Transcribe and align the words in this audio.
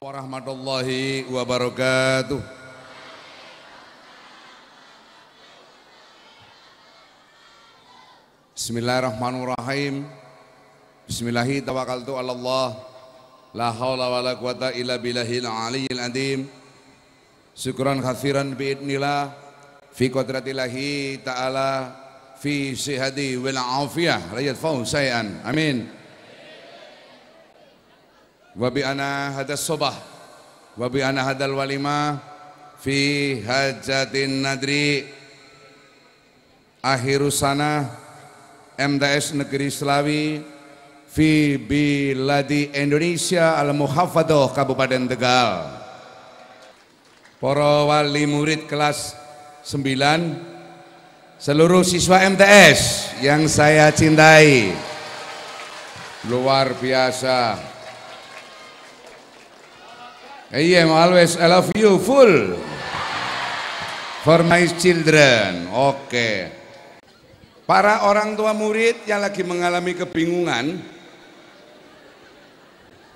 warahmatullahi 0.00 1.28
wabarakatuh. 1.30 2.40
Bismillahirrahmanirrahim. 8.54 10.06
Bismillahi 11.04 11.60
tawakkaltu 11.60 12.16
ala 12.16 12.32
Allah. 12.32 12.68
La 13.54 13.70
haula 13.70 14.10
wala 14.10 14.32
quwata 14.34 14.74
illa 14.74 14.98
billahil 14.98 15.46
aliyyil 15.46 16.00
azim. 16.00 16.40
Syukran 17.54 18.02
katsiran 18.02 18.56
biidnillah 18.58 19.30
fi 19.94 20.10
qudratillahi 20.10 21.22
ta'ala 21.22 21.70
fi 22.40 22.74
sihadi 22.74 23.38
wal 23.38 23.58
afiyah 23.84 24.34
syai'an. 24.82 25.44
Amin. 25.46 26.03
Wa 28.54 28.70
bi 28.70 28.86
ana 28.86 29.34
hadas 29.34 29.66
sobah 29.66 29.98
wa 30.78 30.86
bi 30.86 31.02
ana 31.02 31.26
hadal 31.26 31.58
walima 31.58 32.22
fi 32.78 33.42
hajatin 33.42 34.46
nadri. 34.46 35.10
Akhirus 36.78 37.42
sana 37.42 37.90
MTS 38.78 39.34
Negeri 39.34 39.74
Selawi 39.74 40.38
fi 41.10 41.58
biladi 41.58 42.70
Indonesia 42.78 43.58
al 43.58 43.74
Muhafadoh 43.74 44.46
Kabupaten 44.54 45.10
Tegal. 45.10 45.82
Para 47.42 47.90
wali 47.90 48.22
murid 48.30 48.70
kelas 48.70 49.18
9 49.66 51.42
seluruh 51.42 51.82
siswa 51.82 52.22
MTS 52.22 53.10
yang 53.18 53.50
saya 53.50 53.90
cintai. 53.90 54.70
Luar 56.30 56.72
biasa 56.78 57.73
I 60.52 60.76
am 60.76 60.92
always 60.92 61.40
I 61.40 61.48
love 61.48 61.72
you 61.78 61.96
full 62.02 62.58
for 64.26 64.44
my 64.44 64.68
children 64.76 65.72
oke 65.72 66.10
okay. 66.10 66.64
Para 67.64 68.04
orang 68.04 68.36
tua 68.36 68.52
murid 68.52 69.08
yang 69.08 69.24
lagi 69.24 69.40
mengalami 69.40 69.96
kebingungan, 69.96 70.84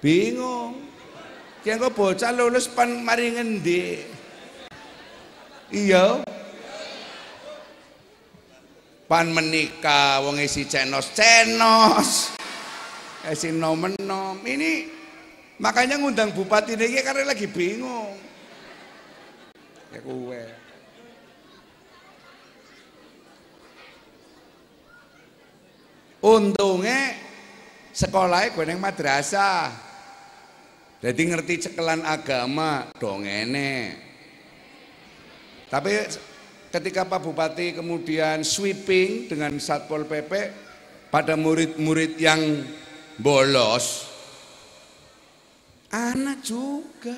bingung. 0.01 0.89
Yang 1.69 1.85
kok 1.85 1.93
bocah 1.93 2.33
lulus 2.33 2.65
pan 2.65 3.05
mari 3.05 3.37
ngendi? 3.37 4.09
Iya. 5.69 6.25
Pan 9.05 9.29
menikah 9.29 10.25
wong 10.25 10.41
isi 10.41 10.65
cenos-cenos. 10.65 12.33
Isi 13.29 13.53
nom-nom. 13.53 14.41
Ini 14.49 14.98
makanya 15.59 15.99
ngundang 15.99 16.31
bupati 16.33 16.79
ini 16.79 17.03
karena 17.03 17.29
lagi 17.29 17.47
bingung. 17.51 18.15
Ya 19.93 20.01
kuwe. 20.01 20.45
Untungnya 26.19 27.15
sekolahnya 27.95 28.55
gue 28.55 28.65
neng 28.67 28.83
madrasah. 28.83 29.71
Jadi 30.99 31.31
ngerti 31.31 31.71
cekelan 31.71 32.03
agama 32.03 32.91
dongene. 32.99 33.95
Tapi 35.71 36.11
ketika 36.75 37.07
Pak 37.07 37.23
Bupati 37.23 37.77
kemudian 37.77 38.43
sweeping 38.43 39.31
dengan 39.31 39.55
Satpol 39.63 40.11
PP 40.11 40.33
pada 41.07 41.39
murid-murid 41.39 42.19
yang 42.19 42.67
bolos, 43.15 44.08
anak 45.93 46.45
juga 46.45 47.17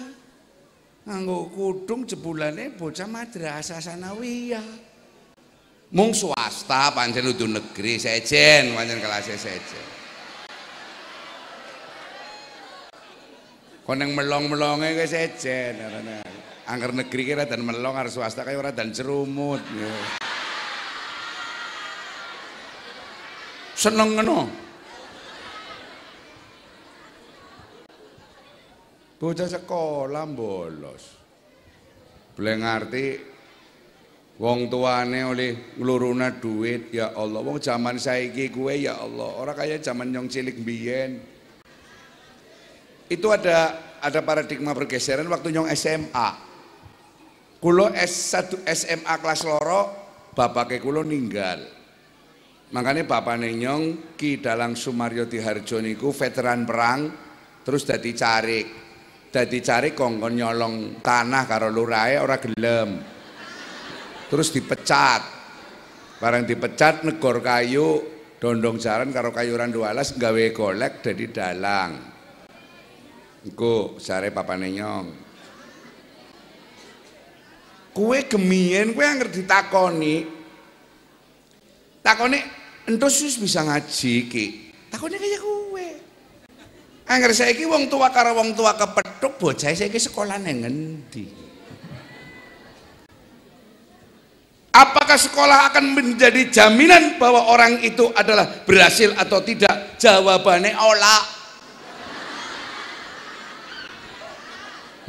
nganggo 1.07 1.51
kudung 1.51 2.07
jebulannya 2.07 2.77
bocah 2.79 3.09
madrasah 3.11 3.83
sanawiyah. 3.83 4.91
Mung 5.91 6.15
swasta 6.15 6.95
pancen 6.95 7.27
udu 7.27 7.51
negeri 7.51 7.99
sejen 7.99 8.79
pancen 8.79 9.03
kelas 9.03 9.27
sejen. 9.27 9.87
Koneng 13.83 14.15
melong-melonge 14.15 14.95
ke 14.95 15.07
sejen 15.11 15.75
Angker 16.71 16.95
negeri 16.95 17.23
kira 17.27 17.43
dan 17.51 17.67
melong 17.67 17.99
harus 17.99 18.15
swasta 18.15 18.47
kayak 18.47 18.63
ora 18.63 18.71
dan 18.71 18.95
cerumut. 18.95 19.59
Seneng 23.75 24.15
ngono. 24.15 24.70
Bocah 29.21 29.49
sekolah 29.53 30.25
bolos. 30.33 31.05
Boleh 32.33 32.57
ngerti 32.57 33.07
Wong 34.41 34.73
tuane 34.73 35.21
oleh 35.21 35.77
ngluruna 35.77 36.41
duit 36.41 36.89
ya 36.97 37.13
Allah. 37.13 37.45
Wong 37.45 37.61
zaman 37.61 38.01
saiki 38.01 38.49
kuwe 38.49 38.89
ya 38.89 38.97
Allah, 38.97 39.37
orang 39.37 39.53
kaya 39.53 39.77
zaman 39.77 40.09
nyong 40.09 40.33
cilik 40.33 40.57
biyen. 40.65 41.21
Itu 43.05 43.29
ada 43.29 43.77
ada 44.01 44.25
paradigma 44.25 44.73
pergeseran 44.73 45.29
waktu 45.29 45.53
nyong 45.53 45.69
SMA. 45.77 46.29
Kulo 47.61 47.93
S1 47.93 48.65
SMA 48.65 49.15
kelas 49.21 49.45
loro, 49.45 49.81
bapake 50.33 50.81
kulo 50.81 51.05
ninggal. 51.05 51.61
Makanya 52.73 53.05
bapak 53.05 53.45
nyong 53.45 54.17
Ki 54.17 54.41
Dalang 54.41 54.73
Sumaryo 54.73 55.29
Diharjo 55.29 55.85
niku 55.85 56.17
veteran 56.17 56.65
perang, 56.65 57.13
terus 57.61 57.85
dadi 57.85 58.17
carik. 58.17 58.90
Dadi 59.31 59.63
carik 59.63 59.95
kongkon 59.95 60.35
nyolong 60.35 60.99
tanah 60.99 61.47
karo 61.47 61.71
lurahe 61.71 62.19
ora 62.19 62.43
gelem. 62.43 62.99
Terus 64.27 64.51
dipecat. 64.51 65.23
Barang 66.19 66.43
dipecat 66.43 67.07
negor 67.07 67.39
kayu 67.39 68.03
dondong 68.43 68.83
jalan 68.83 69.15
karo 69.15 69.31
kayuran 69.31 69.71
alas 69.87 70.19
gawe 70.19 70.45
golek 70.51 70.99
jadi 71.07 71.25
dalang. 71.31 71.95
Iku 73.47 74.03
sare 74.03 74.35
papane 74.35 74.69
nyong. 74.75 75.07
Kue 77.95 78.19
gemien 78.27 78.99
kue 78.99 79.07
yang 79.07 79.23
ditakoni. 79.31 80.27
Takoni 82.03 82.39
entus 82.91 83.23
bisa 83.39 83.63
ngaji 83.63 84.15
ki. 84.27 84.47
Takoni 84.91 85.15
kayak 85.23 85.39
kue 85.39 85.70
Angger 87.11 87.35
saiki 87.35 87.67
wong 87.67 87.91
tua 87.91 88.15
karo 88.15 88.39
wong 88.39 88.55
tua 88.55 88.79
kepethuk 88.79 89.35
bocah 89.43 89.75
saiki 89.75 89.99
sekolah 89.99 90.39
nang 90.39 90.63
ngendi 90.63 91.51
Apakah 94.71 95.19
sekolah 95.19 95.67
akan 95.75 95.99
menjadi 95.99 96.47
jaminan 96.47 97.19
bahwa 97.19 97.51
orang 97.51 97.83
itu 97.83 98.07
adalah 98.15 98.63
berhasil 98.63 99.11
atau 99.19 99.43
tidak? 99.43 99.99
Jawabannya 99.99 100.79
olah. 100.79 101.23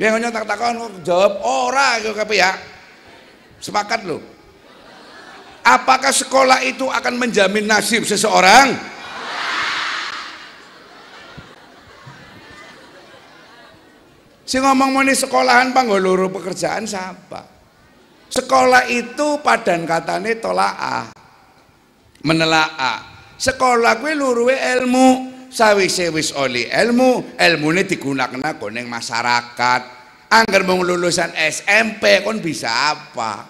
Dia 0.02 0.18
hanya 0.18 0.34
tak 0.34 0.50
takon 0.50 1.06
jawab 1.06 1.46
ora 1.46 2.02
gitu 2.02 2.18
ya. 2.34 2.58
Sepakat 3.62 4.02
loh. 4.02 4.18
Apakah 5.62 6.10
sekolah 6.10 6.66
itu 6.66 6.90
akan 6.90 7.22
menjamin 7.22 7.70
nasib 7.70 8.02
seseorang? 8.02 8.91
Si 14.52 14.60
ngomong 14.60 14.92
mau 14.92 15.08
sekolahan 15.08 15.72
panggoloro 15.72 16.28
pekerjaan 16.28 16.84
siapa? 16.84 17.48
Sekolah 18.28 18.84
itu 18.92 19.40
padan 19.40 19.88
katane 19.88 20.44
tolaa. 20.44 21.16
Menelaah. 22.28 23.00
Sekolah 23.40 24.04
kuwi 24.04 24.12
luruhe 24.12 24.60
ilmu. 24.76 25.32
Sawise 25.48 26.12
wis 26.12 26.36
oli 26.36 26.68
ilmu, 26.68 27.40
ilmune 27.40 27.88
digunakan 27.88 28.44
ning 28.76 28.92
masyarakat. 28.92 29.82
Angger 30.28 30.64
mau 30.68 30.84
lulusan 30.84 31.32
SMP 31.32 32.20
kon 32.20 32.44
bisa 32.44 32.92
apa? 32.92 33.48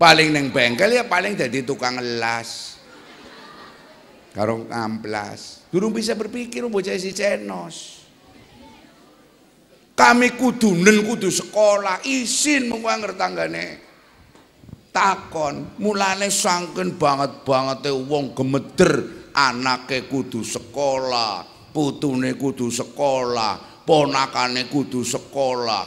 Paling 0.00 0.32
neng 0.32 0.48
bengkel 0.48 0.96
ya 0.96 1.04
paling 1.04 1.36
jadi 1.36 1.60
tukang 1.60 2.00
las. 2.00 2.80
Karo 4.32 4.64
ngamplas. 4.64 5.68
Durung 5.68 5.92
bisa 5.92 6.16
berpikir 6.16 6.64
bocah 6.64 6.96
si 6.96 7.12
cenos. 7.12 7.97
Kami 9.98 10.38
kudunen 10.38 11.02
kudu 11.02 11.26
sekolah, 11.26 12.06
izin 12.06 12.70
mengko 12.70 13.18
tanggane 13.18 13.88
takon. 14.94 15.74
Mulane 15.82 16.30
sangken 16.30 16.94
banget 16.94 17.42
banget 17.42 17.90
wong 17.90 18.30
gemeder. 18.30 19.18
Anake 19.34 20.06
kudu 20.06 20.46
sekolah. 20.46 21.42
Putune 21.74 22.38
kudu 22.38 22.70
sekolah. 22.70 23.82
Ponakane 23.82 24.70
kudu 24.70 25.02
sekolah. 25.02 25.82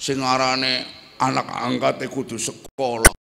Sing 0.00 0.24
arane 0.24 0.88
anak 1.20 1.48
angkate 1.52 2.08
kudu 2.08 2.40
sekolah. 2.40 3.12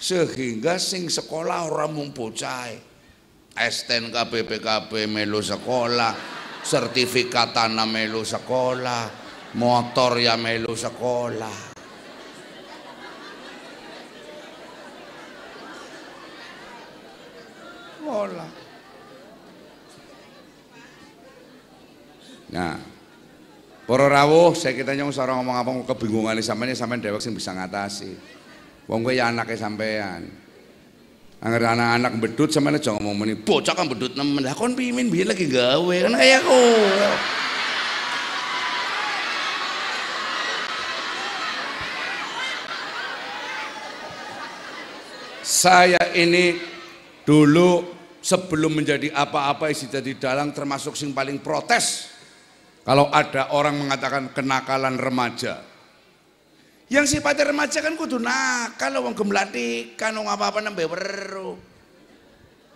Sehingga 0.00 0.76
sing 0.76 1.08
sekolah 1.08 1.68
ora 1.68 1.88
mung 1.88 2.12
bocah 2.12 2.68
STN 3.56 4.12
KPPKB 4.12 5.08
melu 5.08 5.40
sekolah 5.40 6.43
sertifikat 6.64 7.52
tanah 7.52 7.84
melu 7.84 8.24
sekolah, 8.24 9.12
motor 9.60 10.16
ya 10.16 10.34
melu 10.40 10.72
sekolah. 10.72 11.76
Sekolah. 18.00 18.50
Nah, 22.54 22.78
para 23.84 24.06
rawuh 24.06 24.54
saya 24.54 24.78
kita 24.78 24.94
nyong 24.94 25.10
seorang 25.10 25.42
ngomong 25.42 25.56
apa 25.58 25.70
kebingungan 25.92 26.38
sampean 26.40 26.72
sampean 26.72 27.02
dewek 27.04 27.20
sing 27.20 27.36
bisa 27.36 27.52
ngatasi. 27.52 28.14
Wong 28.88 29.00
ya 29.12 29.32
anake 29.32 29.56
sampean. 29.56 30.43
Angger 31.44 31.60
anak-anak 31.60 32.12
bedut 32.24 32.48
sampean 32.48 32.80
aja 32.80 32.96
ngomong 32.96 33.20
meni 33.20 33.36
bocah 33.36 33.76
kan 33.76 33.84
bedut 33.84 34.16
nemen. 34.16 34.40
Lah 34.40 34.56
kon 34.56 34.72
pimin 34.72 35.12
biyen 35.12 35.28
lagi 35.28 35.44
gawe 35.44 35.96
kan 36.08 36.16
kayak 36.16 36.40
aku. 36.40 36.62
Saya 45.44 46.00
ini 46.16 46.56
dulu 47.28 47.92
sebelum 48.24 48.80
menjadi 48.80 49.12
apa-apa 49.12 49.68
isi 49.68 49.92
jadi 49.92 50.16
dalang 50.16 50.56
termasuk 50.56 50.96
sing 50.96 51.12
paling 51.12 51.44
protes 51.44 52.08
kalau 52.88 53.12
ada 53.12 53.52
orang 53.52 53.84
mengatakan 53.84 54.32
kenakalan 54.32 54.96
remaja. 54.96 55.73
Yang 56.92 57.16
sifatnya 57.16 57.48
remaja 57.48 57.80
kan 57.80 57.96
kudu 57.96 58.20
nakal 58.20 58.92
wong 59.00 59.16
gemlatikan 59.16 60.12
wong 60.20 60.28
apa-apa 60.28 60.60
nembe 60.60 60.84
weru. 60.84 61.56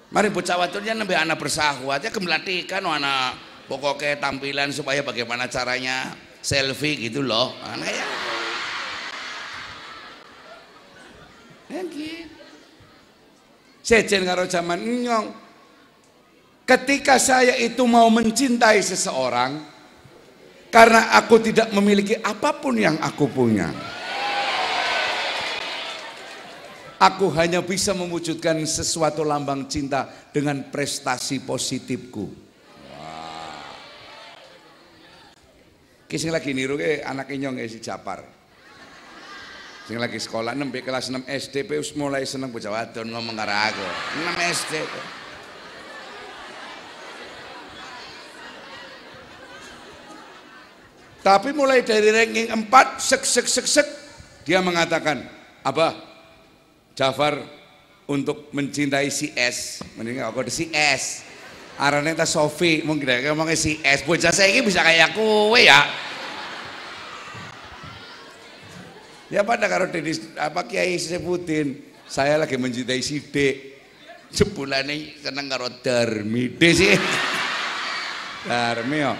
Mari 0.09 0.33
bocah 0.33 0.57
wadonnya 0.57 0.97
nembe 0.97 1.13
anak 1.13 1.37
bersahwat 1.37 2.01
ya 2.01 2.09
gemlatikan 2.09 2.81
anak 2.89 3.37
pokoknya 3.69 4.17
tampilan 4.17 4.73
supaya 4.73 5.05
bagaimana 5.05 5.45
caranya 5.53 6.17
selfie 6.41 6.97
gitu 6.97 7.21
loh. 7.21 7.53
Anak 7.61 7.93
ya. 7.93 8.07
Ya 11.69 11.83
gitu. 11.85 12.45
Sejen 13.85 14.25
karo 14.25 14.49
zaman 14.49 14.81
nyong. 14.81 15.27
Ketika 16.65 17.17
saya 17.17 17.57
itu 17.57 17.85
mau 17.89 18.09
mencintai 18.13 18.81
seseorang, 18.85 19.57
karena 20.69 21.17
aku 21.17 21.41
tidak 21.41 21.73
memiliki 21.73 22.17
apa 22.21 22.57
pun 22.61 22.77
yang 22.77 23.01
aku 23.01 23.25
punya. 23.29 23.73
Aku 26.99 27.31
hanya 27.39 27.63
bisa 27.63 27.95
mewujudkan 27.95 28.59
sesuatu 28.67 29.23
lambang 29.23 29.71
cinta 29.71 30.11
dengan 30.35 30.67
prestasi 30.67 31.39
positifku. 31.47 32.27
Wah. 32.91 33.63
Kisah 36.11 36.35
lagi 36.35 36.51
niru 36.51 36.75
ke 36.75 37.07
anak 37.07 37.31
inyong 37.31 37.63
si 37.71 37.79
Japar. 37.79 38.27
Sing 39.87 39.95
lagi 39.95 40.19
sekolah 40.19 40.59
6 40.59 40.75
kelas 40.83 41.07
6 41.15 41.23
SD 41.31 41.71
pe 41.71 41.79
mulai 41.95 42.27
seneng 42.27 42.51
bocah 42.51 42.75
wadon 42.75 43.15
ngomong 43.15 43.39
karo 43.39 43.55
aku. 43.55 43.87
6 44.19 44.59
SD. 44.59 44.75
Tapi 51.23 51.55
mulai 51.55 51.87
dari 51.87 52.11
ranking 52.11 52.51
4 52.51 52.99
sek 52.99 53.23
sek 53.23 53.47
sek 53.47 53.67
sek 53.71 53.89
dia 54.43 54.59
mengatakan, 54.65 55.25
"Abah, 55.61 56.08
Jafar 56.99 57.39
untuk 58.11 58.51
mencintai 58.51 59.07
si 59.15 59.31
S, 59.39 59.87
mending 59.95 60.19
aku 60.19 60.43
ada 60.43 60.51
si 60.51 60.67
S. 60.75 61.23
Arane 61.79 62.11
ta 62.19 62.27
Sofi, 62.27 62.83
mungkin 62.83 63.07
dia 63.07 63.31
ngomongnya 63.31 63.55
si 63.55 63.79
S. 63.87 64.03
Bocah 64.03 64.35
saya 64.35 64.51
ini 64.51 64.67
bisa 64.67 64.83
kayak 64.83 65.15
kowe 65.15 65.55
ya. 65.55 65.87
Ya 69.31 69.47
pada 69.47 69.71
karo 69.71 69.87
Dedis 69.87 70.27
apa 70.35 70.67
Kiai 70.67 70.99
sebutin, 70.99 71.79
saya 72.11 72.35
lagi 72.35 72.59
mencintai 72.59 72.99
si 72.99 73.23
D. 73.23 73.37
Jebulane 74.35 75.23
seneng 75.23 75.47
karo 75.47 75.71
Darmi 75.79 76.51
D 76.51 76.63
sih. 76.75 76.99
Darmi 78.43 78.99
yo. 78.99 79.15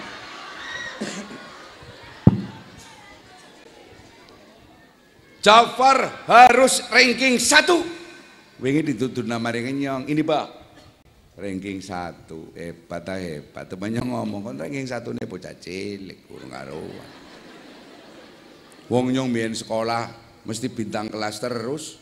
Jafar 5.39 6.27
harus 6.27 6.83
ranking 6.91 7.39
satu. 7.39 7.79
Wingi 8.59 8.91
ditutur 8.91 9.23
nama 9.23 9.55
nyong. 9.55 10.11
Ini 10.11 10.19
pak, 10.27 10.45
ranking 11.39 11.79
satu. 11.79 12.51
Hebat 12.51 13.07
ah 13.07 13.15
hebat. 13.15 13.65
Temannya 13.71 14.03
ngomong 14.03 14.51
kan 14.51 14.55
ranking 14.67 14.83
satu 14.83 15.15
nih 15.15 15.23
bocah 15.23 15.55
cilik 15.55 16.27
kurang 16.27 16.51
karuan. 16.51 17.09
Wong 18.91 19.15
nyong 19.15 19.31
biyen 19.31 19.55
sekolah 19.55 20.11
mesti 20.43 20.67
bintang 20.67 21.07
kelas 21.07 21.39
terus. 21.39 21.95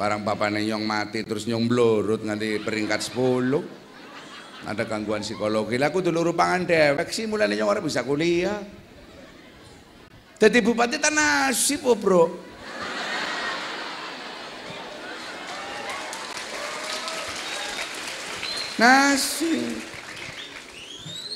Barang 0.00 0.24
bapaknya 0.24 0.62
nyong 0.72 0.86
mati 0.88 1.26
terus 1.26 1.44
nyong 1.44 1.68
blurut 1.68 2.24
nganti 2.24 2.64
peringkat 2.64 3.12
10. 3.12 4.64
Ada 4.64 4.88
gangguan 4.88 5.20
psikologi. 5.20 5.76
Lah 5.76 5.92
aku 5.92 6.00
dulu 6.00 6.32
rupangan 6.32 6.64
dewek 6.64 7.12
sih 7.12 7.28
mulai 7.28 7.50
nyong 7.52 7.68
orang 7.68 7.84
bisa 7.84 8.00
kuliah. 8.06 8.56
Jadi 10.38 10.62
bupati 10.62 11.02
tanah 11.02 11.50
nasib 11.50 11.82
oh 11.82 11.98
bro. 11.98 12.30
Nasib. 18.78 19.82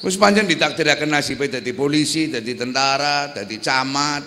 Wis 0.06 0.14
pancen 0.14 0.46
ditakdiraken 0.46 1.10
nasibe 1.10 1.50
dadi 1.50 1.74
polisi, 1.74 2.30
dadi 2.30 2.54
tentara, 2.54 3.34
dadi 3.34 3.58
camat. 3.58 4.22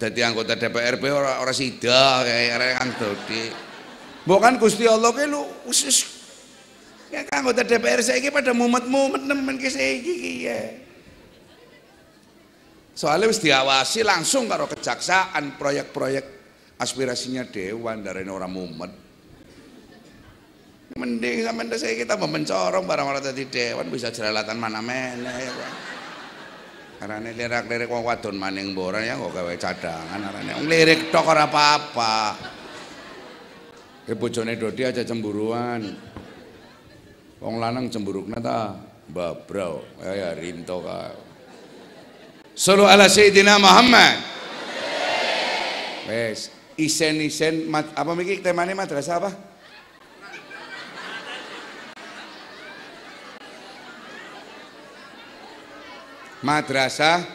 Dadi 0.00 0.20
anggota 0.24 0.56
DPRP 0.56 1.04
ora 1.12 1.44
ora 1.44 1.52
sida 1.52 2.24
kayak 2.24 2.80
Kang 2.80 2.92
Dodi. 2.96 3.44
Mbok 4.24 4.40
kan 4.40 4.54
Gusti 4.56 4.88
Allah 4.88 5.12
ki 5.12 5.28
lu 5.28 5.44
wis 5.68 6.08
ya 7.12 7.20
anggota 7.36 7.68
DPR 7.68 8.00
saiki 8.00 8.32
pada 8.32 8.56
mumet-mumet 8.56 9.28
nemen 9.28 9.60
ki 9.60 9.68
saiki 9.68 10.12
ki 10.16 10.32
ya. 10.48 10.85
Soalnya 12.96 13.28
wis 13.28 13.44
diawasi 13.44 14.00
langsung 14.08 14.48
karo 14.48 14.64
kejaksaan 14.64 15.60
proyek-proyek 15.60 16.24
aspirasinya 16.80 17.44
dewan 17.44 18.00
dari 18.00 18.24
orang 18.24 18.48
mumet. 18.48 18.92
Mending 20.96 21.44
sama 21.44 21.68
saya 21.76 21.92
kita 21.92 22.16
mencorong 22.16 22.88
barang-barang 22.88 23.20
tadi 23.20 23.52
dewan 23.52 23.92
bisa 23.92 24.08
jelalatan 24.08 24.56
mana 24.56 24.80
mana 24.80 25.28
ya 25.28 25.52
Pak. 25.52 25.72
Karena 26.96 27.20
ini 27.20 27.36
lirik-lirik 27.36 27.92
wong 27.92 28.00
wadon 28.08 28.40
maning 28.40 28.72
boran 28.72 29.04
ya 29.04 29.20
kok 29.20 29.28
gawe 29.28 29.54
cadangan 29.60 30.32
arane. 30.32 30.56
Wong 30.56 30.64
lirik 30.64 31.12
tok 31.12 31.28
ora 31.28 31.44
apa-apa. 31.44 32.16
Ke 34.08 34.16
bojone 34.16 34.56
Dodi 34.56 34.88
aja 34.88 35.04
cemburuan. 35.04 35.84
Wong 37.44 37.60
lanang 37.60 37.92
cemburukna 37.92 38.40
ta 38.40 38.72
babrau. 39.12 39.84
Ya 40.00 40.12
ya 40.16 40.28
rinto 40.32 40.80
kae. 40.80 41.25
Sallu 42.56 42.88
ala 42.88 43.04
Sayyidina 43.04 43.60
Muhammad. 43.60 44.16
Wes, 46.08 46.48
isen-isen 46.80 47.68
apa 47.68 48.16
miki 48.16 48.40
temane 48.40 48.72
madrasah 48.72 49.20
apa? 49.20 49.30
Madrasah. 56.40 57.28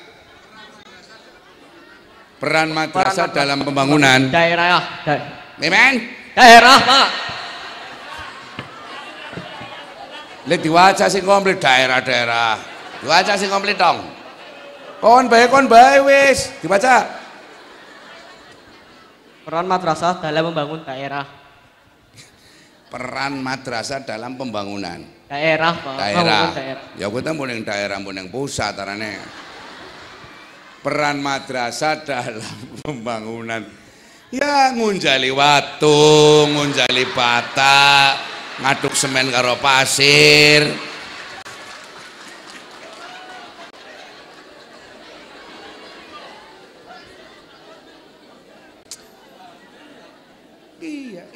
Peran 2.42 2.74
madrasah 2.74 3.30
dalam 3.30 3.62
pembangunan. 3.62 4.34
Daerah 4.34 5.06
Memen 5.62 6.18
daerah 6.34 6.82
Pak 6.82 7.08
Lihat 10.50 10.62
diwaca 10.66 11.06
sing 11.06 11.22
komplit 11.22 11.62
daerah-daerah. 11.62 12.58
Diwaca 13.06 13.38
sing 13.38 13.54
komplit 13.54 13.78
dong 13.78 14.21
Kon 15.02 15.26
bae 15.26 15.50
kon 15.50 15.66
bae 15.66 15.98
wis 16.06 16.54
dibaca. 16.62 17.10
Peran 19.42 19.66
madrasah 19.66 20.22
dalam 20.22 20.54
membangun 20.54 20.86
daerah. 20.86 21.26
Peran 22.92 23.40
madrasah 23.40 24.04
dalam 24.04 24.36
pembangunan. 24.36 25.00
Daerah, 25.32 25.74
Pak. 25.80 25.96
Daerah. 25.96 26.52
daerah. 26.52 26.84
Ya 27.00 27.08
kita 27.08 27.32
mau 27.32 27.48
yang 27.48 27.64
daerah 27.64 27.98
mau 28.04 28.12
yang 28.12 28.28
pusat 28.28 28.76
tarane. 28.76 29.16
Peran 30.84 31.24
madrasah 31.24 32.04
dalam 32.04 32.44
pembangunan. 32.84 33.64
Ya 34.28 34.76
ngunjali 34.76 35.32
watu, 35.32 36.52
ngunjali 36.52 37.08
bata, 37.16 38.20
ngaduk 38.60 38.92
semen 38.92 39.32
karo 39.32 39.56
pasir. 39.64 40.91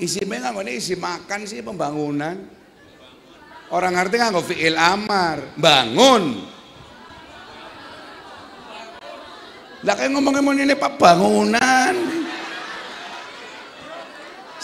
Isi 0.05 0.21
memang 0.21 0.61
ini 0.61 0.77
isi 0.77 0.93
makan 0.93 1.49
sih 1.49 1.65
pembangunan. 1.65 2.37
Orang 3.73 3.97
ngerti 3.97 4.21
nganggo 4.21 4.45
fi'il 4.45 4.77
amar, 4.77 5.57
bangun. 5.57 6.45
Lah 9.81 9.93
kayak 9.97 10.13
ngomong-ngomong 10.13 10.61
ini 10.61 10.77
Pak 10.77 11.01
bangunan. 11.01 11.95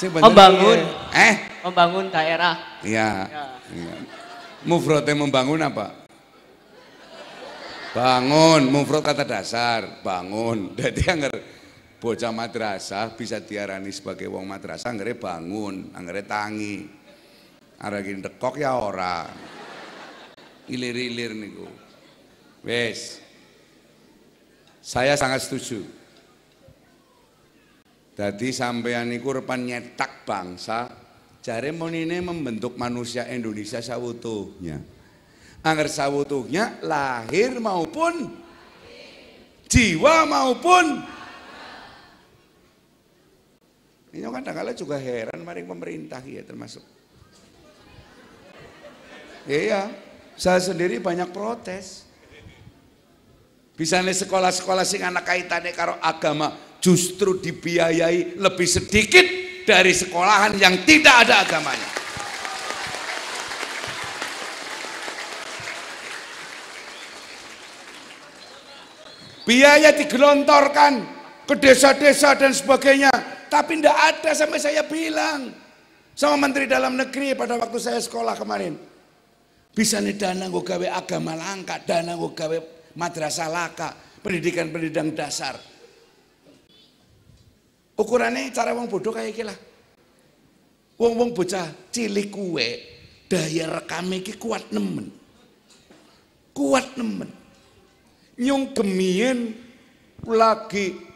Membangun. 0.02 0.80
piye? 0.82 1.18
Eh? 1.18 1.34
Membangun 1.66 2.06
daerah. 2.14 2.56
Iya. 2.86 3.10
Ya. 3.26 3.46
Iya. 3.74 3.96
Mufrodnya 4.66 5.18
membangun 5.18 5.62
apa? 5.62 6.06
Bangun, 7.98 8.70
mufrod 8.70 9.02
kata 9.02 9.26
dasar, 9.26 10.02
bangun. 10.06 10.78
Jadi 10.78 11.02
bocah 12.02 12.34
madrasah 12.34 13.14
bisa 13.14 13.38
diarani 13.38 13.94
sebagai 13.94 14.26
wong 14.26 14.50
madrasah 14.50 14.90
anggere 14.90 15.14
bangun, 15.14 15.94
anggere 15.94 16.26
tangi. 16.26 16.90
Aragin 17.78 18.26
dekok 18.26 18.58
ya 18.58 18.74
ora. 18.74 19.30
Ilir-ilir 20.66 21.38
niku. 21.38 21.70
Wes. 22.66 23.22
Saya 24.82 25.14
sangat 25.14 25.46
setuju. 25.46 25.86
Jadi 28.18 28.50
sampean 28.50 29.10
niku 29.10 29.38
repan 29.38 29.66
nyetak 29.66 30.26
bangsa, 30.26 30.90
jare 31.42 31.70
monine 31.74 32.22
membentuk 32.22 32.78
manusia 32.78 33.30
Indonesia 33.30 33.82
sawutuhnya. 33.82 34.78
Angger 35.62 35.90
sawutuhnya 35.90 36.82
lahir 36.82 37.62
maupun 37.62 38.34
jiwa 39.70 40.26
maupun 40.26 41.02
ini 44.12 44.28
kan 44.28 44.44
kadang 44.44 44.76
juga 44.76 45.00
heran 45.00 45.40
mari 45.44 45.64
pemerintah 45.64 46.20
ya 46.24 46.44
termasuk. 46.44 46.84
Iya, 49.48 49.88
saya 50.36 50.60
sendiri 50.60 51.00
banyak 51.00 51.32
protes. 51.32 52.06
Bisa 53.74 54.04
nih 54.04 54.14
sekolah-sekolah 54.14 54.86
sing 54.86 55.02
anak 55.02 55.26
kaitannya 55.26 55.74
karo 55.74 55.98
agama 56.04 56.54
justru 56.84 57.40
dibiayai 57.40 58.38
lebih 58.38 58.68
sedikit 58.68 59.26
dari 59.64 59.96
sekolahan 59.96 60.60
yang 60.60 60.86
tidak 60.86 61.26
ada 61.26 61.48
agamanya. 61.48 61.90
Biaya 69.42 69.90
digelontorkan 69.98 71.02
ke 71.50 71.56
desa-desa 71.58 72.38
dan 72.38 72.54
sebagainya, 72.54 73.10
tapi 73.52 73.84
tidak 73.84 73.98
ada 74.00 74.32
sampai 74.32 74.64
saya 74.64 74.88
bilang 74.88 75.52
sama 76.16 76.40
Menteri 76.40 76.72
Dalam 76.72 76.96
Negeri 76.96 77.36
pada 77.36 77.60
waktu 77.60 77.76
saya 77.84 78.00
sekolah 78.00 78.40
kemarin. 78.40 78.80
Bisa 79.76 80.00
nih 80.00 80.16
dana 80.16 80.48
gue 80.48 80.64
gawe 80.64 80.88
agama 80.88 81.36
langka, 81.36 81.84
dana 81.84 82.16
gue 82.16 82.32
gawe 82.32 82.58
madrasah 82.96 83.52
laka, 83.52 83.92
pendidikan-pendidikan 84.24 85.12
dasar. 85.12 85.60
Ukurannya 88.00 88.56
cara 88.56 88.72
wong 88.72 88.88
bodoh 88.88 89.12
kayak 89.12 89.36
gila. 89.36 89.56
Wong-wong 90.96 91.36
bocah 91.36 91.92
cilik 91.92 92.32
kue, 92.32 92.68
daya 93.28 93.68
rekam 93.68 94.12
iki 94.16 94.40
kuat 94.40 94.72
nemen. 94.72 95.12
Kuat 96.56 96.96
nemen. 96.96 97.28
Nyung 98.40 98.72
gemien 98.76 99.56
lagi 100.24 101.11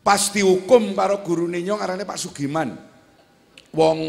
pasti 0.00 0.40
hukum 0.40 0.96
karo 0.96 1.20
gurune 1.20 1.60
nyong 1.60 1.80
arane 1.80 2.04
Pak 2.08 2.20
Sugiman. 2.20 2.76
Wong 3.70 4.00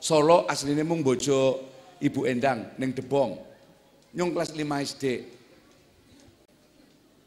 Solo 0.00 0.48
aslinya 0.48 0.80
mung 0.80 1.04
bojo 1.04 1.60
Ibu 2.00 2.24
Endang 2.24 2.72
ning 2.80 2.96
Debong. 2.96 3.36
Nyong 4.16 4.30
kelas 4.32 4.56
5 4.56 4.64
SD. 4.96 5.04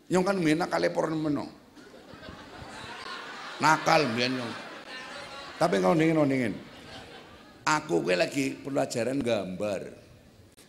Nyong 0.09 0.25
kan 0.25 0.41
mbiyen 0.41 0.57
nakale 0.57 0.89
porno 0.89 1.13
meno. 1.13 1.45
Nakal 3.61 4.09
mbiyen 4.09 4.41
nyong. 4.41 4.53
Tapi 5.61 5.75
ngondingin-ngondingin. 5.79 6.53
Aku 7.63 8.01
kuwi 8.01 8.17
lagi 8.17 8.57
pelajaran 8.57 9.21
gambar. 9.21 9.81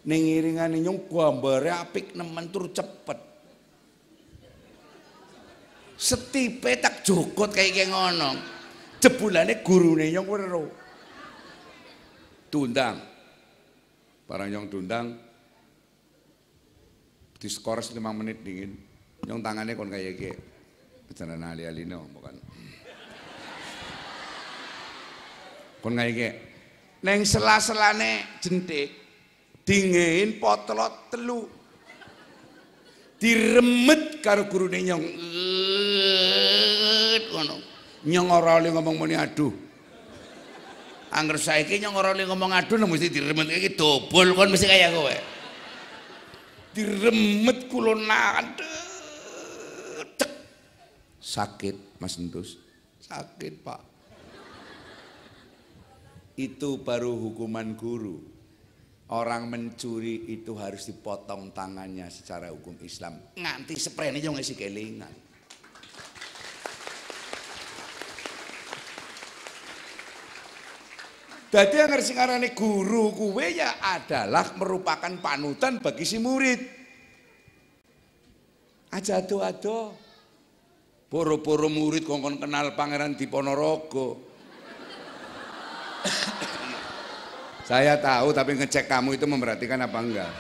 Ning 0.05 0.23
iringane 0.29 0.79
nyong 0.85 1.09
gambare 1.09 1.73
apik 1.73 2.13
nemen 2.13 2.53
tur 2.53 2.69
cepet. 2.69 3.24
Setipe 5.95 6.79
tak 6.83 7.07
jokot 7.07 7.55
kayak 7.55 7.89
ngono. 7.89 8.31
Jebulane 8.99 9.63
gurune 9.63 10.11
nyong 10.11 10.29
weruh. 10.29 10.71
Tundang. 12.51 12.97
Barang 14.25 14.49
nyong 14.49 14.69
tundang 14.73 15.07
diskors 17.45 17.93
5 17.93 18.01
menit 18.01 18.41
dingin. 18.41 18.73
Nyong 19.29 19.45
tangannya 19.45 19.77
kon 19.77 19.93
kayak 19.93 20.17
gitu. 20.17 20.41
Bicara 21.05 21.37
ali-ali 21.37 21.85
no, 21.85 22.09
bukan. 22.09 22.35
Kon 25.85 26.01
kayak 26.01 26.13
gitu. 26.17 26.33
Neng 27.05 27.29
sela-selane 27.29 28.41
jentik 28.41 28.89
dingin 29.61 30.41
potlot 30.41 31.13
telu. 31.13 31.45
Diremet 33.21 34.25
karo 34.25 34.49
gurune 34.49 34.81
nyong. 34.81 35.05
Eeet, 37.15 37.31
ngono. 37.31 37.57
Nyong 38.05 38.29
ora 38.35 38.59
oleh 38.59 38.75
ngomong 38.75 38.95
muni 38.99 39.15
aduh. 39.15 39.55
Angger 41.15 41.39
saiki 41.39 41.79
nyong 41.79 41.95
ora 41.95 42.11
oleh 42.11 42.27
ngomong 42.27 42.51
aduh 42.51 42.75
nah 42.75 42.91
mesti 42.91 43.07
diremet 43.07 43.47
iki 43.55 43.79
dobol 43.79 44.35
kon 44.35 44.51
mesti 44.51 44.67
kaya 44.67 44.91
kowe. 44.91 45.17
Diremet 46.75 47.71
kula 47.71 47.95
nadek. 47.95 48.83
Sakit 51.23 52.03
Mas 52.03 52.19
Entus. 52.21 52.61
Sakit, 53.01 53.65
Pak. 53.65 53.81
Itu 56.35 56.83
baru 56.83 57.15
hukuman 57.15 57.79
guru. 57.79 58.21
Orang 59.09 59.53
mencuri 59.53 60.27
itu 60.33 60.57
harus 60.59 60.89
dipotong 60.89 61.55
tangannya 61.55 62.11
secara 62.11 62.51
hukum 62.51 62.75
Islam. 62.83 63.21
Nganti 63.39 63.77
sprene 63.79 64.19
yo 64.19 64.35
ngisi 64.35 64.57
kelingan. 64.59 65.24
Jadi 71.55 71.79
yang 71.79 71.95
ngarani 71.95 72.51
guru 72.51 73.15
kuwe 73.15 73.55
ya 73.55 73.79
adalah 73.79 74.59
merupakan 74.59 75.15
panutan 75.23 75.79
bagi 75.79 76.03
si 76.03 76.19
murid. 76.19 76.59
Aja 78.91 79.23
ado-ado. 79.23 79.95
Poro-poro 81.07 81.71
murid 81.71 82.03
kongkon 82.03 82.43
kenal 82.43 82.75
Pangeran 82.75 83.15
Diponorogo. 83.15 84.19
Saya 87.71 88.03
tahu 88.03 88.35
tapi 88.35 88.59
ngecek 88.59 88.91
kamu 88.91 89.15
itu 89.15 89.31
memperhatikan 89.31 89.79
apa 89.79 89.99
enggak. 90.03 90.35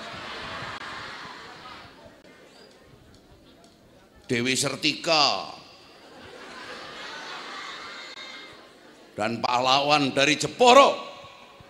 Dewi 4.26 4.58
Sertika 4.58 5.53
dan 9.14 9.38
pahlawan 9.38 10.10
dari 10.10 10.34
Jeporo, 10.34 10.98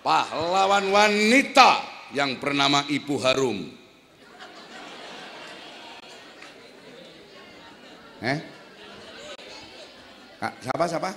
pahlawan 0.01 0.89
wanita 0.89 1.85
yang 2.17 2.41
bernama 2.41 2.89
Ibu 2.89 3.15
Harum. 3.21 3.59
Eh? 8.25 8.39
Kak, 10.41 10.53
siapa 10.65 10.85
siapa? 10.89 11.11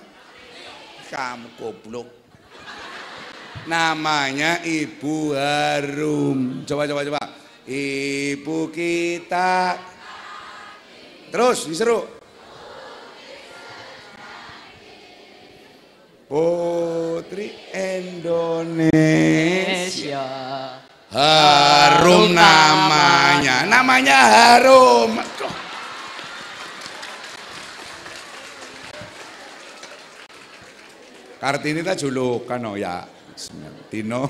Kamu 1.07 1.47
goblok. 1.55 2.07
Namanya 3.67 4.59
Ibu 4.63 5.31
Harum. 5.31 6.67
Coba 6.67 6.83
coba 6.83 7.01
coba. 7.07 7.23
Ibu 7.67 8.71
kita. 8.75 9.79
Terus 11.31 11.67
diseru. 11.67 12.16
Putri 16.27 17.55
Indonesia. 17.71 18.91
Harum 21.07 22.35
namanya. 22.35 23.63
Namanya 23.63 24.17
Harum. 24.27 25.23
Kartini 31.39 31.79
tak 31.79 31.95
julukan 32.03 32.59
oh 32.67 32.75
ya. 32.75 33.07
Tino. 33.87 34.27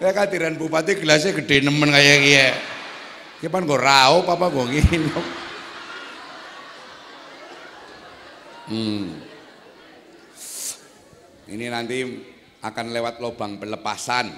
Ya 0.00 0.16
katiran 0.16 0.56
bupati 0.56 0.96
gelasnya 0.96 1.36
gede 1.36 1.60
nemen 1.60 1.92
kayak 1.92 2.18
gini. 2.24 2.56
Ki 3.36 3.52
pan 3.52 3.68
gue 3.68 3.76
raup 3.76 4.24
apa 4.32 4.48
gue 4.48 4.64
nginum. 4.64 5.41
Hmm. 8.70 9.18
Ini 11.50 11.66
nanti 11.66 11.98
akan 12.62 12.86
lewat 12.94 13.18
lubang 13.18 13.58
pelepasan. 13.58 14.30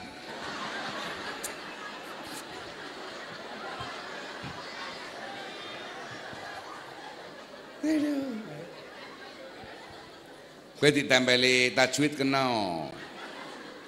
Kowe 10.81 10.91
ditempeli 10.91 11.77
tajwid 11.77 12.17
kena. 12.17 12.49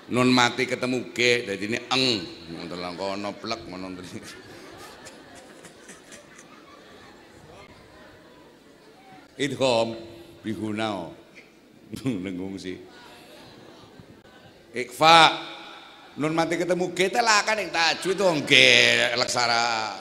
Nun 0.06 0.30
mati 0.30 0.70
ketemu 0.70 1.10
G, 1.10 1.48
dadi 1.48 1.66
ini 1.66 1.80
eng. 1.90 2.04
Ngono 2.52 2.94
kono 2.94 3.28
plek 3.34 3.60
ngono. 3.66 3.90
Idhom 9.36 10.15
bihunao. 10.46 11.10
Nengung 12.22 12.54
sih. 12.54 12.78
Ikfa 14.70 15.34
nun 16.14 16.36
mati 16.38 16.54
ketemu 16.54 16.94
G 16.94 17.10
telakan 17.10 17.66
yang 17.66 17.70
tajwid 17.74 18.18
wong 18.22 18.38
G 18.46 18.54
leksara. 19.18 19.98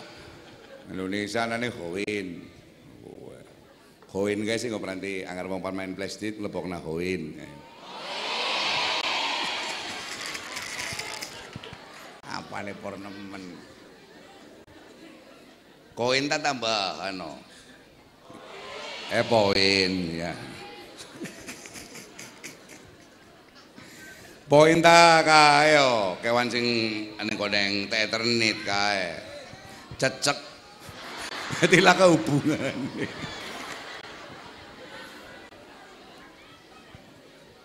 Indonesia 0.93 1.49
nane 1.49 1.73
Hoin. 1.73 2.27
Hoin 4.15 4.39
guys 4.47 4.63
sing 4.63 4.71
nanti 4.71 5.25
anggar 5.25 5.49
wong 5.49 5.65
main 5.73 5.97
plastik 5.97 6.37
lebokna 6.37 6.77
Hoin. 6.77 7.41
Apa 12.21 12.63
nih 12.63 12.75
por 12.77 12.95
nemen? 12.99 13.43
Koin 15.95 16.27
tak 16.27 16.43
tambah 16.43 16.99
ano. 16.99 17.54
Eh 19.13 19.21
poin 19.29 19.91
ya. 20.17 20.33
Poin 24.45 24.77
ta 24.81 25.25
kae 25.25 25.77
yo, 25.77 26.17
kewan 26.21 26.49
sing 26.49 26.65
ning 27.13 27.37
kodeng 27.37 27.89
eternit 27.89 28.57
kae. 28.65 29.17
Cecek. 29.97 30.37
Dadi 31.61 31.77
lah 31.81 31.97
hubungan. 32.09 32.77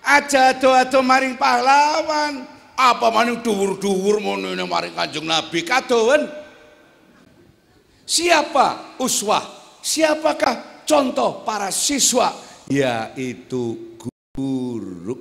Aja 0.05 0.57
ado-ado 0.57 1.01
maring 1.01 1.37
pahlawan. 1.41 2.45
Apa 2.81 3.13
maning 3.13 3.45
dhuwur-dhuwur 3.45 4.25
ngono 4.25 4.57
maring 4.65 4.97
Kanjeng 4.97 5.29
Nabi 5.29 5.61
kadowen. 5.65 6.25
Siapa 8.09 8.97
uswah? 8.97 9.45
Siapakah 9.85 10.70
contoh 10.91 11.47
para 11.47 11.71
siswa? 11.71 12.35
Yaitu 12.67 13.95
guru. 14.35 15.15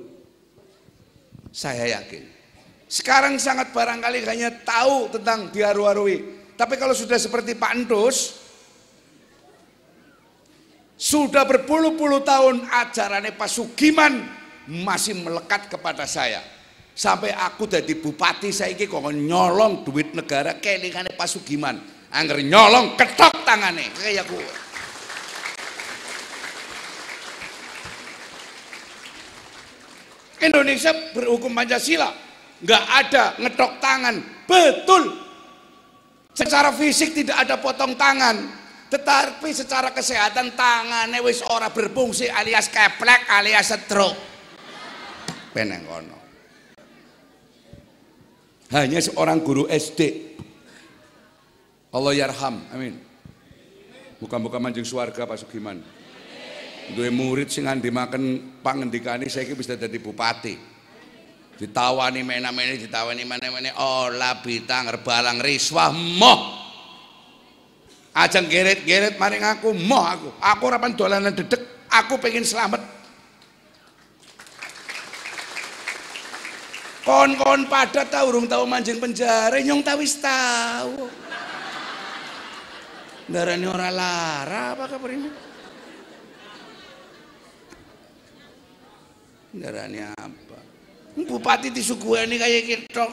Saya 1.54 2.02
yakin. 2.02 2.26
Sekarang 2.90 3.38
sangat 3.38 3.70
barangkali 3.70 4.26
hanya 4.26 4.50
tahu 4.50 5.14
tentang 5.14 5.54
diaru-arui. 5.54 6.42
Tapi 6.58 6.74
kalau 6.74 6.90
sudah 6.90 7.14
seperti 7.14 7.54
Pak 7.54 7.72
Entus, 7.78 8.42
sudah 10.98 11.46
berpuluh-puluh 11.46 12.26
tahun 12.26 12.66
ajarannya 12.66 13.38
Pak 13.38 13.50
Sugiman 13.50 14.26
masih 14.66 15.22
melekat 15.22 15.70
kepada 15.70 16.04
saya. 16.04 16.42
Sampai 16.92 17.32
aku 17.32 17.64
jadi 17.64 17.96
bupati 17.96 18.52
saya 18.52 18.76
ini 18.76 18.84
kok 18.84 19.00
nyolong 19.00 19.86
duit 19.86 20.12
negara 20.12 20.58
kelingane 20.58 21.14
Pak 21.14 21.28
Sugiman. 21.30 21.78
Angger 22.10 22.42
nyolong 22.42 22.98
ketok 22.98 23.46
tangane 23.46 23.86
kayak 23.96 24.26
aku. 24.26 24.36
Indonesia 30.40 30.92
berhukum 31.12 31.52
Pancasila. 31.52 32.10
Nggak 32.60 32.84
ada 32.88 33.24
ngetok 33.40 33.72
tangan. 33.80 34.16
Betul. 34.44 35.02
Secara 36.36 36.72
fisik 36.72 37.12
tidak 37.16 37.36
ada 37.44 37.60
potong 37.60 37.96
tangan. 37.96 38.36
Tetapi 38.90 39.48
secara 39.54 39.94
kesehatan 39.94 40.58
tangannya 40.58 41.22
wis 41.22 41.46
ora 41.46 41.70
berfungsi 41.70 42.26
alias 42.26 42.66
keplek 42.66 43.28
alias 43.30 43.70
stroke. 43.70 44.18
Peneng 45.54 45.86
kono. 45.86 46.18
Hanya 48.70 48.98
seorang 49.02 49.42
guru 49.42 49.66
SD. 49.66 50.30
Allah 51.90 52.12
yarham. 52.14 52.66
Amin. 52.70 52.98
Bukan-bukan 54.22 54.62
mancing 54.62 54.86
suarga 54.86 55.26
Pak 55.26 55.42
Sugiman 55.42 55.99
duwe 56.92 57.10
murid 57.10 57.48
sing 57.50 57.66
makan 57.66 58.58
pangendikane 58.60 59.26
saiki 59.26 59.54
bisa 59.54 59.74
jadi 59.74 59.98
bupati. 59.98 60.54
Ditawani 61.60 62.24
mena-mene 62.24 62.80
ditawani 62.80 63.28
mana-mana 63.28 63.76
olah 63.76 64.40
bitang 64.40 64.88
balang 65.04 65.44
riswah 65.44 65.92
moh. 65.92 66.56
Ajeng 68.16 68.48
geret-geret 68.48 69.20
maring 69.20 69.44
aku 69.44 69.76
moh 69.76 70.02
aku. 70.02 70.28
Aku 70.40 70.62
ora 70.66 70.80
dolanan 70.90 71.36
dedek, 71.36 71.88
aku 71.92 72.16
pengen 72.16 72.48
selamat. 72.48 72.80
Kon-kon 77.04 77.68
padat 77.68 78.12
ta 78.12 78.24
urung 78.24 78.48
tau 78.48 78.64
manjing 78.64 79.00
penjara, 79.00 79.56
nyong 79.60 79.84
ta 79.84 79.96
wis 79.96 80.16
tau. 80.20 81.08
Darane 83.30 83.66
ora 83.68 83.88
lara 83.92 84.74
apa 84.74 84.84
kabar 84.90 85.10
ini? 85.12 85.49
Ngarani 89.50 89.98
apa? 90.14 90.58
Bupati 91.26 91.74
disuguhani 91.74 92.38
kayak 92.38 92.62
gitu. 92.70 93.06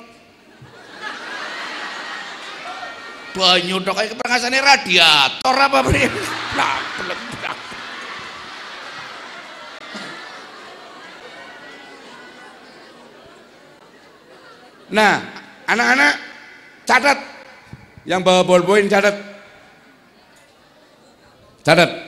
Banyu 3.38 3.78
dok 3.82 3.94
kayak 3.98 4.18
keperkasannya 4.18 4.60
radiator 4.62 5.56
apa 5.58 5.80
beri? 5.86 6.06
Nah, 6.58 6.78
Nah, 14.88 15.20
anak-anak 15.68 16.14
catat 16.88 17.20
yang 18.08 18.24
bawa 18.24 18.48
ballpoint 18.48 18.88
catat. 18.88 19.20
Catat 21.68 22.07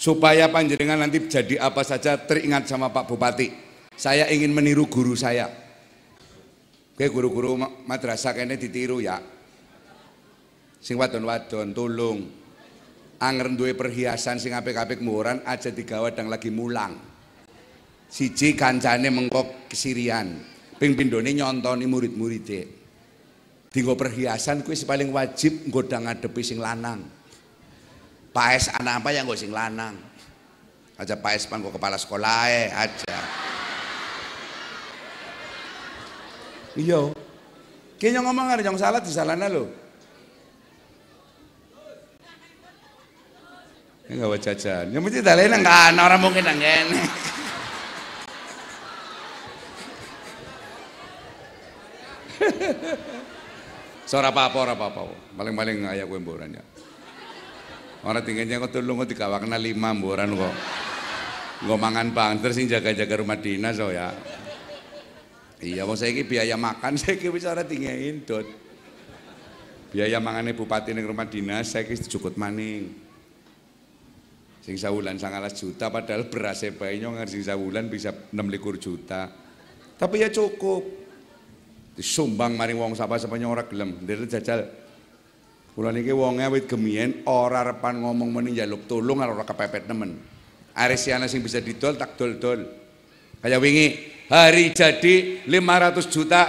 supaya 0.00 0.48
panjenengan 0.48 0.96
nanti 0.96 1.20
jadi 1.28 1.60
apa 1.60 1.84
saja 1.84 2.16
teringat 2.16 2.64
sama 2.64 2.88
Pak 2.88 3.04
Bupati. 3.04 3.52
Saya 3.92 4.24
ingin 4.32 4.56
meniru 4.56 4.88
guru 4.88 5.12
saya. 5.12 5.52
Oke 6.96 7.04
guru-guru 7.12 7.60
madrasah 7.84 8.32
kene 8.32 8.56
ditiru 8.56 9.04
ya. 9.04 9.20
Sing 10.80 10.96
wadon-wadon 10.96 11.76
tulung. 11.76 12.18
Anger 13.20 13.52
duwe 13.52 13.76
perhiasan 13.76 14.40
sing 14.40 14.56
apik-apik 14.56 15.04
murah 15.04 15.44
aja 15.44 15.68
digawa 15.68 16.08
dang 16.08 16.32
lagi 16.32 16.48
mulang. 16.48 16.96
Siji 18.08 18.56
kancane 18.56 19.12
mengkok 19.12 19.68
kesirian. 19.68 20.40
Ping 20.80 20.96
pindone 20.96 21.36
nyontoni 21.36 21.84
murid-muride. 21.84 22.60
Dinggo 23.68 23.92
perhiasan 24.00 24.64
kuwi 24.64 24.80
paling 24.88 25.12
wajib 25.12 25.68
nggodang 25.68 26.08
ngadepi 26.08 26.40
sing 26.40 26.56
lanang. 26.56 27.19
Paes 28.30 28.70
anak 28.70 29.02
apa 29.02 29.10
yang 29.10 29.26
gue 29.26 29.34
sing 29.34 29.50
lanang. 29.50 29.98
Aja 30.94 31.18
paes 31.18 31.50
pan 31.50 31.58
gue 31.58 31.72
kepala 31.74 31.98
sekolah 31.98 32.46
eh 32.46 32.70
aja. 32.70 33.18
Iya. 36.78 37.10
Kayaknya 37.98 38.20
ngomong 38.22 38.46
ada 38.46 38.62
yang 38.62 38.78
salah 38.78 39.02
di 39.02 39.10
salahnya 39.10 39.50
lo. 39.50 39.66
Ini 44.06 44.18
gak 44.18 44.30
wajah 44.30 44.54
jajan. 44.58 44.84
Yang 44.90 45.02
mesti 45.06 45.18
dalena 45.22 45.56
nggak 45.58 45.80
ada 45.94 46.00
orang 46.02 46.18
mungkin 46.22 46.42
ini. 46.42 47.02
Suara 54.06 54.30
apa-apa, 54.34 54.56
ora 54.58 54.74
apa-apa. 54.74 55.00
Paling-paling 55.38 55.86
ayah 55.94 56.06
gue 56.10 56.18
ya. 56.18 56.79
Orang 58.00 58.24
tinggalnya 58.24 58.56
kok 58.64 58.72
tulung 58.72 59.04
kok 59.04 59.12
dikawakna 59.12 59.60
lima 59.60 59.92
mboran 59.92 60.32
kok. 60.32 60.54
Nggo 61.60 61.76
mangan 61.76 62.08
banter 62.16 62.56
sing 62.56 62.64
jaga-jaga 62.64 63.20
rumah 63.20 63.36
dinas 63.36 63.76
so 63.76 63.92
ya. 63.92 64.08
Iya, 65.60 65.84
mau 65.84 65.92
saya 65.92 66.16
biaya 66.24 66.56
makan 66.56 66.96
saya 67.00 67.20
wis 67.28 67.44
ora 67.44 67.60
tinggal 67.60 68.00
indot. 68.00 68.48
Biaya 69.92 70.16
mangane 70.16 70.56
bupati 70.56 70.96
ning 70.96 71.04
rumah 71.04 71.28
dinas 71.28 71.76
saya 71.76 71.84
cukup 71.84 72.40
maning. 72.40 72.88
Sing 74.64 74.80
sawulan 74.80 75.20
19 75.20 75.36
juta 75.52 75.92
padahal 75.92 76.32
beras 76.32 76.64
bae 76.72 76.96
nyong 76.96 77.20
sing 77.28 77.44
sawulan 77.44 77.92
bisa 77.92 78.16
26 78.32 78.80
juta. 78.80 79.28
Tapi 80.00 80.24
ya 80.24 80.32
cukup. 80.32 81.00
Disumbang 82.00 82.56
maring 82.56 82.80
wong 82.80 82.92
sapa-sapa 82.96 83.36
nyong 83.36 83.52
ora 83.52 83.64
gelem. 83.68 84.00
Ndir 84.00 84.24
jajal 84.24 84.79
Kula 85.70 85.94
niki 85.94 86.10
wonge 86.10 86.42
wit 86.50 86.66
gemien 86.66 87.22
ora 87.30 87.62
repan 87.62 88.02
ngomong 88.02 88.28
meni 88.34 88.58
njaluk 88.58 88.90
tulung 88.90 89.22
ora 89.22 89.46
kepepet 89.46 89.86
nemen. 89.86 90.18
Aresiana 90.74 91.30
sing 91.30 91.42
bisa 91.46 91.62
didol 91.62 91.94
tak 91.94 92.18
dol-dol. 92.18 92.66
Kayak 93.38 93.60
wingi 93.62 93.86
hari 94.26 94.74
jadi 94.74 95.46
500 95.46 96.10
juta 96.10 96.42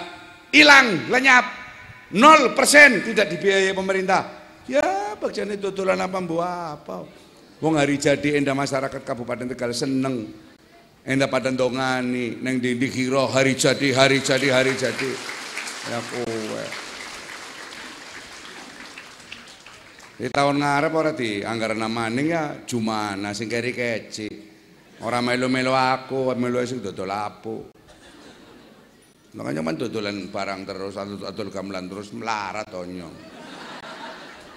hilang 0.50 1.10
lenyap. 1.14 1.62
0% 2.12 3.08
tidak 3.08 3.32
dibiayai 3.32 3.72
pemerintah. 3.72 4.28
Ya 4.68 5.16
bagian 5.16 5.48
itu 5.54 5.72
tulan 5.72 6.02
apa 6.02 6.20
buah 6.20 6.82
apa? 6.82 7.08
Wong 7.64 7.78
hari 7.78 7.96
jadi 8.02 8.42
endah 8.42 8.58
masyarakat 8.58 9.06
Kabupaten 9.06 9.48
Tegal 9.54 9.72
seneng. 9.72 10.28
Endah 11.06 11.30
pada 11.32 11.54
dongani 11.54 12.42
neng 12.42 12.60
di 12.60 12.76
hari 13.32 13.54
jadi 13.54 13.88
hari 13.96 14.18
jadi 14.20 14.48
hari 14.50 14.74
jadi. 14.76 15.12
Ya 15.90 15.98
kowe 16.14 16.90
di 20.22 20.30
tahun 20.30 20.62
ngarep 20.62 20.94
ora 20.94 21.12
di 21.18 21.42
anggaran 21.42 21.82
maning 21.90 22.30
ya 22.30 22.54
Jumana 22.62 23.34
sing 23.34 23.50
keri 23.50 23.74
keci 23.74 24.30
orang 25.02 25.34
melu-melu 25.34 25.74
aku 25.74 26.38
melu 26.38 26.62
sing 26.62 26.78
dodol 26.78 27.10
lapu 27.10 27.74
Makanya 29.32 29.64
man 29.64 29.80
dodolan 29.80 30.28
barang 30.28 30.68
terus 30.68 31.00
adol 31.00 31.48
gamelan 31.48 31.88
terus 31.88 32.12
melarat 32.12 32.68
onyong. 32.68 33.16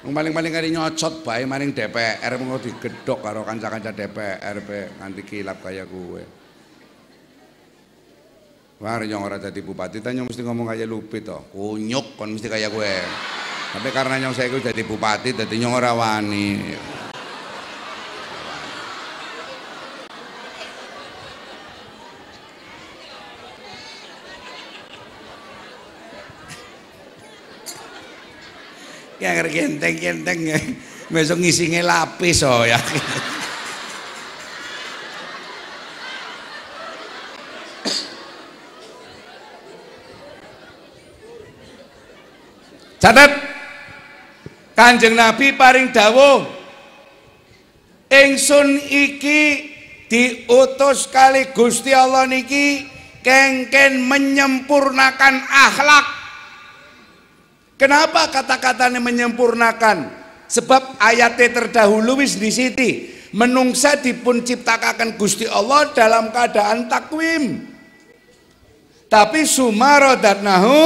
paling-paling 0.05 0.53
kali 0.53 0.69
nyocot 0.75 1.23
bae 1.23 1.47
maring 1.47 1.71
DPR 1.71 2.35
mau 2.43 2.59
digedok 2.59 3.23
karo 3.23 3.47
kanca-kanca 3.47 3.95
DPR 3.95 4.57
pe 4.67 4.79
nganti 4.99 5.23
kilap 5.23 5.63
kaya 5.63 5.87
gue. 5.87 6.23
Wah, 8.83 8.99
nyong 8.99 9.23
ora 9.23 9.39
dadi 9.39 9.63
bupati, 9.63 10.03
tanya 10.03 10.27
mesti 10.27 10.43
ngomong 10.43 10.75
kaya 10.75 10.85
lupit 10.85 11.23
toh. 11.23 11.47
Kunyuk 11.55 12.19
kon 12.19 12.35
mesti 12.35 12.51
kaya 12.51 12.67
gue. 12.67 12.95
Tapi 13.75 13.91
karena 13.91 14.23
nyong 14.23 14.39
saya 14.39 14.55
jadi 14.55 14.87
bupati, 14.87 15.35
jadi 15.35 15.51
nyong 15.51 15.75
ora 15.75 15.91
wani. 15.99 16.79
Ya 29.19 29.35
genteng-genteng. 29.43 30.55
Besok 31.11 31.43
ngisi 31.43 31.75
lapis 31.83 32.47
oh 32.47 32.63
ya. 32.63 32.79
Catat. 43.03 43.54
Kanjeng 44.75 45.15
Nabi 45.15 45.55
paring 45.55 45.95
dawuh. 45.95 46.47
Ingsun 48.11 48.79
iki 48.79 49.71
diutus 50.07 51.11
kali 51.11 51.51
Gusti 51.51 51.91
Allah 51.91 52.27
niki 52.31 52.87
kengken 53.25 54.07
menyempurnakan 54.07 55.35
akhlak 55.51 56.25
Kenapa 57.75 58.31
kata-katanya 58.31 59.03
menyempurnakan? 59.03 60.07
Sebab 60.47 61.03
ayatnya 61.03 61.51
terdahulu 61.51 62.23
wis 62.23 62.39
di 62.39 62.51
sini. 62.55 62.91
Menungsa 63.35 63.99
dipun 63.99 64.47
ciptakan 64.47 65.19
Gusti 65.19 65.43
Allah 65.51 65.91
dalam 65.91 66.31
keadaan 66.31 66.87
takwim. 66.87 67.67
Tapi 69.11 69.43
sumarodatnahu 69.43 70.81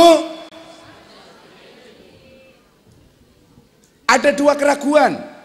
ada 4.08 4.32
dua 4.32 4.56
keraguan. 4.56 5.36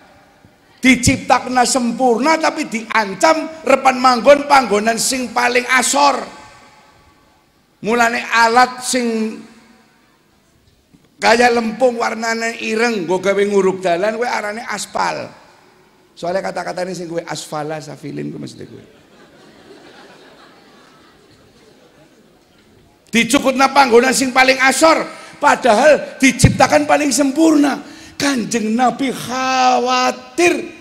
Diciptakan 0.84 1.64
sempurna 1.64 2.36
tapi 2.36 2.68
diancam 2.68 3.48
repan 3.64 3.96
manggon 4.00 4.48
panggonan 4.48 5.00
sing 5.00 5.32
paling 5.32 5.64
asor. 5.68 6.24
Mulane 7.84 8.24
alat 8.32 8.84
sing 8.84 9.08
Kayak 11.24 11.56
lempung 11.56 11.96
warnane 12.04 12.60
ireng, 12.60 13.08
gue 13.08 13.16
gawe 13.16 13.44
nguruk 13.48 13.80
dalan, 13.80 14.20
gue 14.20 14.28
arane 14.28 14.60
aspal. 14.68 15.32
Soalnya 16.12 16.44
kata-kata 16.44 16.84
ini 16.84 16.92
sih 16.92 17.08
gue 17.08 17.24
asfala 17.24 17.80
safilin 17.80 18.28
gue 18.28 18.44
mesti 18.44 18.64
gue. 18.68 18.86
Dicukut 23.08 23.56
panggonan 23.56 24.12
sing 24.12 24.36
paling 24.36 24.60
asor, 24.68 25.08
padahal 25.40 26.20
diciptakan 26.20 26.84
paling 26.84 27.08
sempurna. 27.08 27.80
Kanjeng 28.24 28.72
Nabi 28.80 29.12
khawatir. 29.12 30.72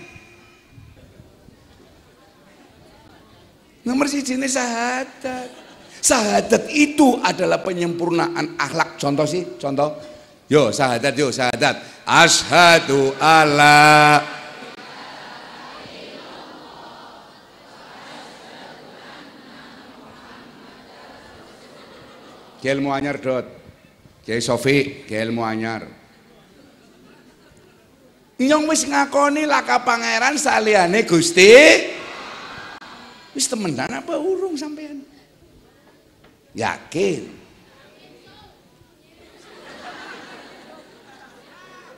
Nomor 3.83 4.07
siji 4.07 4.39
ini 4.39 4.47
sahadat. 4.47 5.51
Sahadat 5.99 6.71
itu 6.71 7.19
adalah 7.19 7.59
penyempurnaan 7.59 8.55
akhlak. 8.55 8.95
Contoh 8.95 9.27
sih, 9.27 9.59
contoh 9.59 9.91
Yo 10.51 10.69
syahadat 10.69 11.15
yo 11.15 11.31
syahadat. 11.31 11.81
Ashadu 12.03 13.15
alla 13.17 14.19
Kiai 22.59 22.79
ilmu 22.79 22.95
anyar 22.95 23.19
dot. 23.19 23.43
Kiai 24.23 24.39
Sofi, 24.39 25.03
Kiai 25.03 25.27
ilmu 25.27 25.43
Nyong 28.41 28.65
wis 28.65 28.89
ngakoni 28.89 29.45
laka 29.45 29.85
pangeran 29.85 30.37
saliyane 30.41 31.05
Gusti. 31.05 31.53
Wis 33.33 33.45
temenan 33.45 33.89
apa 33.89 34.17
urung 34.17 34.57
sampean? 34.57 35.05
Yakin. 36.53 37.29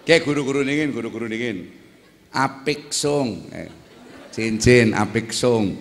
Kayak 0.05 0.21
guru-guru 0.21 0.61
dingin, 0.61 0.93
guru-guru 0.93 1.25
dingin. 1.25 1.71
Apik 2.29 2.93
song, 2.93 3.49
eh, 3.49 3.71
cincin 4.29 4.93
apik 4.93 5.33
song. 5.33 5.75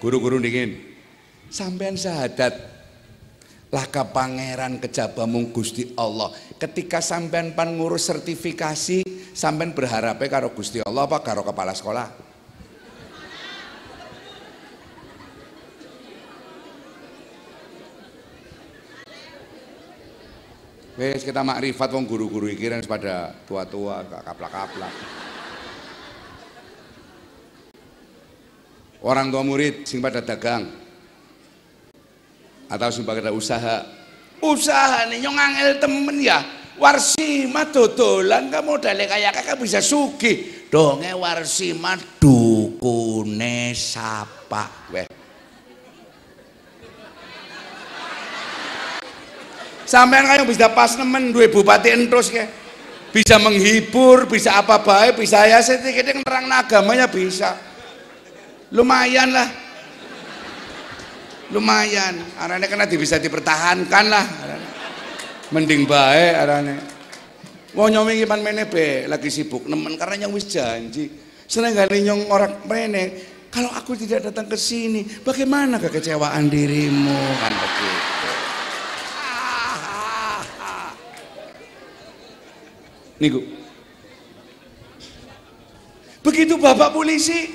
Guru-guru 0.00 0.40
dingin. 0.40 0.78
Sampean 1.52 1.94
sahadat 1.94 2.75
laka 3.70 4.06
pangeran 4.14 4.78
kejabamung 4.78 5.50
Gusti 5.50 5.90
Allah. 5.98 6.30
Ketika 6.56 7.02
sampean 7.02 7.58
pan 7.58 7.74
ngurus 7.74 8.06
sertifikasi, 8.06 9.02
sampean 9.34 9.74
berharapnya 9.74 10.28
karo 10.30 10.54
Gusti 10.54 10.78
Allah 10.82 11.06
apa 11.06 11.18
karo 11.22 11.42
kepala 11.42 11.74
sekolah? 11.74 12.08
Wes 20.96 21.28
kita 21.28 21.44
makrifat 21.44 21.92
wong 21.92 22.08
guru-guru 22.08 22.48
iki 22.48 22.72
pada 22.88 23.28
tua-tua 23.44 24.00
gak 24.08 24.22
kaplak-kaplak. 24.32 24.94
Orang 29.04 29.28
tua 29.28 29.44
murid 29.44 29.84
sing 29.84 30.00
pada 30.00 30.24
dagang 30.24 30.85
atau 32.66 32.88
pada 33.02 33.30
usaha. 33.30 33.86
Usaha 34.42 35.08
nih 35.08 35.24
nyong 35.24 35.38
angel 35.38 35.70
temen 35.80 36.16
ya. 36.20 36.38
Warsima 36.76 37.72
dodolan 37.72 38.52
kamu 38.52 38.76
modalnya 38.76 39.08
kayak 39.08 39.32
kakak 39.40 39.56
bisa 39.64 39.80
suki. 39.80 40.68
Donge 40.68 41.08
Warsima 41.16 41.96
dukune 42.20 43.72
sapa. 43.72 44.92
Weh. 44.92 45.08
Sampean 49.88 50.26
kayak 50.26 50.44
bisa 50.44 50.68
pas 50.68 50.98
nemen 51.00 51.32
dua 51.32 51.48
bupati 51.48 51.94
entus 51.96 52.28
ke. 52.28 52.44
Bisa 53.14 53.40
menghibur, 53.40 54.28
bisa 54.28 54.60
apa 54.60 54.76
baik, 54.76 55.16
bisa 55.16 55.48
ya 55.48 55.64
sedikit 55.64 56.12
nerang 56.12 56.52
agamanya 56.52 57.08
bisa. 57.08 57.56
Lumayan 58.68 59.32
lah. 59.32 59.65
Lumayan. 61.54 62.18
Arane 62.42 62.66
kena 62.66 62.90
bisa 62.90 63.20
dipertahankan 63.22 64.04
lah. 64.10 64.26
Mending 65.54 65.86
baik 65.86 66.32
arane. 66.42 66.74
Wong 67.76 67.92
nyomi 67.92 68.24
pan 68.24 68.40
mene 68.40 68.66
lagi 69.06 69.28
sibuk 69.28 69.68
nemen 69.68 69.94
karena 70.00 70.26
yang 70.26 70.32
wis 70.32 70.48
janji. 70.48 71.12
Seneng 71.46 71.76
gak 71.76 71.92
nyong 71.92 72.26
orang 72.32 72.66
mene 72.66 73.04
kalau 73.56 73.72
aku 73.72 73.96
tidak 73.96 74.28
datang 74.28 74.52
ke 74.52 74.58
sini, 74.58 75.00
bagaimana 75.24 75.80
kekecewaan 75.80 76.44
dirimu 76.50 77.20
kan 77.40 77.52
begitu. 77.56 78.30
Niku. 83.16 83.40
Begitu 86.20 86.54
Bapak 86.60 86.92
polisi. 86.92 87.48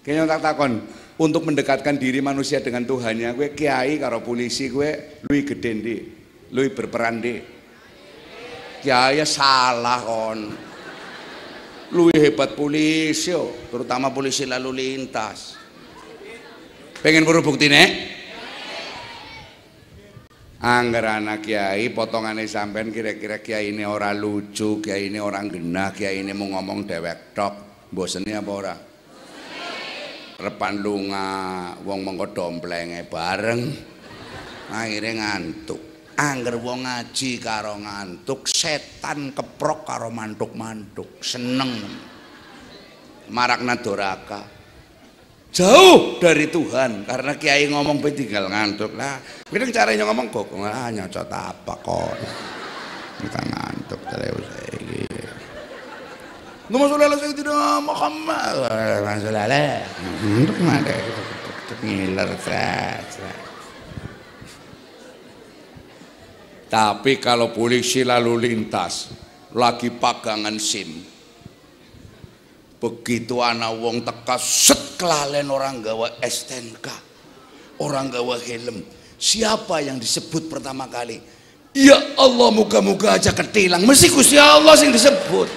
Kayaknya 0.00 0.36
tak 0.36 0.40
takon 0.48 0.80
untuk 1.14 1.46
mendekatkan 1.46 1.94
diri 1.94 2.18
manusia 2.18 2.58
dengan 2.58 2.82
Tuhannya 2.82 3.38
gue 3.38 3.54
kiai 3.54 4.02
karo 4.02 4.18
polisi 4.18 4.66
gue 4.66 5.22
lui 5.30 5.46
gede 5.46 5.70
ndi? 5.70 5.96
Lui 6.50 6.68
berperan 6.70 7.22
di 7.22 7.34
kiai 8.82 9.22
salah 9.22 10.00
kon. 10.02 10.40
Lui 11.94 12.14
hebat 12.18 12.58
polisi 12.58 13.30
yo. 13.30 13.70
Terutama 13.70 14.10
polisi 14.10 14.42
lalu 14.44 14.70
lintas. 14.74 15.54
Pengen 16.98 17.22
buru 17.22 17.44
bukti 17.44 17.70
nek? 17.70 17.90
Angger 20.64 21.20
anak 21.20 21.44
kiai 21.44 21.92
potongane 21.92 22.48
sampean 22.48 22.88
kira-kira 22.88 23.44
kiai 23.44 23.76
ini 23.76 23.84
ora 23.84 24.16
lucu, 24.16 24.80
kiai 24.80 25.12
ini 25.12 25.20
orang 25.20 25.52
genah, 25.52 25.92
kiai 25.92 26.24
ini 26.24 26.32
mau 26.32 26.48
ngomong 26.56 26.88
dewek 26.88 27.36
tok. 27.36 27.54
Bosennya 27.92 28.40
apa 28.40 28.50
ora? 28.50 28.74
Repan 30.34 30.82
lunga 30.82 31.28
wong 31.86 32.00
mengko 32.02 32.26
domplenge 32.34 33.06
bareng. 33.06 33.62
Akhirnya 34.74 35.12
ngantuk. 35.14 35.82
Angger 36.14 36.58
wong 36.62 36.86
ngaji 36.86 37.42
karo 37.42 37.74
ngantuk, 37.78 38.46
setan 38.46 39.34
keprok 39.34 39.82
karo 39.82 40.14
mantuk-mantuk, 40.14 41.18
seneng. 41.18 41.74
Marakna 43.30 43.74
doraka. 43.78 44.42
Jauh 45.54 46.18
dari 46.18 46.50
Tuhan 46.50 47.06
karena 47.06 47.38
kiai 47.38 47.70
ngomong 47.70 48.02
pe 48.02 48.10
tinggal 48.10 48.50
ngantuk 48.50 48.98
lah. 48.98 49.22
Kita 49.46 49.70
caranya 49.70 50.02
ngomong 50.10 50.26
kok 50.34 50.50
ah 50.66 50.90
nyocot 50.90 51.30
apa 51.30 51.74
kok. 51.78 52.18
Kita 53.22 53.38
ngantuk 53.38 54.00
terus 54.10 54.46
iki. 56.64 56.72
Nomor 56.72 56.86
sallallahu 56.88 57.20
sayyidina 57.20 57.80
Muhammad. 57.84 58.54
Masalah. 59.04 59.84
Untuk 60.24 60.56
mana? 60.64 60.96
Ngiler. 61.84 62.28
Tapi 66.72 67.12
kalau 67.20 67.52
polisi 67.52 68.02
lalu 68.02 68.48
lintas 68.48 69.12
lagi 69.54 69.92
pagangan 69.92 70.56
SIM. 70.56 71.04
Begitu 72.80 73.40
anak 73.40 73.80
wong 73.80 74.04
teka 74.04 74.36
set 74.36 74.98
kelalen 75.00 75.48
orang 75.48 75.80
gawa 75.80 76.08
STNK. 76.20 76.88
Orang 77.80 78.12
gawa 78.12 78.36
helm. 78.40 78.84
Siapa 79.14 79.80
yang 79.80 79.96
disebut 79.96 80.50
pertama 80.50 80.84
kali? 80.90 81.20
Ya 81.74 81.96
Allah 82.18 82.48
muka-muka 82.54 83.18
aja 83.18 83.34
ketilang. 83.34 83.82
Mesti 83.82 84.10
Gusti 84.12 84.36
Allah 84.38 84.76
yang 84.78 84.94
disebut. 84.94 85.48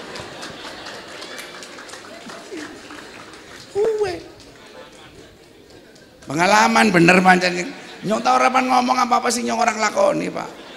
Pengalaman 6.28 6.92
bener 6.92 7.18
pancen. 7.24 7.72
Nyong 8.04 8.22
tau 8.22 8.36
ora 8.36 8.52
ngomong 8.52 9.08
apa-apa 9.08 9.32
sih 9.32 9.48
nyong 9.48 9.58
orang 9.64 9.80
lakoni, 9.80 10.28
Pak. 10.28 10.68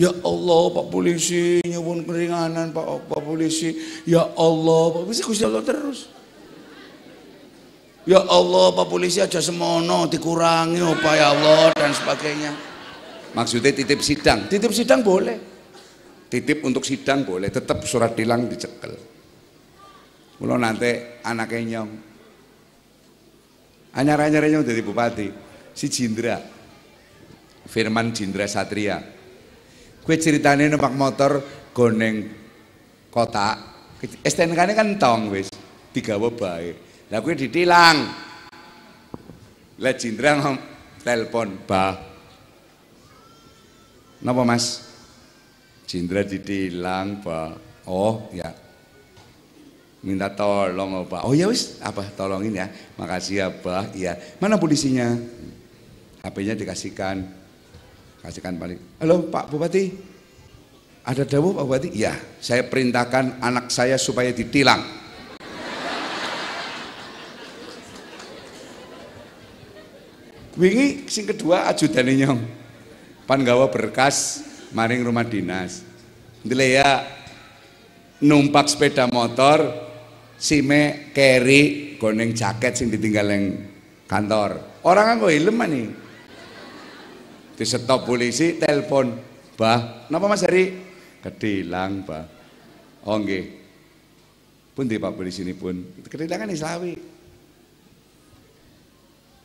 Ya 0.00 0.08
Allah 0.24 0.62
Pak 0.72 0.86
Polisi 0.88 1.60
nyuwun 1.60 2.08
keringanan 2.08 2.72
Pak 2.72 3.10
Pak 3.10 3.20
Polisi. 3.20 3.76
Ya 4.08 4.24
Allah 4.24 4.82
Pak 4.96 5.02
Polisi 5.04 5.20
Gusti 5.26 5.44
Allah 5.44 5.60
terus. 5.60 6.08
Ya 8.08 8.24
Allah 8.24 8.72
Pak 8.72 8.86
Polisi 8.88 9.20
aja 9.20 9.44
semono 9.44 10.08
dikurangi 10.08 10.80
apa 10.80 11.10
ya 11.18 11.36
Allah 11.36 11.76
dan 11.76 11.92
sebagainya. 11.92 12.52
Maksudnya 13.36 13.76
titip 13.76 14.00
sidang, 14.00 14.48
titip 14.48 14.72
sidang 14.72 15.04
boleh. 15.04 15.36
Titip 16.30 16.62
untuk 16.62 16.86
sidang 16.86 17.26
boleh, 17.26 17.50
tetap 17.50 17.82
surat 17.84 18.14
tilang 18.14 18.46
dicekel. 18.46 18.94
Mula 20.40 20.56
nanti 20.56 21.20
anaknya 21.26 21.60
nyong. 21.76 22.09
Anyar-anyar 23.94 24.46
nyong 24.46 24.66
jadi 24.66 24.82
bupati. 24.84 25.28
Si 25.74 25.86
Jindra. 25.90 26.38
Firman 27.70 28.10
Jindra 28.10 28.50
Satria 28.50 28.98
Kue 30.00 30.16
ceritanya 30.16 30.64
numpak 30.66 30.96
motor 30.96 31.44
goneng 31.76 32.24
kota. 33.12 33.54
STNK 34.00 34.58
ini 34.64 34.74
kan 34.74 34.88
tong 34.96 35.28
wis, 35.28 35.52
digawa 35.92 36.32
baik. 36.32 37.06
Lah 37.12 37.20
kue 37.20 37.36
ditilang. 37.36 38.08
Lah 39.80 39.94
Jindra 39.96 40.40
ngom 40.40 40.56
telepon, 41.04 41.48
"Bah. 41.68 41.94
Napa 44.24 44.42
Mas?" 44.44 44.88
Jindra 45.84 46.24
ditilang, 46.24 47.20
Pak. 47.20 47.84
Oh, 47.90 48.30
ya. 48.32 48.50
Minta 50.00 50.32
tolong, 50.32 51.04
Pak. 51.04 51.28
Oh 51.28 51.36
ya 51.36 51.48
wis, 51.48 51.76
apa 51.84 52.06
tolongin 52.16 52.56
ya. 52.56 52.66
Makasih 52.96 53.34
ya, 53.36 53.46
Pak. 53.52 53.92
Iya. 53.92 54.16
Mana 54.40 54.56
polisinya? 54.56 55.12
HP-nya 56.20 56.56
dikasihkan 56.56 57.40
kasihkan 58.20 58.60
balik. 58.60 58.76
Halo 59.00 59.32
Pak 59.32 59.48
Bupati, 59.48 59.96
ada 61.04 61.24
dawuh 61.24 61.56
Pak 61.56 61.64
Bupati? 61.64 61.88
Ya, 61.96 62.12
saya 62.38 62.60
perintahkan 62.68 63.40
anak 63.40 63.72
saya 63.72 63.96
supaya 63.96 64.28
ditilang. 64.28 65.00
Wingi 70.60 71.08
sing 71.08 71.24
kedua 71.24 71.72
ajudan 71.72 72.04
nyong. 72.12 72.40
Pan 73.24 73.40
gawa 73.40 73.72
berkas 73.72 74.44
maring 74.76 75.00
rumah 75.00 75.24
dinas. 75.24 75.80
ya 76.44 77.06
numpak 78.20 78.68
sepeda 78.68 79.08
motor 79.08 79.89
sime 80.40 81.12
carry 81.12 81.94
goneng 82.00 82.32
jaket 82.32 82.72
sing 82.72 82.88
ditinggal 82.88 83.28
yang 83.28 83.44
kantor. 84.08 84.80
Orang 84.88 85.20
kan 85.20 85.28
helm 85.28 85.60
nih 85.60 85.86
disetop 87.60 88.08
polisi 88.08 88.56
telepon. 88.56 89.20
Bah 89.60 90.08
napa 90.08 90.24
mas 90.24 90.40
Heri? 90.40 90.72
Kedilang 91.20 92.08
bah. 92.08 92.24
Oh 93.04 93.20
nggih. 93.20 93.60
Pun 94.72 94.88
di 94.88 94.96
pak 94.96 95.12
polisi 95.12 95.44
ini 95.44 95.52
pun. 95.52 96.00
Kedilangan 96.08 96.48
islawi 96.48 96.96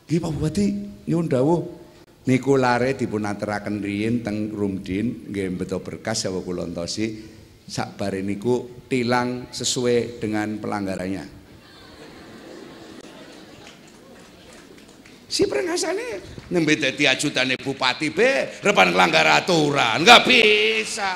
Nggih 0.06 0.20
Pak 0.22 0.32
Bupati. 0.38 0.68
Nyuwun 1.10 1.28
dawuh. 1.28 1.62
Niku 2.26 2.58
lare 2.58 2.98
dipun 2.98 3.26
aturaken 3.26 3.86
riyin 3.86 4.26
teng 4.26 4.50
Rumdin 4.50 5.30
nggih 5.30 5.62
beto 5.62 5.78
berkas 5.78 6.26
sawa 6.26 6.42
kula 6.42 6.66
entosi 6.66 7.35
sak 7.65 7.97
bare 7.97 8.21
niku 8.21 8.86
tilang 8.86 9.49
sesuai 9.49 10.21
dengan 10.21 10.62
pelanggarannya. 10.62 11.25
Si 15.25 15.43
prengasane 15.49 16.21
nembe 16.54 16.78
dadi 16.78 17.10
ajutane 17.10 17.58
bupati 17.60 18.13
be, 18.13 18.62
repan 18.62 18.93
nglanggar 18.93 19.25
aturan, 19.41 20.06
enggak 20.06 20.21
bisa. 20.23 21.12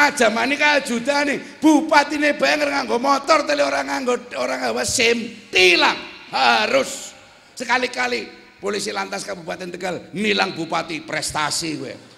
Aja 0.00 0.30
mani 0.30 0.56
ajutane, 0.56 1.60
bupatine 1.60 2.38
bae 2.38 2.54
nganggo 2.56 2.96
motor 3.02 3.44
tele 3.44 3.66
orang 3.66 3.90
nganggo 3.90 4.14
orang 4.38 4.64
nggawa 4.64 4.86
SIM, 4.86 5.50
tilang. 5.50 5.98
Harus 6.30 7.10
sekali-kali 7.58 8.24
polisi 8.62 8.94
lantas 8.94 9.26
Kabupaten 9.26 9.74
Tegal 9.74 10.14
nilang 10.14 10.54
bupati 10.54 11.02
prestasi 11.02 11.70
gue. 11.74 12.09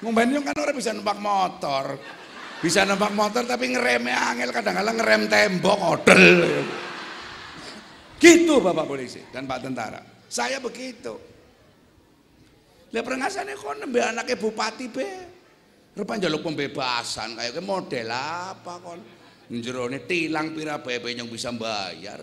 Ngomben 0.00 0.32
kan 0.40 0.56
orang 0.56 0.76
bisa 0.76 0.96
numpak 0.96 1.20
motor. 1.20 2.00
Bisa 2.60 2.84
numpak 2.84 3.12
motor 3.12 3.44
tapi 3.44 3.72
ngeremnya 3.72 4.32
angel 4.32 4.50
kadang-kadang 4.52 4.96
ngerem 5.00 5.22
tembok 5.28 5.78
odel. 5.96 6.24
Gitu 8.20 8.60
Bapak 8.60 8.84
polisi 8.84 9.20
dan 9.32 9.48
Pak 9.48 9.58
tentara. 9.64 10.00
Saya 10.28 10.60
begitu. 10.60 11.16
Lah 12.90 13.02
prengasane 13.06 13.56
kon 13.56 13.80
nembe 13.80 14.00
anaknya 14.00 14.36
bupati 14.36 14.86
be. 14.92 15.08
Rupa 15.96 16.16
jaluk 16.16 16.44
pembebasan 16.44 17.36
kayak 17.36 17.60
model 17.60 18.08
apa 18.12 18.74
kon. 18.80 19.00
Jerone 19.50 20.06
tilang 20.06 20.54
pira 20.54 20.78
bae 20.78 21.02
yang 21.10 21.26
bisa 21.26 21.50
bayar. 21.50 22.22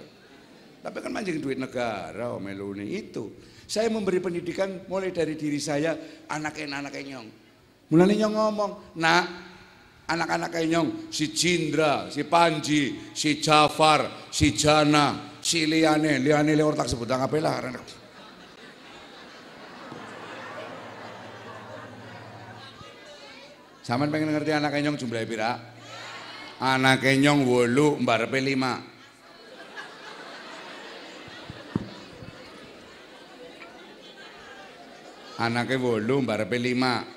Tapi 0.79 0.97
kan 1.03 1.11
mancing 1.11 1.43
duit 1.43 1.59
negara 1.59 2.31
oh 2.31 2.39
itu. 2.79 3.35
Saya 3.67 3.91
memberi 3.91 4.23
pendidikan 4.23 4.87
mulai 4.87 5.11
dari 5.11 5.35
diri 5.35 5.59
saya, 5.59 5.91
anak-anaknya 6.31 7.01
nyong. 7.03 7.27
Mulai 7.87 8.19
nyong 8.19 8.35
ngomong, 8.35 8.71
nak 8.99 9.23
anak-anak 10.11 10.51
kenyong, 10.51 11.07
si 11.07 11.31
Cindra, 11.31 12.11
si 12.11 12.27
Panji, 12.27 13.11
si 13.15 13.39
Jafar, 13.39 14.27
si 14.27 14.51
Jana, 14.51 15.39
si 15.39 15.63
Liane, 15.63 16.19
Liane 16.19 16.51
lewat 16.51 16.83
tak 16.83 16.91
sebut 16.91 17.07
apa 17.07 17.37
lah. 17.39 17.63
Saman 23.87 24.11
pengen 24.11 24.35
ngerti 24.35 24.51
anak 24.51 24.75
kenyong 24.75 24.99
jumlah 24.99 25.23
pira? 25.23 25.55
Anak 26.59 26.99
kenyong 26.99 27.47
wolu, 27.47 27.95
mbarepe 28.03 28.43
lima. 28.43 28.83
Anaknya 35.39 35.77
wolu, 35.77 36.25
mbarepe 36.25 36.57
lima. 36.59 37.15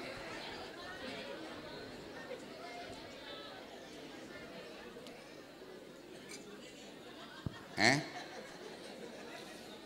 Eh? 7.80 7.96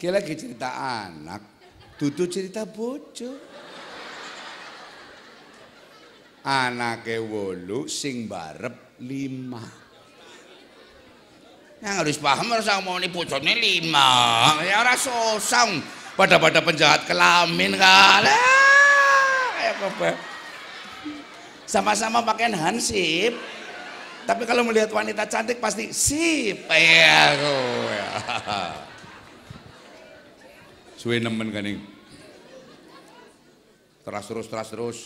Kita 0.05 0.21
lagi 0.21 0.37
cerita 0.37 0.69
anak, 1.09 1.65
tutu 1.97 2.29
cerita 2.29 2.69
bojo. 2.69 3.41
Anake 6.45 7.17
wolu 7.17 7.89
sing 7.89 8.29
barep 8.29 9.01
lima. 9.01 9.65
Yang 11.81 11.95
harus 11.97 12.17
paham 12.21 12.53
harus 12.53 12.69
mau 12.85 13.01
nih 13.01 13.09
bojone 13.09 13.57
lima. 13.57 14.13
Ya 14.61 14.85
ora 14.85 14.93
sosang. 14.93 15.81
Pada-pada 16.21 16.61
penjahat 16.61 17.09
kelamin 17.09 17.73
kali. 17.73 18.45
Sama-sama 21.65 22.21
pakaian 22.21 22.53
hansip. 22.53 23.33
Tapi 24.29 24.45
kalau 24.45 24.69
melihat 24.69 24.93
wanita 24.93 25.25
cantik 25.25 25.65
pasti 25.65 25.97
sip. 25.97 26.69
Ya, 26.69 27.33
ya. 27.89 28.13
Suwe 31.05 31.21
nemen 31.21 31.53
kaning. 31.53 31.85
Terus 34.09 34.25
terus 34.25 34.49
terus 34.49 34.69
terus. 34.73 34.99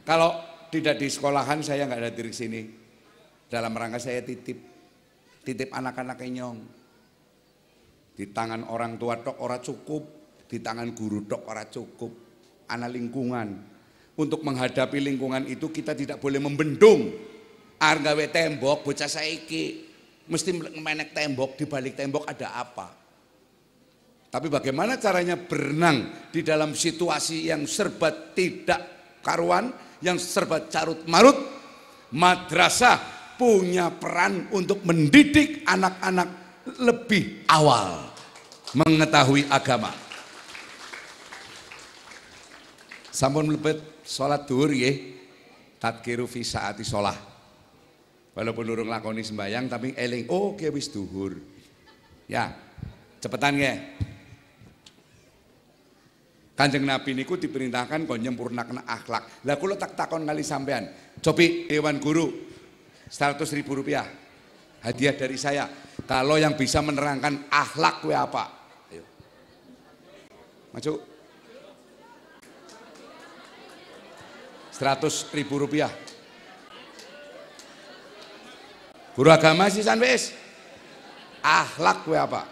Kalau 0.00 0.40
tidak 0.72 0.96
di 0.96 1.12
sekolahan 1.12 1.60
saya 1.60 1.84
nggak 1.84 2.08
hadir 2.08 2.24
di 2.24 2.32
sini. 2.32 2.60
Dalam 3.52 3.76
rangka 3.76 4.00
saya 4.00 4.24
titip, 4.24 4.56
titip 5.44 5.68
anak-anak 5.76 6.16
kenyong. 6.16 6.56
Di 8.16 8.32
tangan 8.32 8.64
orang 8.72 8.96
tua 8.96 9.20
tok 9.20 9.44
ora 9.44 9.60
cukup, 9.60 10.02
di 10.48 10.64
tangan 10.64 10.96
guru 10.96 11.28
tok 11.28 11.44
ora 11.44 11.68
cukup. 11.68 12.12
Anak 12.72 12.96
lingkungan. 12.96 13.48
Untuk 14.16 14.40
menghadapi 14.40 15.04
lingkungan 15.04 15.52
itu 15.52 15.68
kita 15.68 15.92
tidak 15.92 16.16
boleh 16.16 16.40
membendung. 16.40 17.12
Argawe 17.76 18.24
tembok 18.32 18.88
bocah 18.88 19.04
saiki 19.04 19.84
mesti 20.32 20.80
menek 20.80 21.12
tembok 21.12 21.60
di 21.60 21.68
balik 21.68 21.92
tembok 21.92 22.24
ada 22.24 22.56
apa? 22.56 23.01
Tapi 24.32 24.48
bagaimana 24.48 24.96
caranya 24.96 25.36
berenang 25.36 26.28
di 26.32 26.40
dalam 26.40 26.72
situasi 26.72 27.52
yang 27.52 27.68
serba 27.68 28.32
tidak 28.32 29.12
karuan, 29.20 29.68
yang 30.00 30.16
serba 30.16 30.72
carut 30.72 31.04
marut? 31.04 31.36
Madrasah 32.16 32.96
punya 33.36 33.92
peran 33.92 34.48
untuk 34.56 34.80
mendidik 34.88 35.68
anak-anak 35.68 36.28
lebih 36.80 37.44
awal 37.48 38.12
mengetahui 38.72 39.48
agama. 39.52 39.92
Sampun 43.12 43.52
mlebet 43.52 44.00
salat 44.04 44.48
duhur 44.48 44.72
nggih. 44.72 45.20
Tadkiru 45.76 46.24
fi 46.30 46.40
saati 46.46 46.86
sholah. 46.86 47.18
Walaupun 48.32 48.64
urung 48.64 48.88
lakoni 48.88 49.20
sembayang 49.20 49.68
tapi 49.68 49.92
eling 49.92 50.30
oh 50.32 50.56
ke 50.56 50.72
wis 50.72 50.88
duhur. 50.88 51.36
Ya, 52.24 52.54
cepetan 53.20 53.60
nggih. 53.60 53.91
Kanjeng 56.62 56.86
Nabi 56.86 57.18
niku 57.18 57.34
diperintahkan 57.34 58.06
kon 58.06 58.22
nyempurnakan 58.22 58.86
akhlak. 58.86 59.42
Lah 59.42 59.58
kula 59.58 59.74
tak 59.74 59.98
takon 59.98 60.22
kali 60.22 60.46
sampean. 60.46 60.86
Cobi 61.18 61.66
Dewan 61.66 61.98
Guru 61.98 62.30
100 63.10 63.34
ribu 63.58 63.74
rupiah. 63.74 64.06
Hadiah 64.78 65.10
dari 65.18 65.34
saya. 65.34 65.66
Kalau 66.06 66.38
yang 66.38 66.54
bisa 66.54 66.78
menerangkan 66.78 67.50
akhlak 67.50 68.06
kue 68.06 68.14
apa? 68.14 68.70
Ayo. 68.94 69.02
Maju. 70.70 70.92
100 74.70 75.34
ribu 75.34 75.66
rupiah. 75.66 75.90
Guru 79.18 79.34
agama 79.34 79.66
sih 79.66 79.82
wis. 79.82 80.30
Akhlak 81.42 82.06
kue 82.06 82.14
apa? 82.14 82.51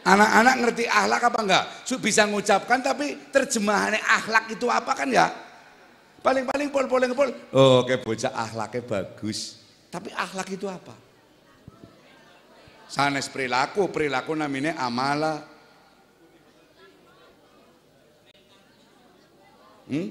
Anak-anak 0.00 0.54
ngerti 0.64 0.84
akhlak 0.88 1.22
apa 1.28 1.38
enggak? 1.44 1.64
Bisa 2.00 2.24
mengucapkan 2.24 2.80
tapi 2.80 3.20
terjemahannya 3.28 4.00
akhlak 4.00 4.48
itu 4.48 4.66
apa 4.72 4.92
kan 4.96 5.08
ya? 5.12 5.28
Paling-paling 6.20 6.68
pol 6.72 6.88
pol 6.88 7.04
pol. 7.12 7.30
Oh, 7.52 7.84
kayak 7.84 8.04
bocah 8.04 8.32
akhlaknya 8.32 8.80
bagus. 8.84 9.60
Tapi 9.92 10.08
akhlak 10.12 10.48
itu 10.52 10.68
apa? 10.68 10.92
Sanes 12.90 13.30
perilaku, 13.30 13.86
perilaku 13.92 14.34
namanya 14.34 14.74
amala. 14.80 15.46
Hmm? 19.86 20.08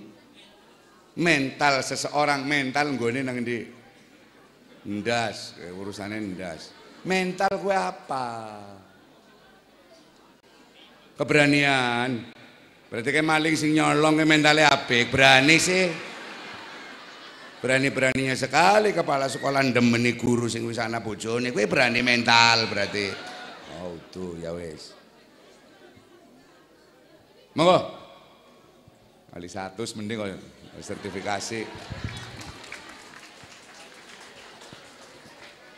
Mental 1.20 1.84
seseorang, 1.84 2.48
mental 2.48 2.96
gue 2.96 3.20
nang 3.20 3.44
di 3.44 3.68
ndas, 4.88 5.60
urusannya 5.76 6.24
ndas. 6.36 6.72
Mental 7.04 7.52
gue 7.60 7.76
apa? 7.76 8.28
Keberanian. 11.20 12.32
Berarti 12.88 13.10
kayak 13.12 13.28
maling 13.28 13.56
sing 13.60 13.76
nyolong 13.76 14.16
ke 14.16 14.24
mentalnya 14.24 14.72
apik, 14.72 15.12
berani 15.12 15.60
sih. 15.60 15.92
Berani-beraninya 17.60 18.40
sekali 18.40 18.96
kepala 18.96 19.28
sekolah 19.28 19.60
demeni 19.76 20.16
guru 20.16 20.48
sing 20.48 20.64
wis 20.64 20.80
ana 20.80 21.04
bojone, 21.04 21.52
kowe 21.52 21.68
berani 21.68 22.00
mental 22.00 22.72
berarti. 22.72 23.12
Oh, 23.84 24.00
tuh 24.08 24.40
ya 24.40 24.56
wis. 24.56 24.96
Monggo. 27.60 28.00
Kali 29.36 29.52
satu 29.52 29.84
mending 30.00 30.24
kok 30.24 30.30
sertifikasi. 30.80 31.60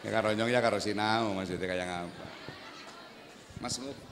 Ya 0.06 0.10
karo 0.14 0.38
nyong 0.38 0.54
ya 0.54 0.62
karo 0.62 0.78
sinau 0.78 1.34
maksudnya 1.34 1.66
kayak 1.66 1.90
apa. 1.90 2.28
Mas 3.58 3.82
Muk. 3.82 4.11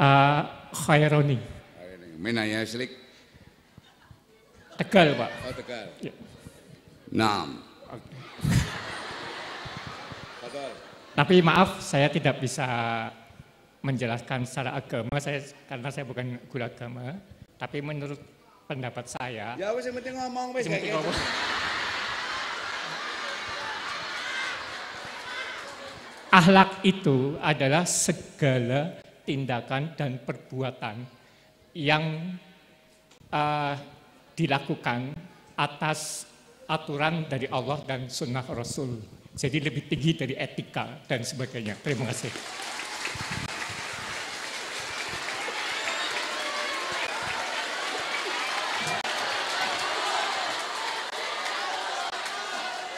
Uh, 0.00 0.40
Khaironi. 0.72 1.36
Menanya 2.16 2.64
Slik. 2.64 2.88
Tegal, 4.80 5.12
Pak. 5.12 5.30
Oh, 5.44 5.52
Tegal. 5.60 5.86
Ya. 6.00 6.12
Enam. 7.12 7.60
Tapi 11.10 11.44
maaf, 11.44 11.84
saya 11.84 12.08
tidak 12.08 12.40
bisa 12.40 12.64
menjelaskan 13.84 14.48
secara 14.48 14.72
agama, 14.72 15.20
saya 15.20 15.44
karena 15.68 15.88
saya 15.92 16.04
bukan 16.08 16.40
guru 16.48 16.64
agama. 16.64 17.12
Tapi 17.60 17.84
menurut 17.84 18.16
pendapat 18.64 19.04
saya, 19.04 19.52
Ya 19.60 19.68
wis 19.76 19.84
yang 19.84 20.00
penting 20.00 20.16
ngomong 20.16 20.56
wis 20.56 20.64
kayak 20.64 20.80
gitu. 20.80 20.96
ngomong. 20.96 21.16
Akhlak 26.30 26.70
itu 26.86 27.34
adalah 27.42 27.84
segala 27.84 29.02
tindakan 29.30 29.94
dan 29.94 30.18
perbuatan 30.26 31.06
yang 31.78 32.34
uh, 33.30 33.78
dilakukan 34.34 35.14
atas 35.54 36.26
aturan 36.66 37.30
dari 37.30 37.46
Allah 37.46 37.78
dan 37.86 38.10
sunnah 38.10 38.42
Rasul. 38.50 38.98
Jadi 39.30 39.62
lebih 39.62 39.86
tinggi 39.86 40.18
dari 40.18 40.34
etika 40.34 41.06
dan 41.06 41.22
sebagainya. 41.22 41.78
Terima 41.78 42.10
kasih. 42.10 42.34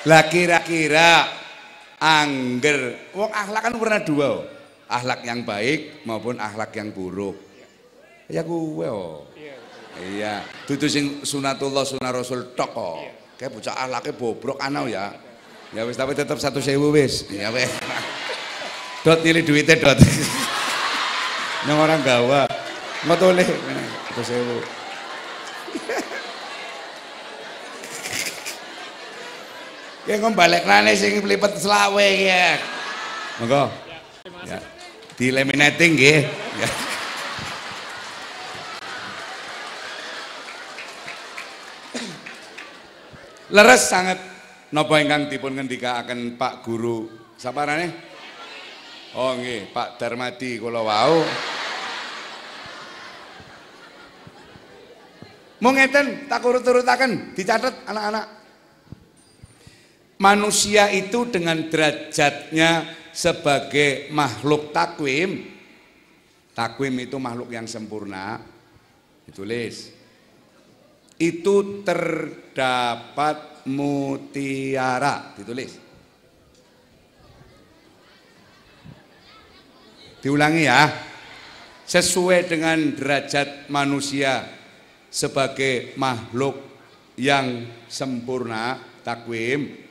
Lah 0.03 0.27
kira-kira 0.27 1.29
angger 2.01 3.12
wong 3.14 3.31
akhlak 3.31 3.62
kan 3.68 3.75
pernah 3.77 4.01
dua. 4.01 4.62
Oh. 4.92 4.96
Akhlak 5.00 5.24
yang 5.24 5.40
baik 5.48 6.05
maupun 6.05 6.37
akhlak 6.37 6.76
yang 6.76 6.92
buruk. 6.92 7.40
Ya 8.28 8.44
kuwe 8.44 8.88
oh. 8.92 9.24
Iya, 9.92 10.40
dudu 10.64 10.88
sing 10.88 11.20
sunatullah 11.20 11.85
sunah 11.85 12.12
Rasul 12.12 12.57
tok 12.57 12.70
kok. 12.72 12.96
Kayak 13.37 13.52
bocah 13.52 13.74
akhlaknya 13.76 14.12
bobrok 14.16 14.59
anau 14.61 14.88
ya. 14.88 15.12
Ya 15.72 15.88
wis 15.88 15.96
tapi 15.96 16.16
tetap 16.16 16.40
satu 16.40 16.61
sewu 16.61 16.92
wis. 16.92 17.28
Ya 17.28 17.52
wis. 17.52 17.68
Dot 19.05 19.20
nilai 19.20 19.44
duitnya 19.44 19.76
dot. 19.81 19.98
Yang 21.69 21.79
orang 21.81 22.00
gawa. 22.04 22.48
Ngotoleh 23.08 23.48
satu 24.12 24.23
sewu. 24.25 24.58
Ya 30.02 30.19
ngom 30.19 30.35
balik 30.35 30.67
nane 30.67 30.98
sing 30.98 31.23
pelipet 31.23 31.62
selawe 31.62 32.02
ya. 32.02 32.58
Monggo. 33.38 33.71
Ya. 34.42 34.58
Di 35.23 35.31
laminating. 35.31 35.94
Ya. 36.02 36.27
Leres 43.54 43.87
sangat 43.87 44.18
napa 44.75 44.98
ingkang 44.98 45.31
dipun 45.31 45.54
ngendikaaken 45.54 46.35
Pak 46.35 46.66
Guru 46.66 47.06
saparane? 47.38 47.94
Oh 49.14 49.38
nggih, 49.38 49.70
Pak 49.70 50.02
Darmadi 50.02 50.58
kula 50.58 50.83
wau. 50.83 51.23
Mau 55.62 55.70
ngeten 55.70 56.27
tak 56.27 56.42
urut-urutaken 56.42 57.38
dicatat 57.38 57.87
anak-anak. 57.87 58.27
Manusia 60.18 60.90
itu 60.90 61.31
dengan 61.31 61.70
derajatnya 61.70 63.02
sebagai 63.13 64.08
makhluk 64.10 64.73
takwim. 64.73 65.52
Takwim 66.52 66.94
itu 67.00 67.17
makhluk 67.21 67.52
yang 67.52 67.69
sempurna. 67.69 68.40
Ditulis. 69.29 69.92
Itu 71.21 71.85
terdapat 71.87 73.69
mutiara, 73.69 75.37
ditulis. 75.38 75.79
Diulangi 80.19 80.65
ya. 80.67 80.83
Sesuai 81.83 82.48
dengan 82.48 82.79
derajat 82.96 83.69
manusia 83.69 84.48
sebagai 85.13 85.92
makhluk 86.00 86.56
yang 87.21 87.69
sempurna 87.85 88.81
takwim 89.04 89.81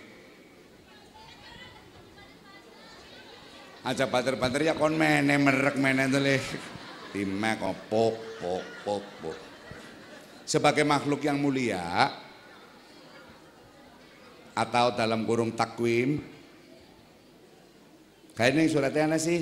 aja 3.81 4.05
banter-banter 4.05 4.61
ya 4.69 4.77
kon 4.77 4.93
mene 4.93 5.41
merek 5.41 5.77
mene 5.81 6.05
tele 6.05 6.37
timek 7.09 7.59
pok 7.89 8.15
pok 8.37 8.65
pok 8.85 9.05
pok. 9.21 9.37
Sebagai 10.45 10.85
makhluk 10.85 11.25
yang 11.25 11.41
mulia 11.41 12.11
atau 14.51 14.93
dalam 14.93 15.23
kurung 15.25 15.55
takwim 15.55 16.21
kayaknya 18.37 18.69
suratnya 18.69 19.09
apa 19.09 19.17
sih. 19.17 19.39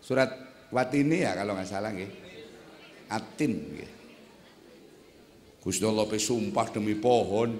Surat 0.00 0.30
watini 0.70 1.26
ya 1.26 1.34
kalau 1.36 1.58
nggak 1.58 1.68
salah 1.68 1.92
nggih. 1.92 2.10
Atin 3.12 3.52
nggih. 3.52 3.90
Gusti 5.60 5.82
Allah 5.82 6.06
sumpah 6.06 6.66
demi 6.70 6.94
pohon. 6.94 7.50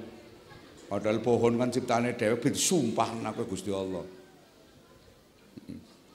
Padahal 0.86 1.18
pohon 1.18 1.58
kan 1.58 1.74
ciptane 1.74 2.14
dhewe 2.14 2.38
ben 2.38 2.54
sumpah 2.54 3.18
aku 3.34 3.50
Gusti 3.50 3.74
Allah. 3.74 4.15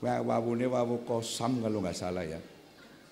Wawune 0.02 0.66
wawu 0.66 1.06
kosam 1.06 1.62
kalau 1.62 1.78
nggak 1.78 1.93
salah 1.93 2.26
ya. 2.26 2.41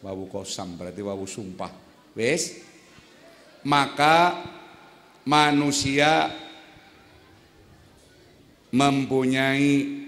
Wawu 0.01 0.25
kosam 0.25 0.73
berarti 0.73 1.05
wawu 1.05 1.29
sumpah. 1.29 1.69
Wis. 2.17 2.65
Maka 3.61 4.41
manusia 5.29 6.33
mempunyai 8.73 10.01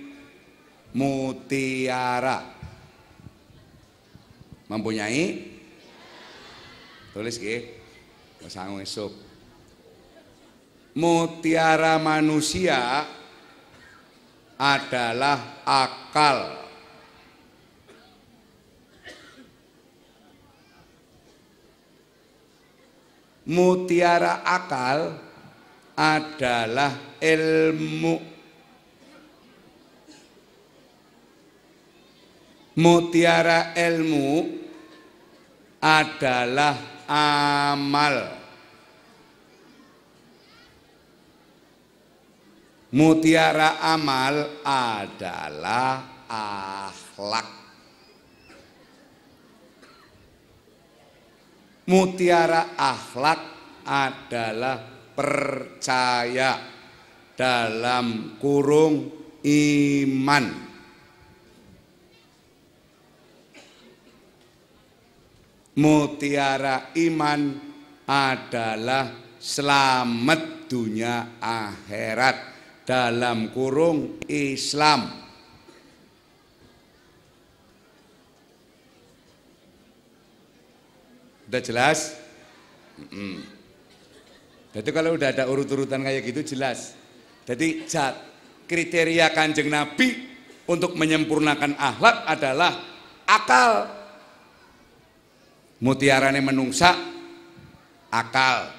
mutiara. 0.98 2.50
Mempunyai 4.66 5.54
tulis 7.14 7.38
nggih. 7.38 7.62
Sangu 8.50 8.82
esok. 8.82 9.14
Mutiara 10.98 12.02
manusia 12.02 13.06
adalah 14.58 15.62
akal. 15.62 16.61
Mutiara 23.50 24.46
akal 24.46 25.18
adalah 25.98 27.18
ilmu. 27.18 28.16
Mutiara 32.78 33.74
ilmu 33.74 34.30
adalah 35.82 36.78
amal. 37.10 38.18
Mutiara 42.94 43.82
amal 43.82 44.62
adalah 44.62 46.06
akhlak. 46.30 47.61
Mutiara 51.92 52.80
akhlak 52.80 53.42
adalah 53.84 54.80
percaya 55.12 56.56
dalam 57.36 58.40
kurung 58.40 59.12
iman. 59.44 60.72
mutiara 65.82 66.92
iman 67.00 67.42
adalah 68.04 69.08
selamat 69.40 70.68
dunia 70.68 71.40
akhirat 71.40 72.38
dalam 72.84 73.50
kurung 73.56 74.20
Islam. 74.28 75.21
Udah 81.52 81.60
jelas? 81.60 82.16
Mm 83.12 83.44
Jadi 84.72 84.90
kalau 84.96 85.20
udah 85.20 85.36
ada 85.36 85.52
urut-urutan 85.52 86.00
kayak 86.00 86.24
gitu 86.32 86.56
jelas. 86.56 86.96
Jadi 87.44 87.84
kriteria 88.72 89.36
kanjeng 89.36 89.68
Nabi 89.68 90.32
untuk 90.64 90.96
menyempurnakan 90.96 91.76
akhlak 91.76 92.24
adalah 92.24 92.72
akal. 93.28 93.84
Mutiarane 95.84 96.40
menungsa 96.40 96.96
akal. 98.08 98.72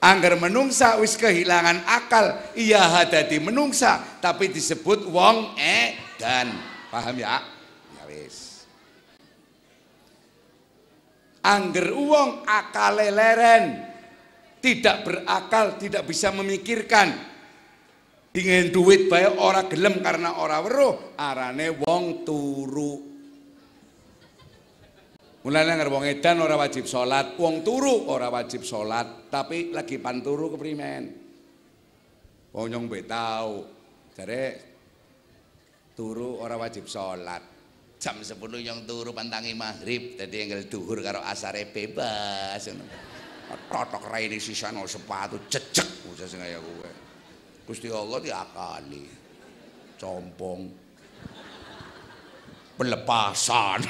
Anggar 0.00 0.40
menungsa 0.40 0.96
wis 0.96 1.12
kehilangan 1.20 1.84
akal 1.84 2.40
iya 2.56 2.88
hadati 2.88 3.36
menungsa 3.36 4.00
tapi 4.24 4.48
disebut 4.48 5.04
wong 5.12 5.60
edan. 5.60 6.56
Paham 6.88 7.20
ya? 7.20 7.44
Ya 8.00 8.04
wis 8.08 8.49
angger 11.40 11.92
uang 11.92 12.44
akal 12.44 13.00
leren 13.00 13.88
tidak 14.60 15.08
berakal 15.08 15.80
tidak 15.80 16.04
bisa 16.04 16.28
memikirkan 16.36 17.08
ingin 18.36 18.70
duit 18.70 19.08
bae 19.08 19.26
ora 19.26 19.64
gelem 19.66 20.04
karena 20.04 20.38
ora 20.38 20.60
weruh 20.60 21.16
arane 21.16 21.72
wong 21.74 22.22
turu 22.22 23.10
Mulane 25.40 25.72
ngar 25.72 25.88
wong 25.88 26.04
edan 26.04 26.44
ora 26.44 26.52
wajib 26.52 26.84
sholat, 26.84 27.32
wong 27.40 27.64
turu 27.64 28.12
ora 28.12 28.28
wajib 28.28 28.60
sholat, 28.60 29.32
tapi 29.32 29.72
lagi 29.72 29.96
panturu 29.96 30.52
keprimen. 30.52 31.16
Wong 32.52 32.66
nyong 32.68 32.92
tau, 33.08 33.64
jare 34.12 34.44
turu 35.96 36.44
ora 36.44 36.60
wajib 36.60 36.84
sholat. 36.84 37.49
Jam 38.00 38.16
10 38.24 38.32
nyong 38.40 38.88
turu 38.88 39.12
pantangi 39.12 39.52
maghrib, 39.52 40.16
dadi 40.16 40.40
enggal 40.40 40.64
duhur 40.64 41.04
karo 41.04 41.20
asare 41.20 41.68
bebas. 41.68 42.64
Totok 43.68 44.08
raine 44.08 44.40
sisano 44.40 44.88
sepatu 44.88 45.36
jejek 45.52 46.08
sing 46.24 46.40
kaya 46.40 46.56
kowe. 46.56 46.90
Gusti 47.68 47.92
Allah 47.92 48.18
diakali. 48.24 49.04
Compong. 50.00 50.60
Pelepasan. 52.80 53.84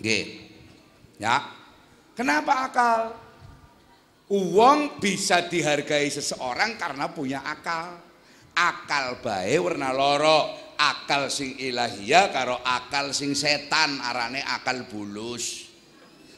Nggih. 0.00 0.24
Ya. 1.20 1.36
Kenapa 2.16 2.64
akal? 2.64 3.12
Uang 4.32 5.02
bisa 5.04 5.44
dihargai 5.44 6.08
seseorang 6.08 6.80
karena 6.80 7.12
punya 7.12 7.44
akal. 7.44 8.09
Akal 8.60 9.24
bae 9.24 9.56
warna 9.56 9.96
loro, 9.96 10.52
akal 10.76 11.32
sing 11.32 11.56
ilahiyah 11.56 12.28
karo 12.28 12.60
akal 12.60 13.16
sing 13.16 13.32
setan 13.32 13.96
arane 14.04 14.44
akal 14.44 14.84
bulus. 14.84 15.72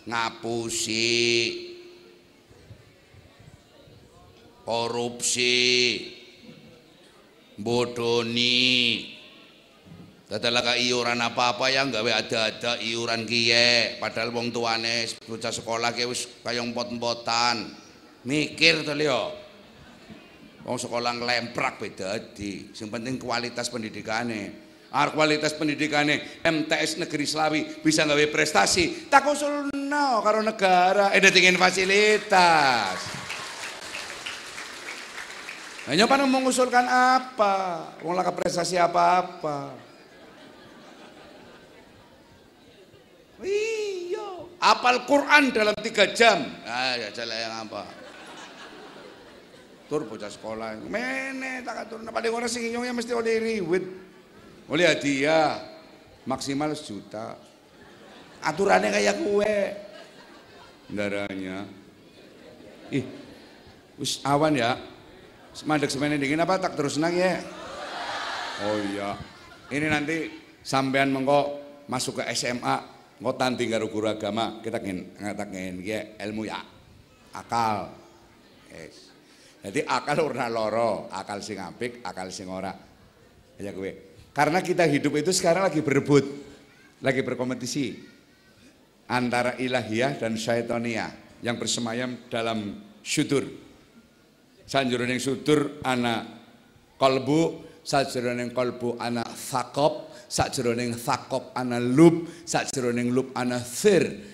Ngapusi. 0.06 1.18
Korupsi. 4.62 5.58
Bodoni, 7.52 9.12
Dadalah 10.32 10.80
iuran 10.80 11.20
apa-apa 11.20 11.68
yang 11.68 11.92
gawe 11.92 12.08
ada-ada 12.08 12.80
iuran 12.80 13.28
kiye, 13.28 14.00
padahal 14.00 14.32
wong 14.32 14.48
tuane 14.48 15.04
bocah 15.28 15.52
sekolah 15.52 15.92
ki 15.92 16.08
wis 16.08 16.24
kaya 16.40 16.64
empot-empotan. 16.64 17.68
Mikir 18.24 18.80
to 18.80 18.96
yo. 18.96 19.36
Wong 20.62 20.78
sekolah 20.78 21.18
nglemprak 21.18 21.82
beda 21.82 22.22
di. 22.34 22.70
Sing 22.70 22.86
penting 22.86 23.18
kualitas 23.18 23.66
pendidikane. 23.66 24.70
Ar 24.92 25.10
kualitas 25.16 25.56
pendidikane 25.56 26.44
MTS 26.44 27.00
Negeri 27.00 27.24
Slawi 27.24 27.60
bisa 27.80 28.04
gawe 28.04 28.28
prestasi, 28.28 29.08
tak 29.08 29.24
usulno 29.24 30.20
karo 30.20 30.44
negara, 30.44 31.16
eh 31.16 31.24
ingin 31.24 31.56
fasilitas. 31.56 33.00
Hanya 35.88 36.04
pada 36.04 36.28
mengusulkan 36.28 36.84
apa? 36.86 37.88
Wong 38.04 38.14
laka 38.14 38.30
prestasi 38.36 38.76
apa-apa. 38.78 39.74
Iya, 43.42 44.46
apal 44.62 45.02
Quran 45.08 45.50
dalam 45.50 45.74
tiga 45.82 46.06
jam. 46.14 46.46
Ah, 46.62 46.94
ya 46.94 47.10
yang 47.10 47.66
apa? 47.66 48.01
Tur 49.92 50.08
bocah 50.08 50.32
sekolah. 50.32 50.88
Mene 50.88 51.60
tak 51.60 51.92
turun 51.92 52.08
paling 52.08 52.32
orang 52.32 52.48
sing 52.48 52.72
ya 52.72 52.96
mesti 52.96 53.12
oleh 53.12 53.36
riwit. 53.36 53.84
Oleh 54.72 54.88
hadiah. 54.88 55.60
Maksimal 56.24 56.72
sejuta. 56.72 57.36
Aturannya 58.40 58.88
kayak 58.88 59.20
kue. 59.20 59.56
Darahnya. 60.88 61.68
Ih, 62.88 63.04
wis 64.00 64.24
awan 64.24 64.56
ya. 64.56 64.80
Mandek 65.68 65.92
semen 65.92 66.16
dingin 66.16 66.40
apa 66.40 66.56
tak 66.56 66.72
terus 66.72 66.96
nang 66.96 67.12
ya? 67.12 67.44
Oh 68.64 68.80
iya. 68.96 69.20
Ini 69.68 69.92
nanti 69.92 70.32
sampean 70.64 71.12
mengko 71.12 71.60
masuk 71.84 72.24
ke 72.24 72.32
SMA, 72.32 72.80
engko 73.20 73.32
tanti 73.36 73.68
karo 73.68 73.92
guru 73.92 74.08
agama, 74.08 74.56
kita 74.64 74.80
ingin 74.80 75.20
ngatakan 75.20 75.84
ya 75.84 76.16
ilmu 76.24 76.48
ya. 76.48 76.64
Akal. 77.36 77.92
Yes. 78.72 79.11
Jadi 79.62 79.80
akal 79.86 80.18
ora 80.18 80.50
loro, 80.50 81.06
akal 81.14 81.38
sing 81.38 81.62
apik, 81.62 82.02
akal 82.02 82.34
sing 82.34 82.50
ora. 82.50 82.74
Ya 83.62 83.70
gue. 83.70 84.18
Karena 84.34 84.58
kita 84.58 84.82
hidup 84.90 85.14
itu 85.22 85.30
sekarang 85.30 85.70
lagi 85.70 85.78
berebut, 85.78 86.24
lagi 86.98 87.22
berkompetisi 87.22 87.94
antara 89.06 89.54
ilahiyah 89.60 90.18
dan 90.18 90.34
syaitonia 90.34 91.14
yang 91.44 91.60
bersemayam 91.62 92.26
dalam 92.26 92.80
syudur. 93.06 93.46
Sanjuruning 94.66 95.20
syudur 95.22 95.78
ana 95.86 96.26
kolbu, 96.98 97.62
sajroning 97.86 98.50
kolbu 98.50 98.96
ana 98.98 99.22
thakop, 99.22 100.10
sajroning 100.26 100.96
thakop 100.96 101.52
ana 101.52 101.76
lub, 101.78 102.26
sajroning 102.42 103.14
lub 103.14 103.30
ana 103.36 103.62
sir. 103.62 104.32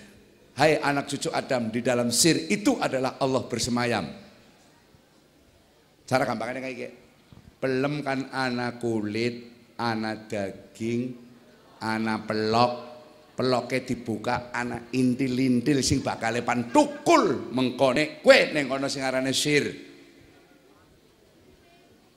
Hai 0.55 0.79
anak 0.79 1.11
cucu 1.11 1.29
Adam 1.31 1.69
di 1.69 1.85
dalam 1.85 2.09
sir 2.09 2.49
itu 2.49 2.79
adalah 2.79 3.19
Allah 3.19 3.43
bersemayam. 3.45 4.05
Cara 6.09 6.25
gampangnya 6.25 6.65
kayak 6.65 6.73
gini. 6.73 6.93
Pelem 7.61 8.01
kan 8.01 8.33
anak 8.33 8.81
kulit, 8.81 9.45
anak 9.77 10.25
daging, 10.25 11.13
anak 11.85 12.25
pelok, 12.25 12.73
peloknya 13.37 13.85
dibuka, 13.85 14.49
anak 14.49 14.89
intil-intil 14.89 15.85
sing 15.85 16.01
bakal 16.01 16.33
lepan 16.33 16.73
tukul 16.73 17.53
mengkone 17.53 18.25
kue 18.25 18.49
neng 18.49 18.65
kono 18.65 18.89
sing 18.89 19.05
arane 19.05 19.37
sir. 19.37 19.69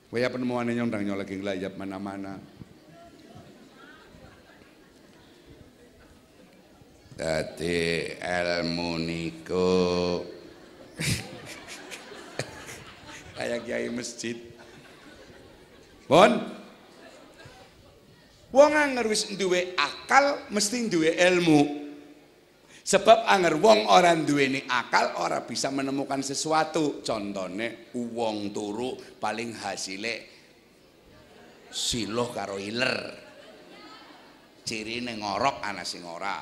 Kue 0.09 0.17
ya 0.17 0.33
penemuannya 0.33 0.73
nyondang 0.73 1.05
lagi 1.13 1.37
ngelayap 1.37 1.77
mana-mana. 1.77 2.33
Dadi 7.13 8.09
ilmu 8.17 8.97
niku 8.97 9.77
kayak 13.33 13.65
kiai 13.65 13.89
masjid. 13.89 14.37
Bon, 16.07 16.31
Wong 18.53 18.69
anger 18.77 19.09
wis 19.09 19.33
duwe 19.33 19.73
akal 19.73 20.45
mesti 20.53 20.85
duwe 20.85 21.17
ilmu. 21.17 21.81
Sebab 22.85 23.25
anger 23.25 23.57
wong 23.57 23.89
ora 23.89 24.13
duweni 24.13 24.69
akal 24.69 25.17
ora 25.17 25.41
bisa 25.41 25.73
menemukan 25.73 26.21
sesuatu. 26.21 27.01
Contone 27.01 27.89
wong 27.97 28.53
turu 28.53 28.93
paling 29.17 29.57
hasile 29.57 30.13
siloh 31.73 32.29
karo 32.29 32.61
iler. 32.61 33.25
Cirine 34.61 35.17
ngorok 35.17 35.65
ana 35.65 35.81
sing 35.81 36.05
ora. 36.05 36.37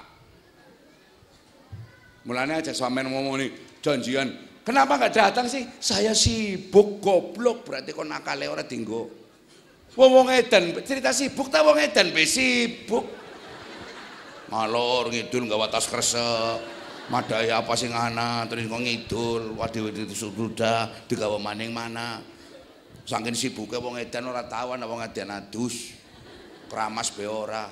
Mulane 2.28 2.60
aja 2.60 2.76
sampean 2.76 3.08
ngomong 3.10 3.40
nih 3.40 3.82
janjian, 3.82 4.30
kenapa 4.72 4.96
nggak 4.96 5.14
datang 5.14 5.52
sih? 5.52 5.68
Saya 5.84 6.16
sibuk 6.16 7.04
goblok 7.04 7.68
berarti 7.68 7.92
kon 7.92 8.08
akale 8.08 8.48
ora 8.48 8.64
tinggo. 8.64 9.12
Wong 10.00 10.12
wong 10.16 10.28
edan 10.32 10.72
cerita 10.88 11.12
sibuk 11.12 11.52
ta 11.52 11.60
wong 11.60 11.76
edan 11.76 12.16
be 12.16 12.24
sibuk. 12.24 13.04
Ngalor 14.48 15.12
ngidul 15.12 15.52
gawa 15.52 15.68
tas 15.68 15.92
kresek. 15.92 16.80
Madai 17.12 17.52
apa 17.52 17.76
sing 17.76 17.92
ana 17.92 18.48
terus 18.48 18.72
kok 18.72 18.80
ngidul, 18.80 19.60
waduh 19.60 19.92
itu 19.92 20.16
sudah 20.16 20.88
digawa 21.12 21.36
maning 21.36 21.76
mana. 21.76 22.24
Saking 23.04 23.36
sibuke 23.36 23.76
wong 23.76 24.00
edan 24.00 24.32
ora 24.32 24.48
tau 24.48 24.72
ana 24.72 24.88
wong 24.88 25.04
edan 25.04 25.36
adus. 25.36 25.92
Kramas 26.72 27.12
be 27.12 27.28
ora. 27.28 27.68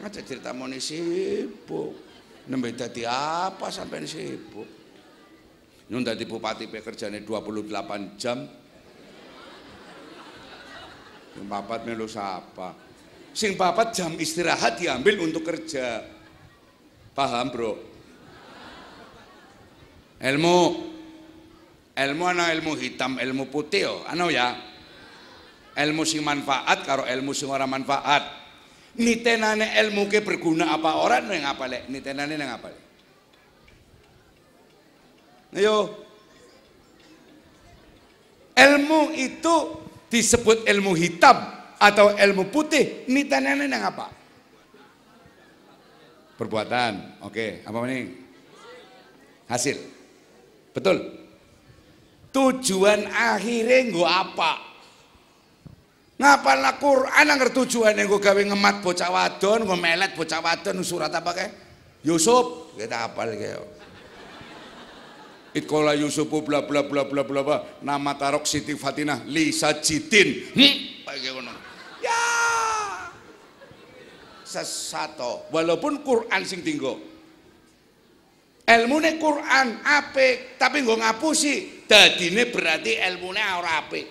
Ngaca 0.00 0.20
cerita 0.24 0.56
moni 0.56 0.80
sibuk. 0.80 1.92
Nembe 2.48 2.72
dadi 2.72 3.04
apa 3.04 3.68
sampai 3.68 4.08
sibuk. 4.08 4.83
Nyun 5.84 6.00
dadi 6.00 6.24
bupati 6.24 6.64
pe 6.72 6.80
kerjane 6.80 7.20
28 7.20 8.16
jam, 8.16 8.38
yang 11.34 11.46
papat 11.50 11.84
melu 11.84 12.06
sapa? 12.06 12.72
Sing 13.34 13.58
papat 13.58 13.90
jam 13.90 14.14
istirahat 14.14 14.78
diambil 14.78 15.26
untuk 15.26 15.42
kerja. 15.42 16.06
Paham, 17.12 17.50
Bro? 17.50 17.72
Ilmu 20.22 20.56
ilmu 21.94 22.24
ana 22.24 22.50
ilmu 22.54 22.72
hitam, 22.78 23.18
ilmu 23.18 23.50
putih 23.50 23.90
oh. 23.90 24.00
Ano 24.06 24.30
ya? 24.30 24.54
Ilmu 25.74 26.06
sing 26.06 26.22
manfaat 26.22 26.86
karo 26.86 27.02
ilmu 27.02 27.34
sing 27.34 27.50
ora 27.50 27.66
manfaat. 27.66 28.22
Nitenane 28.94 29.74
ilmu 29.84 30.06
ke 30.06 30.22
berguna 30.22 30.70
apa 30.70 31.02
orang 31.02 31.26
neng 31.26 31.42
apa 31.42 31.66
lek? 31.66 31.90
Nitenane 31.90 32.38
apa 32.38 32.83
Ayo. 35.54 36.02
Ilmu 38.54 39.14
itu 39.18 39.54
disebut 40.10 40.66
ilmu 40.66 40.94
hitam 40.94 41.42
atau 41.78 42.14
ilmu 42.14 42.50
putih, 42.54 43.06
nitanane 43.10 43.66
nang 43.66 43.82
apa? 43.82 44.06
Perbuatan. 46.38 47.22
Oke, 47.26 47.62
apa 47.66 47.76
ini? 47.90 47.98
Hasil. 49.50 49.78
Betul. 50.74 51.22
Tujuan 52.34 53.06
akhirnya 53.10 53.90
gue 53.94 54.08
apa? 54.10 54.52
Ngapal 56.14 56.62
Quran 56.78 57.26
anger 57.26 57.50
tujuan 57.62 57.98
yang 57.98 58.06
gue 58.06 58.22
gawe 58.22 58.38
ngemat 58.38 58.86
bocah 58.86 59.10
wadon, 59.10 59.66
gue 59.66 59.78
melet 59.78 60.14
bocah 60.14 60.38
wadon 60.42 60.82
surat 60.86 61.10
apa 61.10 61.30
kayak? 61.34 61.52
Yusuf, 62.06 62.74
kita 62.78 63.10
apal 63.10 63.34
kayak. 63.34 63.73
Itkola 65.54 65.94
Yusufu 65.94 66.42
bla 66.42 66.66
bla 66.66 66.82
bla 66.82 67.06
bla 67.06 67.22
bla 67.22 67.40
bla 67.46 67.58
nama 67.78 68.18
tarok 68.18 68.42
Siti 68.42 68.74
Fatinah 68.74 69.22
Lisa 69.30 69.70
Jitin. 69.78 70.50
Hmm, 70.50 70.76
Ya. 72.02 72.22
Sesato. 74.42 75.46
Walaupun 75.54 76.02
Quran 76.02 76.42
sing 76.42 76.66
tinggo. 76.66 76.98
Ilmune 78.64 79.20
Quran 79.20 79.84
apik, 79.84 80.58
tapi 80.58 80.82
nggo 80.82 80.98
ngapusi. 80.98 81.84
Dadine 81.84 82.48
berarti 82.48 82.96
ilmune 82.96 83.44
ora 83.44 83.84
apik. 83.84 84.06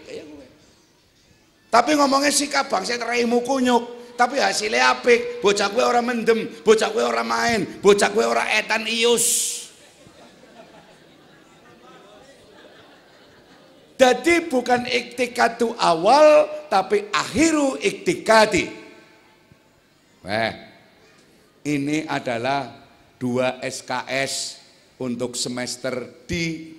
Tapi 1.74 1.92
ngomongnya 1.98 2.30
sikap 2.30 2.70
bangsa 2.70 3.02
teraimu 3.02 3.42
kunyuk. 3.42 4.14
Tapi 4.14 4.38
hasilnya 4.38 4.94
apik. 4.94 5.42
Bocah 5.42 5.74
gue 5.74 5.82
orang 5.82 6.06
mendem, 6.06 6.46
bocah 6.62 6.94
gue 6.94 7.02
orang 7.02 7.26
main, 7.26 7.62
bocah 7.82 8.14
gue 8.14 8.22
orang 8.22 8.46
etan 8.54 8.86
ius. 8.86 9.63
Jadi 14.04 14.52
bukan 14.52 14.84
iktikatu 14.84 15.80
awal 15.80 16.52
tapi 16.68 17.08
akhiru 17.08 17.80
iktikati. 17.80 18.68
Weh, 20.28 20.52
ini 21.72 22.04
adalah 22.04 22.84
dua 23.16 23.64
SKS 23.64 24.60
untuk 25.00 25.40
semester 25.40 26.20
di 26.28 26.76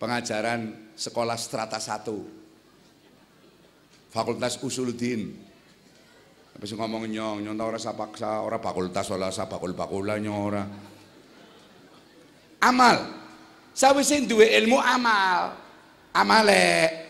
pengajaran 0.00 0.96
sekolah 0.96 1.36
strata 1.36 1.76
1. 1.76 4.08
Fakultas 4.08 4.56
Usuluddin. 4.64 5.28
Sih 6.56 6.72
ngomong 6.72 7.04
nyong, 7.04 7.44
nyong 7.44 7.56
tau 7.60 7.68
rasa 7.68 7.92
paksa, 7.92 8.40
ora 8.40 8.56
fakultas 8.56 9.12
ora 9.12 9.28
sa 9.28 9.44
bakul-bakula 9.44 10.16
nyong 10.16 10.38
ora. 10.40 10.64
Amal. 12.64 12.96
Sawise 13.76 14.24
duwe 14.24 14.48
ilmu 14.56 14.80
amal 14.80 15.61
amale 16.14 17.02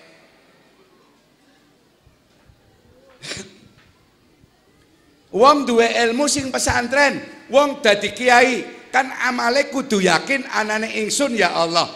Wong 5.32 5.64
duwe 5.64 5.88
ilmu 5.88 6.28
sing 6.28 6.52
pesantren, 6.52 7.16
wong 7.48 7.80
dadi 7.80 8.12
kiai, 8.12 8.68
kan 8.92 9.08
amale 9.24 9.72
kudu 9.72 10.04
yakin 10.04 10.44
anane 10.52 10.92
ingsun 11.00 11.32
ya 11.32 11.56
Allah. 11.56 11.88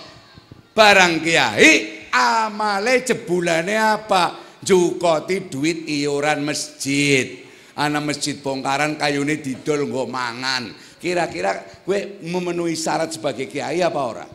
Barang 0.72 1.20
kiai, 1.20 2.08
amale 2.08 3.04
jebulane 3.04 3.76
apa? 3.76 4.40
Jukoti 4.64 5.52
duit 5.52 5.84
iuran 5.84 6.48
masjid. 6.48 7.44
Ana 7.76 8.00
masjid 8.00 8.40
bongkaran 8.40 8.96
kayune 8.96 9.36
didol 9.44 9.84
nggo 9.84 10.08
mangan. 10.08 10.72
Kira-kira 10.96 11.60
gue 11.84 12.24
memenuhi 12.24 12.72
syarat 12.72 13.12
sebagai 13.12 13.52
kiai 13.52 13.84
apa 13.84 14.00
ora? 14.00 14.26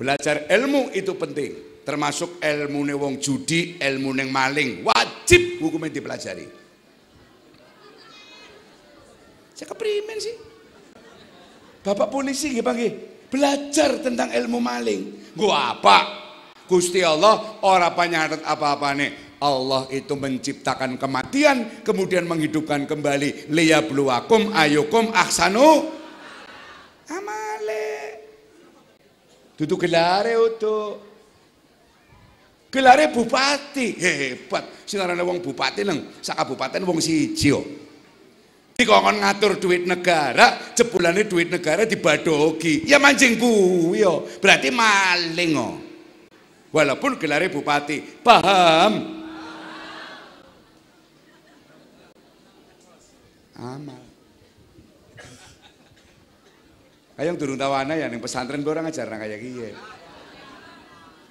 Belajar 0.00 0.48
ilmu 0.48 0.96
itu 0.96 1.12
penting, 1.12 1.84
termasuk 1.84 2.40
ilmu 2.40 2.88
wong 2.96 3.20
judi, 3.20 3.76
ilmu 3.76 4.16
maling, 4.32 4.80
wajib 4.80 5.60
hukumnya 5.60 5.92
dipelajari. 5.92 6.48
Saya 9.52 9.68
keprimen 9.68 10.16
sih. 10.16 10.32
Bapak 11.84 12.08
polisi 12.08 12.48
nggih 12.48 12.64
Pak 12.64 12.76
belajar 13.28 14.00
tentang 14.00 14.32
ilmu 14.32 14.56
maling. 14.56 15.32
Gua 15.36 15.76
apa? 15.76 15.98
Gusti 16.64 17.04
Allah 17.04 17.60
ora 17.60 17.92
panyaret 17.92 18.40
apa-apa 18.40 18.96
nih. 18.96 19.10
Allah 19.40 19.88
itu 19.88 20.16
menciptakan 20.16 21.00
kematian 21.00 21.84
kemudian 21.84 22.28
menghidupkan 22.28 22.84
kembali 22.84 23.48
liyabluwakum 23.48 24.52
ayukum 24.52 25.16
ahsanu 25.16 25.88
amale 27.08 27.79
Dudu 29.60 29.76
gelare 29.76 30.40
utuh 30.40 30.96
gelare 32.72 33.12
bupati 33.12 33.92
hebat 34.00 34.88
sing 34.88 35.04
arane 35.04 35.20
wong 35.20 35.44
bupati 35.44 35.84
neng 35.84 36.00
sak 36.24 36.40
kabupaten 36.40 36.80
wong 36.86 36.96
siji 36.96 37.52
kok 37.52 37.66
dikongkon 38.78 39.20
ngatur 39.20 39.60
duit 39.60 39.84
negara 39.84 40.72
jebulane 40.72 41.28
duit 41.28 41.52
negara 41.52 41.84
dibadogi 41.84 42.88
ya 42.88 42.96
mancing 42.96 43.36
kuwi 43.36 44.00
yo 44.00 44.24
berarti 44.40 44.72
maling 44.72 45.52
oh 45.60 45.76
walaupun 46.72 47.20
gelare 47.20 47.52
bupati 47.52 48.00
paham 48.24 48.92
amal 53.60 53.99
kayong 57.20 57.36
durung 57.36 57.60
tawana 57.60 57.92
ya 58.00 58.08
ning 58.08 58.16
pesantren 58.16 58.64
orang 58.64 58.88
ngajar 58.88 59.04
kayak 59.04 59.44
kiye 59.44 59.76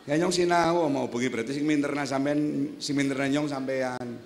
ya. 0.06 0.14
Nyong 0.22 0.30
sinau 0.30 0.86
mau 0.86 1.10
bengi 1.10 1.34
berarti 1.34 1.58
sing 1.58 1.66
minterna 1.66 2.06
sampean 2.06 2.38
sing 2.78 2.94
minterna 2.94 3.26
nyong 3.26 3.50
sampean. 3.50 4.22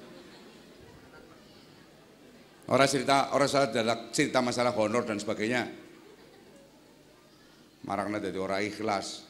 Orang 2.68 2.88
cerita 2.92 3.32
orang 3.32 3.48
salah 3.48 3.72
dalam 3.72 4.12
cerita 4.12 4.44
masalah 4.44 4.76
honor 4.76 5.08
dan 5.08 5.24
sebagainya. 5.24 5.64
Marakna 7.88 8.20
jadi 8.20 8.40
orang 8.40 8.64
ikhlas. 8.68 9.24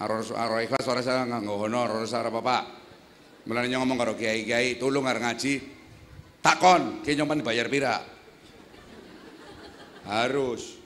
Orang 0.00 0.64
ikhlas 0.64 0.84
orang 0.88 1.04
salah 1.04 1.24
nggak 1.28 1.44
honor 1.44 1.88
orang 1.92 2.08
salah 2.08 2.32
apa 2.32 2.80
Mulane 3.42 3.74
ngomong 3.74 3.98
karo 3.98 4.14
kiai-kiai, 4.14 4.78
tolong 4.78 5.02
arep 5.02 5.18
ngaji, 5.18 5.54
Takon, 6.38 7.02
ki 7.02 7.18
nyompan 7.18 7.42
bayar 7.42 7.66
pira? 7.66 7.98
Harus. 10.06 10.78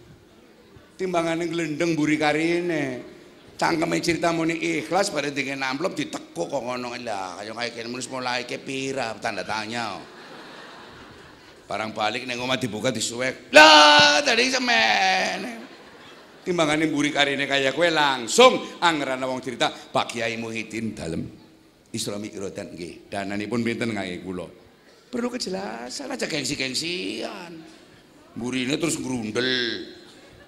Timbangane 0.97 1.49
glendeng 1.49 1.93
buri 1.93 2.17
karine. 2.17 3.15
Cangkeme 3.57 3.97
cerita 4.05 4.37
muni 4.37 4.61
ikhlas 4.61 5.09
pada 5.09 5.33
dengan 5.33 5.65
amplop 5.65 5.97
ditekuk 5.97 6.53
kok 6.53 6.61
ngono 6.61 6.93
lah. 7.01 7.41
Kaya 7.41 7.57
kaya 7.57 7.71
kene 7.73 7.89
mulus 7.89 8.09
mulai 8.13 8.45
ke 8.45 8.61
pira 8.61 9.17
tanda 9.17 9.41
tanya. 9.49 9.97
Barang 11.65 11.97
balik 11.97 12.29
neng 12.29 12.37
omah 12.37 12.61
dibuka 12.61 12.93
disuwek. 12.93 13.51
Lah, 13.57 14.21
tadi 14.21 14.53
semen. 14.53 15.65
Timbangane 16.45 16.87
buri 16.87 17.11
karine 17.11 17.49
kaya 17.49 17.73
kue 17.73 17.89
langsung 17.91 18.79
anggaran 18.79 19.25
wong 19.25 19.41
cerita 19.43 19.73
Pak 19.73 20.15
Kiai 20.15 20.37
Muhyiddin 20.37 20.95
dalem. 20.95 21.27
Isra 21.91 22.21
Mi'rajan 22.21 22.77
nggih. 22.77 23.09
Dananipun 23.09 23.65
pinten 23.65 23.97
kangge 23.97 24.21
kula? 24.21 24.47
Perlu 25.11 25.33
kejelasan 25.33 26.13
aja 26.13 26.29
gengsi-gengsian. 26.29 27.76
Burine 28.37 28.77
terus 28.77 29.01
grundel. 29.01 29.49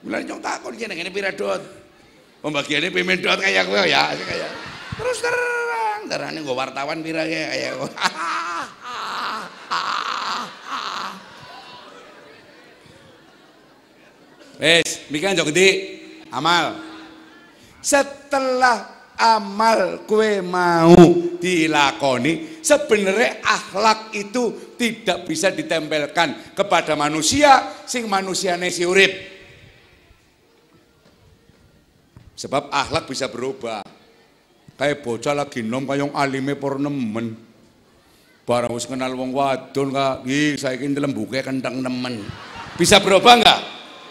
Mulai 0.04 0.28
nyong 0.28 0.44
takon 0.44 0.76
kene 0.76 0.92
kene 0.92 1.08
pira 1.08 1.32
dot. 1.32 1.64
Pembagiannya 2.44 2.92
payment 2.94 3.24
dot 3.24 3.40
kayak 3.42 3.66
gue 3.66 3.82
ya, 3.90 4.14
kayak 4.14 4.52
terus 4.94 5.18
terang, 5.18 6.06
darahnya 6.06 6.38
gue 6.44 6.54
wartawan 6.54 7.02
pira 7.02 7.26
ya 7.26 7.50
kayak 7.50 7.72
gue. 7.80 7.90
Wes, 14.58 15.06
mikir 15.10 15.38
jok 15.38 15.54
gede, 15.54 15.70
amal. 16.34 16.82
Setelah 17.78 18.98
amal 19.18 20.02
kue 20.06 20.42
mau 20.42 20.94
dilakoni 21.38 22.62
sebenarnya 22.62 23.38
akhlak 23.42 24.14
itu 24.18 24.67
tidak 24.78 25.26
bisa 25.26 25.50
ditempelkan 25.50 26.54
kepada 26.54 26.94
manusia 26.94 27.82
sing 27.84 28.06
manusia 28.06 28.54
nesi 28.54 28.86
urip. 28.86 29.10
Sebab 32.38 32.70
akhlak 32.70 33.10
bisa 33.10 33.26
berubah. 33.26 33.82
Kayak 34.78 35.02
bocah 35.02 35.34
lagi 35.34 35.66
nom 35.66 35.82
kayong 35.82 36.14
alime 36.14 36.54
por 36.54 36.78
nemen. 36.78 37.34
Barang 38.46 38.70
wis 38.70 38.86
kenal 38.86 39.12
wong 39.18 39.34
wadon 39.34 39.90
kak. 39.90 40.22
Saya 40.54 40.78
ingin 40.78 40.94
dalam 40.94 41.10
buku 41.10 41.34
kentang 41.42 41.82
nemen. 41.82 42.22
Bisa 42.78 43.02
berubah 43.02 43.34
enggak 43.42 43.60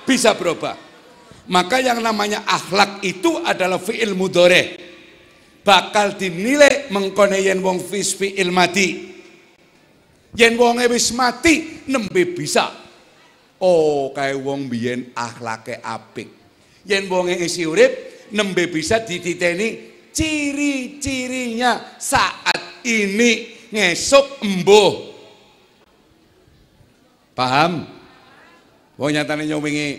bisa 0.08 0.32
berubah. 0.40 0.80
Maka 1.52 1.84
yang 1.84 2.00
namanya 2.00 2.48
akhlak 2.48 3.04
itu 3.04 3.44
adalah 3.44 3.80
fi'il 3.80 4.16
mudore 4.16 4.88
bakal 5.68 6.16
dinilai 6.16 6.88
mengkone 6.96 7.44
yen 7.44 7.60
wong 7.60 7.84
fispi 7.84 8.40
ilmati 8.40 9.17
yen 10.36 10.60
wong 10.60 10.84
wis 10.92 11.14
mati 11.16 11.86
nembe 11.88 12.36
bisa. 12.36 12.74
Oh 13.64 14.12
kayak 14.12 14.42
wong 14.44 14.68
biyen 14.68 15.14
akhlake 15.16 15.80
apik. 15.80 16.30
Yen 16.84 17.08
wong 17.08 17.32
isi 17.32 17.64
urip 17.64 18.28
nembe 18.34 18.68
bisa 18.68 19.00
dititeni 19.06 20.10
ciri-cirinya. 20.12 21.96
Saat 22.02 22.84
ini 22.84 23.54
ngesuk 23.72 24.44
embuh. 24.44 24.94
Paham? 27.38 27.86
Wong 28.98 29.12
nyatane 29.14 29.46
nyowingi 29.46 29.90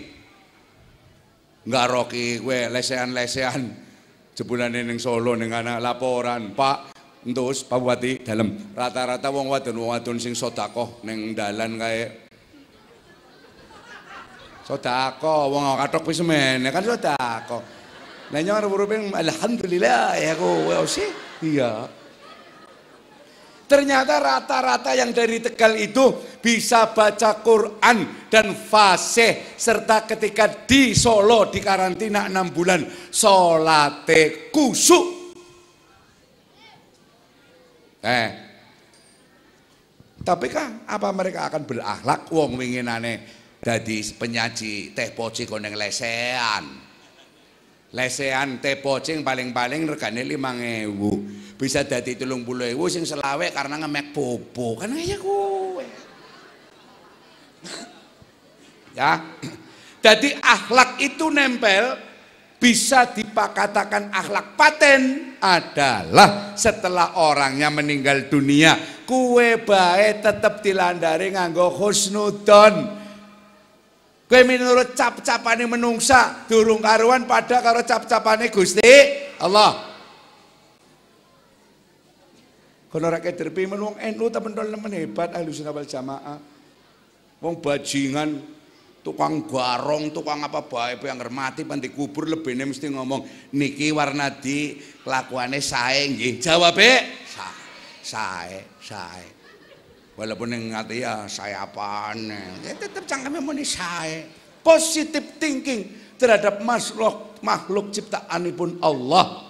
nggak 1.68 1.86
roki 1.86 2.42
gue 2.42 2.66
lesehan-lesehan. 2.66 3.86
Jebulane 4.34 4.86
ning 4.86 5.02
Solo 5.02 5.34
ning 5.34 5.50
ana 5.50 5.82
laporan, 5.82 6.54
Pak 6.54 6.97
Entus 7.28 7.60
Pak 7.60 7.76
Bupati 7.76 8.24
dalam 8.24 8.56
rata-rata 8.72 9.28
wong 9.28 9.52
wadon 9.52 9.76
wong 9.76 9.92
wadon 9.92 10.16
sing 10.16 10.32
sedekah 10.32 11.04
ning 11.04 11.36
dalan 11.36 11.76
kae 11.76 12.24
sedekah 14.64 15.44
wong 15.52 15.76
kathok 15.76 16.08
wis 16.08 16.24
semene 16.24 16.72
kan 16.72 16.80
sedekah. 16.80 17.60
Lah 18.32 18.40
nyong 18.40 18.56
arep 18.64 18.72
alhamdulillah 19.12 20.16
ya 20.16 20.32
kowe 20.40 20.72
sih. 20.88 21.08
Iya. 21.44 21.84
Ternyata 23.68 24.16
rata-rata 24.16 24.96
yang 24.96 25.12
dari 25.12 25.44
Tegal 25.44 25.76
itu 25.76 26.16
bisa 26.40 26.88
baca 26.96 27.44
Quran 27.44 28.28
dan 28.32 28.56
fasih 28.56 29.52
serta 29.60 30.08
ketika 30.08 30.64
di 30.64 30.96
Solo 30.96 31.52
di 31.52 31.60
karantina 31.60 32.24
enam 32.32 32.48
bulan 32.48 32.88
solate 33.12 34.48
kusuk. 34.48 35.17
Eh, 37.98 38.28
tapi 40.22 40.46
kan 40.46 40.86
apa 40.86 41.08
mereka 41.10 41.50
akan 41.50 41.62
berakhlak 41.66 42.30
wong 42.30 42.54
winginane 42.54 43.26
jadi 43.58 43.98
penyaji 44.14 44.94
teh 44.94 45.10
poci 45.18 45.42
koneng 45.50 45.74
lesean 45.74 46.88
lesean 47.88 48.60
teh 48.60 48.76
pocing 48.78 49.24
paling-paling 49.24 49.88
regane 49.88 50.22
ewu 50.28 51.24
bisa 51.56 51.82
dadi 51.82 52.14
ewu 52.14 52.84
sing 52.86 53.02
selawe 53.02 53.50
karena 53.50 53.82
ngemek 53.82 54.14
bobo. 54.14 54.78
Kan 54.78 54.94
kaya 54.94 55.18
kowe. 55.18 55.86
Ya. 58.94 59.18
Jadi 60.04 60.30
akhlak 60.38 61.02
itu 61.02 61.26
nempel 61.26 61.98
bisa 62.58 63.14
dipakatakan 63.14 64.10
akhlak 64.10 64.58
paten 64.58 65.34
adalah 65.38 66.58
setelah 66.58 67.14
orangnya 67.22 67.70
meninggal 67.70 68.26
dunia 68.26 68.74
kue 69.06 69.62
baik 69.62 70.20
tetap 70.26 70.60
dilandari 70.60 71.32
nganggo 71.32 71.70
husnudon 71.70 72.98
Kowe 74.28 74.44
menurut 74.44 74.92
cap-capane 74.92 75.64
menungsa 75.64 76.44
durung 76.44 76.84
karuan 76.84 77.24
pada 77.24 77.64
karo 77.64 77.80
cap-capane 77.80 78.52
Gusti 78.52 78.84
Allah. 79.40 79.88
Kono 82.92 83.08
ra 83.08 83.24
kederpi 83.24 83.64
men 83.64 83.80
wong 83.80 83.96
NU 83.96 84.28
temen 84.28 84.52
nemen 84.52 84.92
hebat 84.92 85.32
ahli 85.32 85.48
sunnah 85.48 85.72
wal 85.72 85.88
jamaah. 85.88 86.36
Wong 87.40 87.56
bajingan 87.64 88.36
tukang 89.02 89.46
garong, 89.48 90.10
tukang 90.12 90.44
apa 90.44 90.66
bae 90.66 90.98
yang 91.00 91.18
ngermati 91.18 91.64
pan 91.64 91.80
dikubur 91.80 92.28
lebene 92.28 92.68
mesti 92.68 92.90
ngomong 92.92 93.52
niki 93.54 93.90
warna 93.94 94.28
di 94.28 94.76
kelakuane 95.02 95.62
sae 95.62 96.12
nggih. 96.12 96.42
Jawabe 96.42 96.90
sae, 98.02 98.64
sae 98.80 99.38
walaupun 100.18 100.50
yang 100.50 100.74
ngati 100.74 101.06
ya 101.06 101.30
saya 101.30 101.62
apaan 101.62 102.26
ya 102.66 102.74
tetap 102.74 103.06
cangkeme 103.06 103.38
muni 103.38 103.62
saya 103.62 104.26
positive 104.66 105.38
thinking 105.38 105.94
terhadap 106.18 106.58
makhluk 106.66 107.38
makhluk 107.40 107.94
ciptaanipun 107.94 108.82
Allah. 108.82 109.47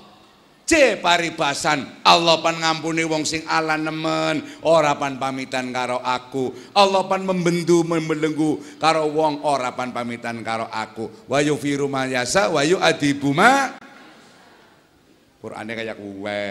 C 0.69 1.01
paribasan. 1.01 2.05
Allah 2.05 2.45
pan 2.45 2.61
ngampuni 2.61 3.01
wong 3.09 3.25
sing 3.25 3.41
ala 3.49 3.81
nemen. 3.81 4.45
Ora 4.69 4.93
pan 5.01 5.17
pamitan 5.17 5.73
karo 5.73 5.97
aku. 6.05 6.53
Allah 6.77 7.09
pan 7.09 7.25
membendu 7.25 7.89
membelenggu 7.89 8.77
karo 8.77 9.09
wong. 9.09 9.41
Ora 9.49 9.73
pan 9.73 9.97
pamitan 9.97 10.45
karo 10.45 10.69
aku. 10.69 11.25
Wayu 11.25 11.57
firu 11.57 11.89
mayasa 11.89 12.53
wayu 12.53 12.77
adibuma 12.85 13.81
Qur'ane 15.41 15.73
kayak 15.73 15.97
kuwe. 15.97 16.43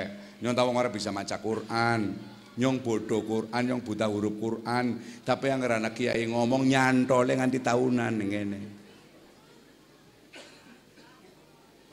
Nyong 0.42 0.56
tau 0.58 0.74
ora 0.74 0.90
bisa 0.90 1.14
maca 1.14 1.38
Quran. 1.38 2.18
Nyong 2.58 2.82
bodoh 2.82 3.22
Quran 3.22 3.62
nyong 3.70 3.86
buta 3.86 4.10
huruf 4.10 4.34
Quran. 4.42 4.98
Tapi 5.22 5.46
yang 5.46 5.62
ngerana 5.62 5.94
kiai 5.94 6.26
ngomong 6.26 6.66
nyantole 6.66 7.38
nganti 7.38 7.62
tahunan 7.62 8.14
ngene. 8.18 8.62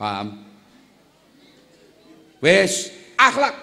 Paham 0.01 0.44
Wes, 2.45 2.93
akhlak. 3.17 3.57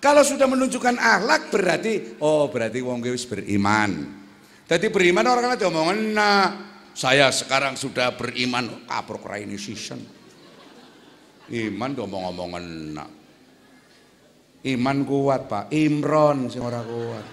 Kalau 0.00 0.24
sudah 0.24 0.48
menunjukkan 0.48 0.96
akhlak 0.96 1.52
berarti 1.52 2.16
oh 2.24 2.48
berarti 2.48 2.80
wong 2.80 3.04
wis 3.04 3.28
beriman. 3.28 4.16
Jadi 4.64 4.88
beriman 4.88 5.28
orang 5.28 5.52
kan 5.52 5.68
omongan 5.68 5.98
nah 6.16 6.40
saya 6.96 7.28
sekarang 7.28 7.76
sudah 7.76 8.16
beriman 8.16 8.88
kaprok 8.88 9.28
ini 9.36 9.60
season. 9.60 10.00
Iman 11.52 11.92
ngomong-ngomongan 11.92 12.64
nah. 12.96 13.10
Iman 14.64 15.04
kuat 15.04 15.46
Pak, 15.46 15.70
Imron 15.76 16.48
sing 16.48 16.64
ora 16.64 16.80
kuat. 16.80 17.26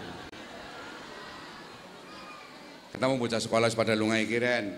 Ketemu 2.96 3.14
bocah 3.16 3.42
sekolah 3.42 3.68
pada 3.72 3.96
lungai 3.96 4.28
kiren. 4.28 4.72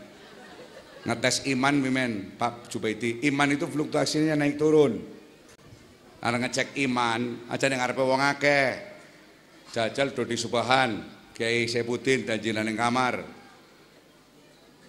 Ngetes 1.06 1.46
iman 1.54 1.76
mimen, 1.78 2.34
Pak 2.36 2.68
Jubaidi. 2.68 3.22
Iman 3.30 3.54
itu 3.54 3.70
fluktuasinya 3.70 4.34
naik 4.36 4.58
turun. 4.58 5.17
Arep 6.18 6.40
ngecek 6.42 6.74
iman, 6.90 7.46
aja 7.46 7.70
ning 7.70 7.78
ngarepe 7.78 8.02
wong 8.02 8.22
akeh. 8.22 8.70
Jajal 9.70 10.18
Dodi 10.18 10.34
Subahan, 10.34 10.98
Kiai 11.38 11.70
Sepudin 11.70 12.26
dan 12.26 12.42
ning 12.42 12.74
kamar. 12.74 13.22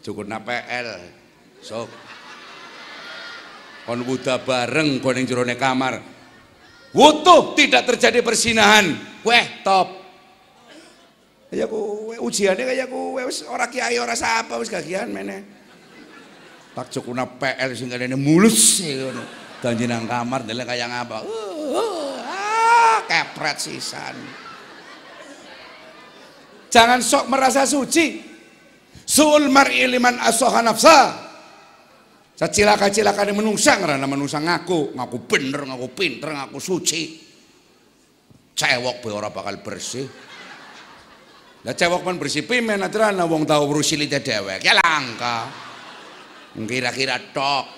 Cukurna 0.01 0.41
PL. 0.41 0.89
Sok. 1.61 1.91
Kon 3.85 4.01
wuda 4.09 4.41
bareng 4.41 5.05
kon 5.05 5.21
ning 5.21 5.29
jerone 5.29 5.53
kamar. 5.61 6.01
Wutuh 6.97 7.53
tidak 7.53 7.85
terjadi 7.85 8.25
persinahan. 8.25 8.97
Weh, 9.21 9.61
top. 9.61 9.93
Ya 11.53 11.65
ku 11.69 12.13
ujiannya 12.17 12.65
kayak 12.65 12.89
ku 12.93 13.17
wis 13.17 13.45
ora 13.45 13.69
kiai 13.69 13.97
ora 14.01 14.17
sapa 14.17 14.57
wis 14.61 14.73
gagian 14.73 15.13
meneh. 15.13 15.45
Tak 16.73 16.89
cukurna 16.93 17.25
PL 17.25 17.73
sing 17.77 17.93
mulus 18.17 18.81
ngono. 18.81 19.48
Danji 19.59 19.91
nang 19.91 20.07
kamar 20.07 20.47
ndelok 20.47 20.67
kaya 20.71 20.87
ngapa. 20.87 21.19
Uh, 21.27 21.75
uh, 21.75 22.19
ah, 22.23 22.99
kepret 23.11 23.59
sisan. 23.59 24.15
Jangan 26.71 27.01
sok 27.03 27.27
merasa 27.27 27.67
suci. 27.67 28.23
Suul 29.09 29.49
mar'i 29.49 29.89
liman 29.89 30.21
asoha 30.21 30.61
nafsa. 30.61 31.27
Sacilaka-cilaka 32.39 33.27
ini 33.27 33.35
menungsang 33.35 33.83
karena 33.83 34.07
menungsang 34.07 34.47
ngaku, 34.47 34.95
ngaku 34.95 35.17
bener, 35.27 35.67
ngaku 35.67 35.87
pinter, 35.91 36.31
ngaku 36.39 36.59
suci. 36.63 37.03
Cewok 38.55 39.03
be 39.03 39.11
ora 39.11 39.35
bakal 39.35 39.59
bersih. 39.59 40.07
Lah 41.67 41.75
cewek 41.75 42.07
pun 42.07 42.15
bersih 42.15 42.47
pimen 42.47 42.79
adrana 42.79 43.27
wong 43.27 43.43
tau 43.43 43.67
brusilite 43.67 44.23
dewek. 44.23 44.63
Ya 44.63 44.79
langka. 44.79 45.51
Kira-kira 46.55 47.19
tok. 47.35 47.78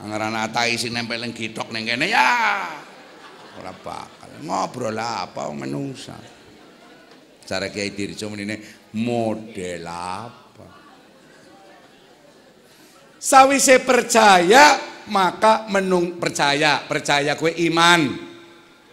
Anggaran 0.00 0.32
atai 0.32 0.80
sing 0.80 0.96
nempel 0.96 1.20
ning 1.20 1.36
gitok 1.36 1.68
ning 1.76 1.84
kene 1.84 2.08
ya 2.08 2.64
ora 3.60 3.72
bakal. 3.76 4.32
Ngobrol 4.40 4.96
apa 4.96 5.52
menungsa. 5.52 6.16
Cara 7.44 7.68
Kiai 7.68 7.92
Dirjo 7.92 8.32
menine 8.32 8.88
model 8.96 9.84
apa? 9.84 10.68
Sawise 13.20 13.84
percaya 13.84 14.80
maka 15.12 15.68
menung 15.68 16.16
percaya, 16.16 16.80
percaya 16.88 17.36
kue 17.36 17.52
iman. 17.68 18.16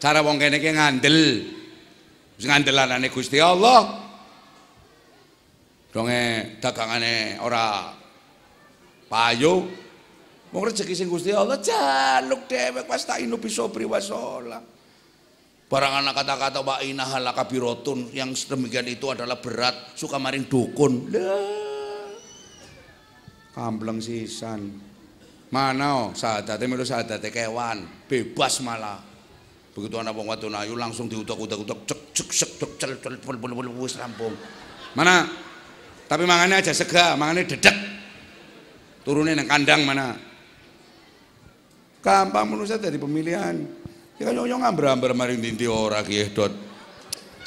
Cara 0.01 0.19
wong 0.19 0.35
kene 0.35 0.59
ki 0.59 0.75
ngandel. 0.75 1.19
Wis 2.35 2.45
ngandelanane 2.45 3.07
Gusti 3.07 3.39
Allah. 3.39 4.03
Donge 5.87 6.59
dagangane 6.59 7.39
ora 7.39 7.95
payu 9.07 9.86
Wong 10.55 10.63
rezeki 10.63 10.95
sing 10.95 11.07
Gusti 11.11 11.35
Allah 11.35 11.59
jaluk 11.59 12.47
dhewek 12.47 12.87
inu 13.19 13.35
bisobri 13.35 13.83
wasola. 13.83 14.63
Barang 15.67 15.99
anak 15.99 16.23
kata-kata 16.23 16.63
wa 16.63 16.79
inahala 16.79 17.35
kabirotun 17.35 18.15
yang 18.15 18.31
sedemikian 18.31 18.87
itu 18.87 19.11
adalah 19.11 19.35
berat, 19.43 19.99
suka 19.99 20.15
maring 20.15 20.47
dukun. 20.47 21.11
Kambleng 23.51 23.99
sisan. 23.99 24.79
Mana 25.51 26.07
oh, 26.07 26.07
sadate 26.15 26.63
melu 26.71 26.87
sadate 26.87 27.27
kewan, 27.27 27.83
bebas 28.07 28.63
malah. 28.63 28.99
Begitu 29.75 29.95
anak 29.99 30.15
wong 30.15 30.31
wadon 30.31 30.55
ayu 30.55 30.79
langsung 30.79 31.11
diutak-utak-utak 31.11 31.83
cek 31.83 32.01
cek 32.15 32.29
cek 32.31 32.51
cek 32.55 32.71
cel 32.79 32.91
cel 33.03 33.15
pul 33.19 33.35
pul 33.35 33.51
pul 33.51 33.67
wis 33.83 33.99
rampung. 33.99 34.31
Mana? 34.95 35.27
Tapi 36.07 36.23
mangannya 36.23 36.63
aja 36.63 36.71
sega, 36.71 37.19
mangannya 37.19 37.43
dedek. 37.43 37.75
Turunnya 39.03 39.35
nang 39.35 39.51
kandang 39.51 39.83
mana? 39.83 40.26
Gampang 42.07 42.47
manusia 42.47 42.79
dari 42.79 42.95
pemilihan. 42.95 43.67
Ya 44.15 44.31
kan 44.31 44.39
nyong 44.39 44.63
ngamber-amber 44.63 45.11
maring 45.11 45.43
dinti 45.43 45.67
ora 45.67 45.99
kiye 46.07 46.31
dot. 46.31 46.55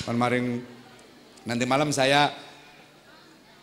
Kan 0.05 0.21
maring 0.21 0.61
nanti 1.49 1.65
malam 1.65 1.89
saya 1.97 2.29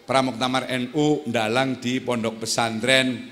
Pramuktamar 0.09 0.65
NU 0.73 1.21
dalang 1.29 1.77
di 1.77 2.01
Pondok 2.01 2.41
Pesantren 2.41 3.29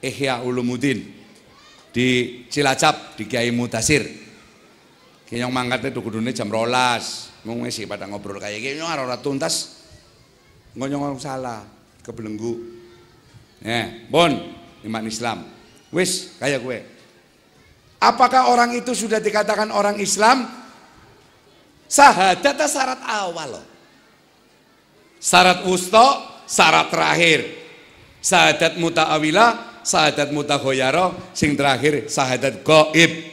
Ihya 0.00 0.40
Ulumuddin 0.40 1.04
di 1.92 2.40
Cilacap 2.48 3.20
di 3.20 3.28
Kiai 3.28 3.52
Mutasir. 3.52 4.08
Kiai 5.28 5.44
mangkatnya 5.44 5.92
tuh 5.92 6.00
kudune 6.00 6.32
jam 6.32 6.48
rolas. 6.48 7.28
Mau 7.44 7.60
ngisi 7.60 7.84
pada 7.84 8.08
ngobrol 8.08 8.40
kayak 8.40 8.64
gini, 8.64 8.80
nyong 8.80 9.04
ora 9.04 9.20
tuntas. 9.20 9.84
Ngonyong 10.80 11.20
salah, 11.20 11.60
kebelenggu. 12.00 12.56
Ya, 13.60 14.08
bon, 14.08 14.32
iman 14.80 15.04
Islam. 15.04 15.63
Wis 15.94 16.34
kayak 16.42 16.60
gue. 16.60 16.78
Apakah 18.02 18.50
orang 18.50 18.74
itu 18.74 18.92
sudah 18.92 19.22
dikatakan 19.22 19.70
orang 19.70 19.96
Islam? 20.02 20.44
Sahadat 21.86 22.58
syarat 22.66 23.00
awal 23.06 23.54
loh. 23.54 23.64
Syarat 25.22 25.62
wusto, 25.62 26.04
syarat 26.44 26.90
terakhir. 26.90 27.40
Sahadat 28.18 28.76
muta'awilah, 28.80 29.80
sahadat 29.86 30.32
mutahoyaro, 30.34 31.32
sing 31.36 31.54
terakhir 31.54 32.10
sahadat 32.10 32.66
goib. 32.66 33.32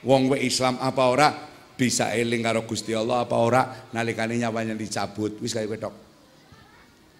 Wong 0.00 0.32
we 0.32 0.48
Islam 0.48 0.80
apa 0.80 1.04
ora 1.06 1.28
bisa 1.76 2.12
eling 2.16 2.40
karo 2.40 2.64
Gusti 2.64 2.96
Allah 2.96 3.24
apa 3.28 3.36
ora 3.36 3.62
nalikane 3.92 4.36
nyawanya 4.36 4.72
dicabut. 4.76 5.40
Wis 5.40 5.52
kayak 5.52 5.68
gue 5.68 5.78
dok. 5.80 5.94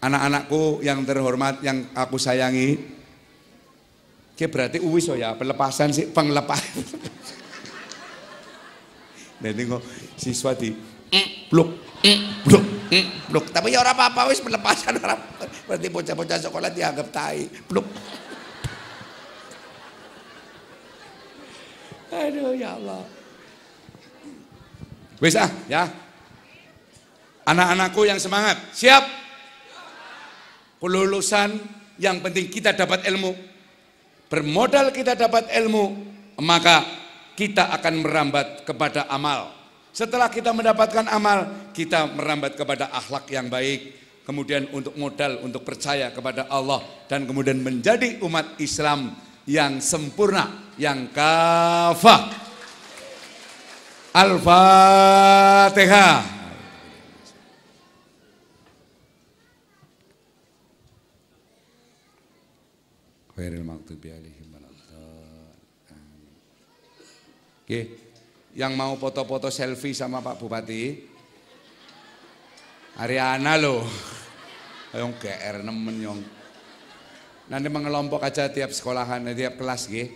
Anak-anakku 0.01 0.81
yang 0.81 1.05
terhormat 1.05 1.61
yang 1.61 1.93
aku 1.93 2.17
sayangi, 2.17 3.00
Oke 4.41 4.49
berarti 4.49 4.81
uwis 4.81 5.05
oh 5.13 5.21
ya 5.21 5.37
pelepasan 5.37 5.93
sih 5.93 6.09
penglepas. 6.17 6.65
Nanti 9.45 9.69
kok 9.69 9.85
siswa 10.17 10.57
di 10.57 10.73
blok 11.53 11.69
blok 12.49 12.65
blok 13.29 13.53
tapi 13.53 13.77
ya 13.77 13.85
orang 13.85 13.93
apa-apa 13.93 14.33
wis 14.33 14.41
pelepasan 14.41 14.97
orang 14.97 15.21
berarti 15.69 15.93
bocah-bocah 15.93 16.41
sekolah 16.41 16.73
dianggap 16.73 17.13
tai 17.13 17.53
blok. 17.69 17.85
Aduh 22.09 22.57
ya 22.57 22.81
Allah. 22.81 23.05
Wis 25.21 25.37
ah 25.37 25.53
ya. 25.69 25.85
Anak-anakku 27.45 28.09
yang 28.09 28.17
semangat, 28.17 28.57
siap. 28.73 29.05
Kelulusan 30.81 31.61
yang 32.01 32.25
penting 32.25 32.49
kita 32.49 32.73
dapat 32.73 33.05
ilmu 33.05 33.50
bermodal 34.31 34.95
kita 34.95 35.19
dapat 35.19 35.51
ilmu, 35.51 35.99
maka 36.39 36.87
kita 37.35 37.75
akan 37.75 38.07
merambat 38.07 38.63
kepada 38.63 39.11
amal. 39.11 39.51
Setelah 39.91 40.31
kita 40.31 40.55
mendapatkan 40.55 41.11
amal, 41.11 41.51
kita 41.75 42.07
merambat 42.15 42.55
kepada 42.55 42.95
akhlak 42.95 43.27
yang 43.27 43.51
baik, 43.51 43.91
kemudian 44.23 44.71
untuk 44.71 44.95
modal 44.95 45.43
untuk 45.43 45.67
percaya 45.67 46.15
kepada 46.15 46.47
Allah 46.47 46.79
dan 47.11 47.27
kemudian 47.27 47.59
menjadi 47.59 48.23
umat 48.23 48.55
Islam 48.63 49.19
yang 49.51 49.83
sempurna, 49.83 50.71
yang 50.79 51.11
kafah. 51.11 52.31
Al-Fatihah. 54.15 55.61
Khairil 63.41 63.65
alaihim 63.65 64.53
waladdallin. 64.53 66.29
Oke, 67.65 67.81
yang 68.53 68.77
mau 68.77 68.93
foto-foto 69.01 69.49
selfie 69.49 69.97
sama 69.97 70.21
Pak 70.21 70.37
Bupati, 70.37 71.09
Ariana 73.01 73.57
loh. 73.57 73.81
Ayo 74.93 75.09
GR 75.17 75.65
nemen 75.65 76.05
nyong. 76.05 76.21
Nanti 77.49 77.69
mengelompok 77.73 78.21
aja 78.29 78.53
tiap 78.53 78.77
sekolahan, 78.77 79.25
tiap 79.33 79.57
kelas 79.57 79.89
gih. 79.89 80.13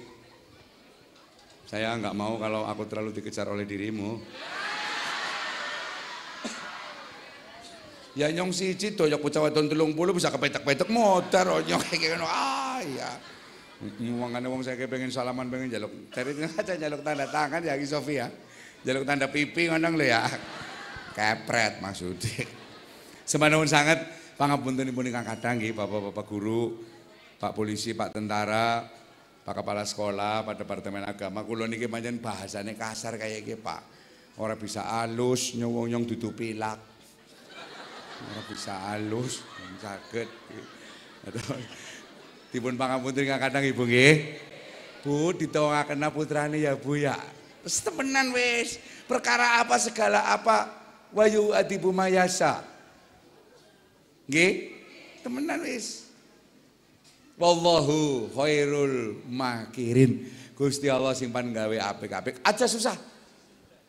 Saya 1.64 1.96
nggak 1.96 2.12
mau 2.12 2.36
kalau 2.36 2.68
aku 2.68 2.84
terlalu 2.84 3.16
dikejar 3.16 3.48
oleh 3.48 3.64
dirimu. 3.64 4.20
Ya 8.20 8.28
nyong 8.28 8.52
siji 8.52 8.92
doyok 8.92 9.26
bocah 9.26 9.48
wadon 9.48 9.72
30 9.72 9.96
bisa 10.12 10.28
kepetek-petek 10.28 10.92
motor 10.92 11.64
nyong 11.64 11.82
kayak. 11.88 12.20
Ah 12.20 12.53
ya. 12.92 13.10
Nyuwangane 14.00 14.46
wong 14.48 14.62
saya 14.64 14.80
pengen 14.86 15.10
salaman 15.12 15.48
pengen 15.48 15.68
jaluk. 15.72 16.12
Cari 16.12 16.36
aja 16.60 16.74
jaluk 16.76 17.00
tanda 17.00 17.26
tangan 17.28 17.60
ya 17.64 17.74
Ki 17.76 17.86
Sofia. 17.88 18.28
Jaluk 18.84 19.04
tanda 19.08 19.28
pipi 19.28 19.68
ngono 19.68 19.92
lho 19.96 20.06
ya. 20.06 20.22
Kepret 21.16 21.80
maksudnya. 21.80 22.44
Semanapun 23.30 23.68
sangat 23.68 24.04
pangapuntenipun 24.36 25.08
ingkang 25.08 25.24
kadang 25.24 25.56
nggih 25.56 25.72
Bapak-bapak 25.72 26.26
guru, 26.28 26.76
Pak 27.40 27.56
polisi, 27.56 27.96
Pak 27.96 28.12
tentara, 28.12 28.84
Pak 29.44 29.54
kepala 29.56 29.86
sekolah, 29.88 30.44
Pak 30.44 30.60
departemen 30.60 31.06
agama. 31.08 31.40
Kula 31.46 31.64
niki 31.64 31.88
pancen 31.88 32.20
bahasane 32.20 32.76
kasar 32.76 33.16
kayak 33.16 33.46
iki, 33.46 33.56
Pak. 33.56 33.80
Ora 34.42 34.58
bisa 34.58 34.90
alus 34.90 35.54
nyong 35.54 35.86
nyong 35.88 36.04
dudu 36.10 36.34
pilak. 36.34 36.80
Ora 38.24 38.42
bisa 38.50 38.74
halus, 38.90 39.46
saged. 39.84 40.28
Dipun 42.54 42.78
pangapunten 42.78 43.26
kadang 43.26 43.66
Ibu 43.66 43.82
nggih. 43.82 44.14
Bu 45.02 45.34
ditolongaken 45.34 46.06
putrane 46.14 46.62
ya 46.62 46.78
Bu 46.78 46.94
ya. 46.94 47.18
Wis 47.66 47.82
temenan 47.82 48.30
wis. 48.30 48.78
Perkara 49.10 49.58
apa 49.58 49.74
segala 49.82 50.30
apa 50.30 50.70
wayu 51.10 51.50
adibu 51.50 51.90
mayasa. 51.90 52.62
Nggih? 54.30 54.70
Temenan 55.26 55.66
wis. 55.66 56.06
Wallahu 57.34 58.30
khairul 58.30 59.18
makirin. 59.26 60.30
Gusti 60.54 60.86
Allah 60.86 61.18
simpan 61.18 61.50
gawe 61.50 61.74
apik-apik. 61.90 62.38
Aja 62.46 62.70
susah. 62.70 62.94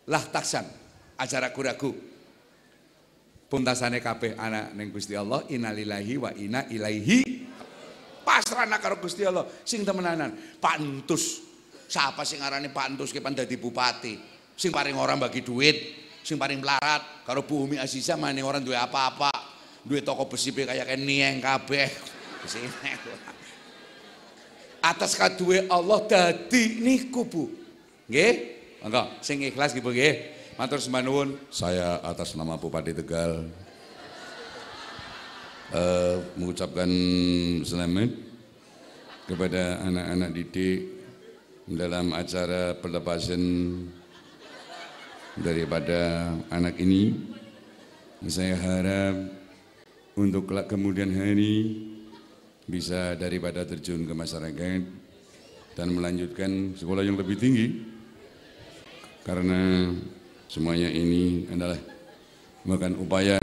Lah 0.09 0.26
taksan. 0.26 0.66
Aja 1.22 1.38
ragu-ragu 1.38 1.93
puntasane 3.45 4.01
kabeh 4.01 4.36
anak 4.36 4.74
neng 4.74 4.89
Gusti 4.91 5.13
Allah 5.13 5.45
innalillahi 5.47 6.13
wa 6.18 6.34
inna 6.36 6.66
ilaihi 6.68 7.47
pasrahna 8.26 8.82
karo 8.82 8.97
Gusti 8.97 9.21
Allah 9.21 9.45
sing 9.61 9.86
temenanan 9.86 10.34
pantus 10.57 11.45
siapa 11.86 12.26
sing 12.26 12.41
ngarani 12.41 12.73
pantus 12.73 13.13
ki 13.13 13.21
dadi 13.21 13.55
bupati? 13.55 14.17
Sing 14.55 14.71
paling 14.71 14.97
orang 14.97 15.21
bagi 15.21 15.45
duit 15.45 16.05
sing 16.26 16.41
paling 16.41 16.57
melarat. 16.57 17.23
Karo 17.23 17.45
Bu 17.45 17.69
Umi 17.69 17.78
Aziza 17.78 18.17
mana 18.17 18.41
orang 18.41 18.65
duwe 18.65 18.78
apa-apa. 18.78 19.30
Duwe 19.86 20.01
toko 20.01 20.26
besi 20.26 20.49
kayak 20.49 20.89
nieng 20.97 21.38
kabeh. 21.38 21.89
Atas 24.82 25.13
kaduwe 25.13 25.69
Allah 25.69 26.01
dadi 26.09 26.82
niku 26.82 27.26
Bu. 27.30 27.45
Nggih? 28.09 28.34
Monggo 28.82 29.21
sing 29.21 29.41
ikhlas 29.45 29.73
gitu 29.73 29.89
nggih. 29.93 30.34
Matur 30.55 30.80
sembah 30.80 31.03
saya 31.51 31.99
atas 31.99 32.32
nama 32.32 32.55
Bupati 32.55 32.95
Tegal 32.95 33.64
uh, 35.72 36.22
mengucapkan 36.38 36.89
selamat 37.66 38.09
kepada 39.26 39.82
anak-anak 39.82 40.30
didik 40.36 40.80
dalam 41.66 42.13
acara 42.13 42.78
pelepasan 42.78 43.41
daripada 45.39 46.34
anak 46.53 46.78
ini. 46.78 47.34
Saya 48.26 48.57
harap 48.57 49.16
untuk 50.18 50.49
kemudian 50.66 51.13
hari 51.13 51.78
bisa 52.66 53.13
daripada 53.13 53.61
terjun 53.66 54.05
ke 54.05 54.13
masyarakat 54.18 54.82
dan 55.78 55.88
melanjutkan 55.93 56.74
sekolah 56.74 57.05
yang 57.05 57.18
lebih 57.18 57.38
tinggi 57.38 57.86
karena 59.22 59.93
Semuanya 60.45 60.88
ini 60.88 61.49
adalah 61.49 61.76
merupakan 62.63 62.95
upaya 63.01 63.36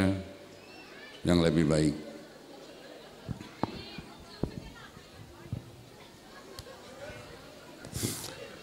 yang 1.27 1.43
lebih 1.43 1.67
baik. 1.67 2.12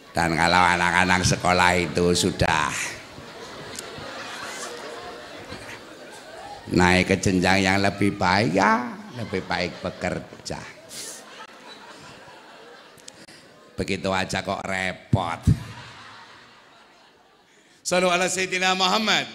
Dan 0.10 0.34
kalau 0.34 0.62
anak-anak 0.62 1.22
sekolah 1.22 1.72
itu 1.78 2.05
sudah 2.18 2.74
naik 6.70 7.14
ke 7.14 7.16
jenjang 7.18 7.66
yang 7.66 7.78
lebih 7.82 8.14
baik 8.14 8.53
ya 8.53 8.93
lebih 9.18 9.41
baik 9.45 9.84
bekerja. 9.84 10.62
Begitu 13.76 14.10
aja 14.12 14.43
kok 14.43 14.60
repot. 14.64 15.39
Salu 17.80 18.12
ala 18.12 18.28
Sayyidina 18.28 18.76
Muhammad. 18.76 19.26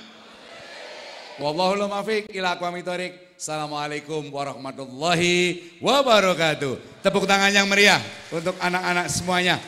Wallahul 1.41 1.91
muwaffiq 1.91 2.31
ila 2.31 2.55
aqwamit. 2.55 2.87
Assalamualaikum 3.35 4.31
warahmatullahi 4.31 5.75
wabarakatuh. 5.83 7.03
Tepuk 7.03 7.27
tangan 7.27 7.51
yang 7.51 7.67
meriah 7.67 7.99
untuk 8.31 8.55
anak-anak 8.63 9.11
semuanya. 9.11 9.59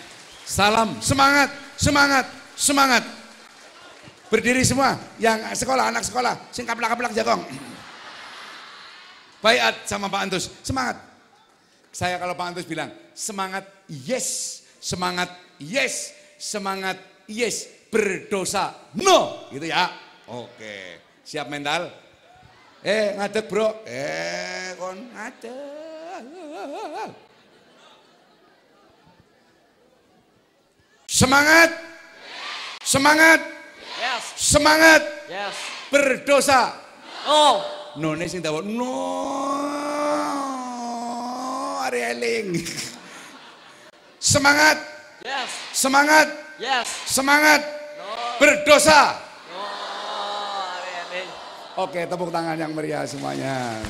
Salam. 0.47 1.03
Semangat, 1.03 1.51
semangat, 1.75 2.27
semangat. 2.55 3.03
Berdiri 4.31 4.63
semua. 4.63 4.95
Yang 5.19 5.59
sekolah, 5.59 5.91
anak 5.91 6.07
sekolah, 6.07 6.39
sing 6.55 6.63
kaplak-kaplak 6.63 7.11
jagong. 7.11 7.43
Bayat 9.43 9.83
sama 9.91 10.07
Pak 10.07 10.23
Antus, 10.23 10.47
semangat. 10.63 11.03
Saya 11.91 12.23
kalau 12.23 12.39
Pak 12.39 12.47
Antus 12.55 12.67
bilang, 12.67 12.95
semangat 13.11 13.67
yes, 13.91 14.63
semangat 14.79 15.35
yes, 15.59 16.15
semangat 16.39 16.99
yes. 17.27 17.75
Berdosa 17.87 18.75
no. 18.99 19.47
Gitu 19.55 19.71
ya. 19.71 19.87
Oke. 20.27 20.99
Siap 21.23 21.47
mental? 21.47 21.87
Eh 22.83 23.15
ngadek 23.15 23.47
bro. 23.47 23.87
Eh 23.87 24.75
kon 24.75 25.07
ngadek 25.15 25.87
semangat 31.17 31.73
semangat 32.85 33.41
yes. 33.97 34.23
semangat 34.37 35.03
yes. 35.33 35.57
berdosa 35.89 36.77
no 37.25 37.65
no 37.97 38.13
ini 38.13 38.29
sing 38.29 38.45
tahu 38.45 38.61
no 38.61 38.93
Arieling 41.89 42.61
semangat 44.21 44.77
yes. 45.25 45.49
semangat 45.73 46.29
yes. 46.61 46.85
semangat 47.09 47.63
berdosa. 48.37 49.17
Oh, 51.77 51.85
Oke, 51.89 52.09
tepuk 52.09 52.33
tangan 52.33 52.57
yang 52.57 52.73
meriah 52.73 53.05
semuanya. 53.05 53.81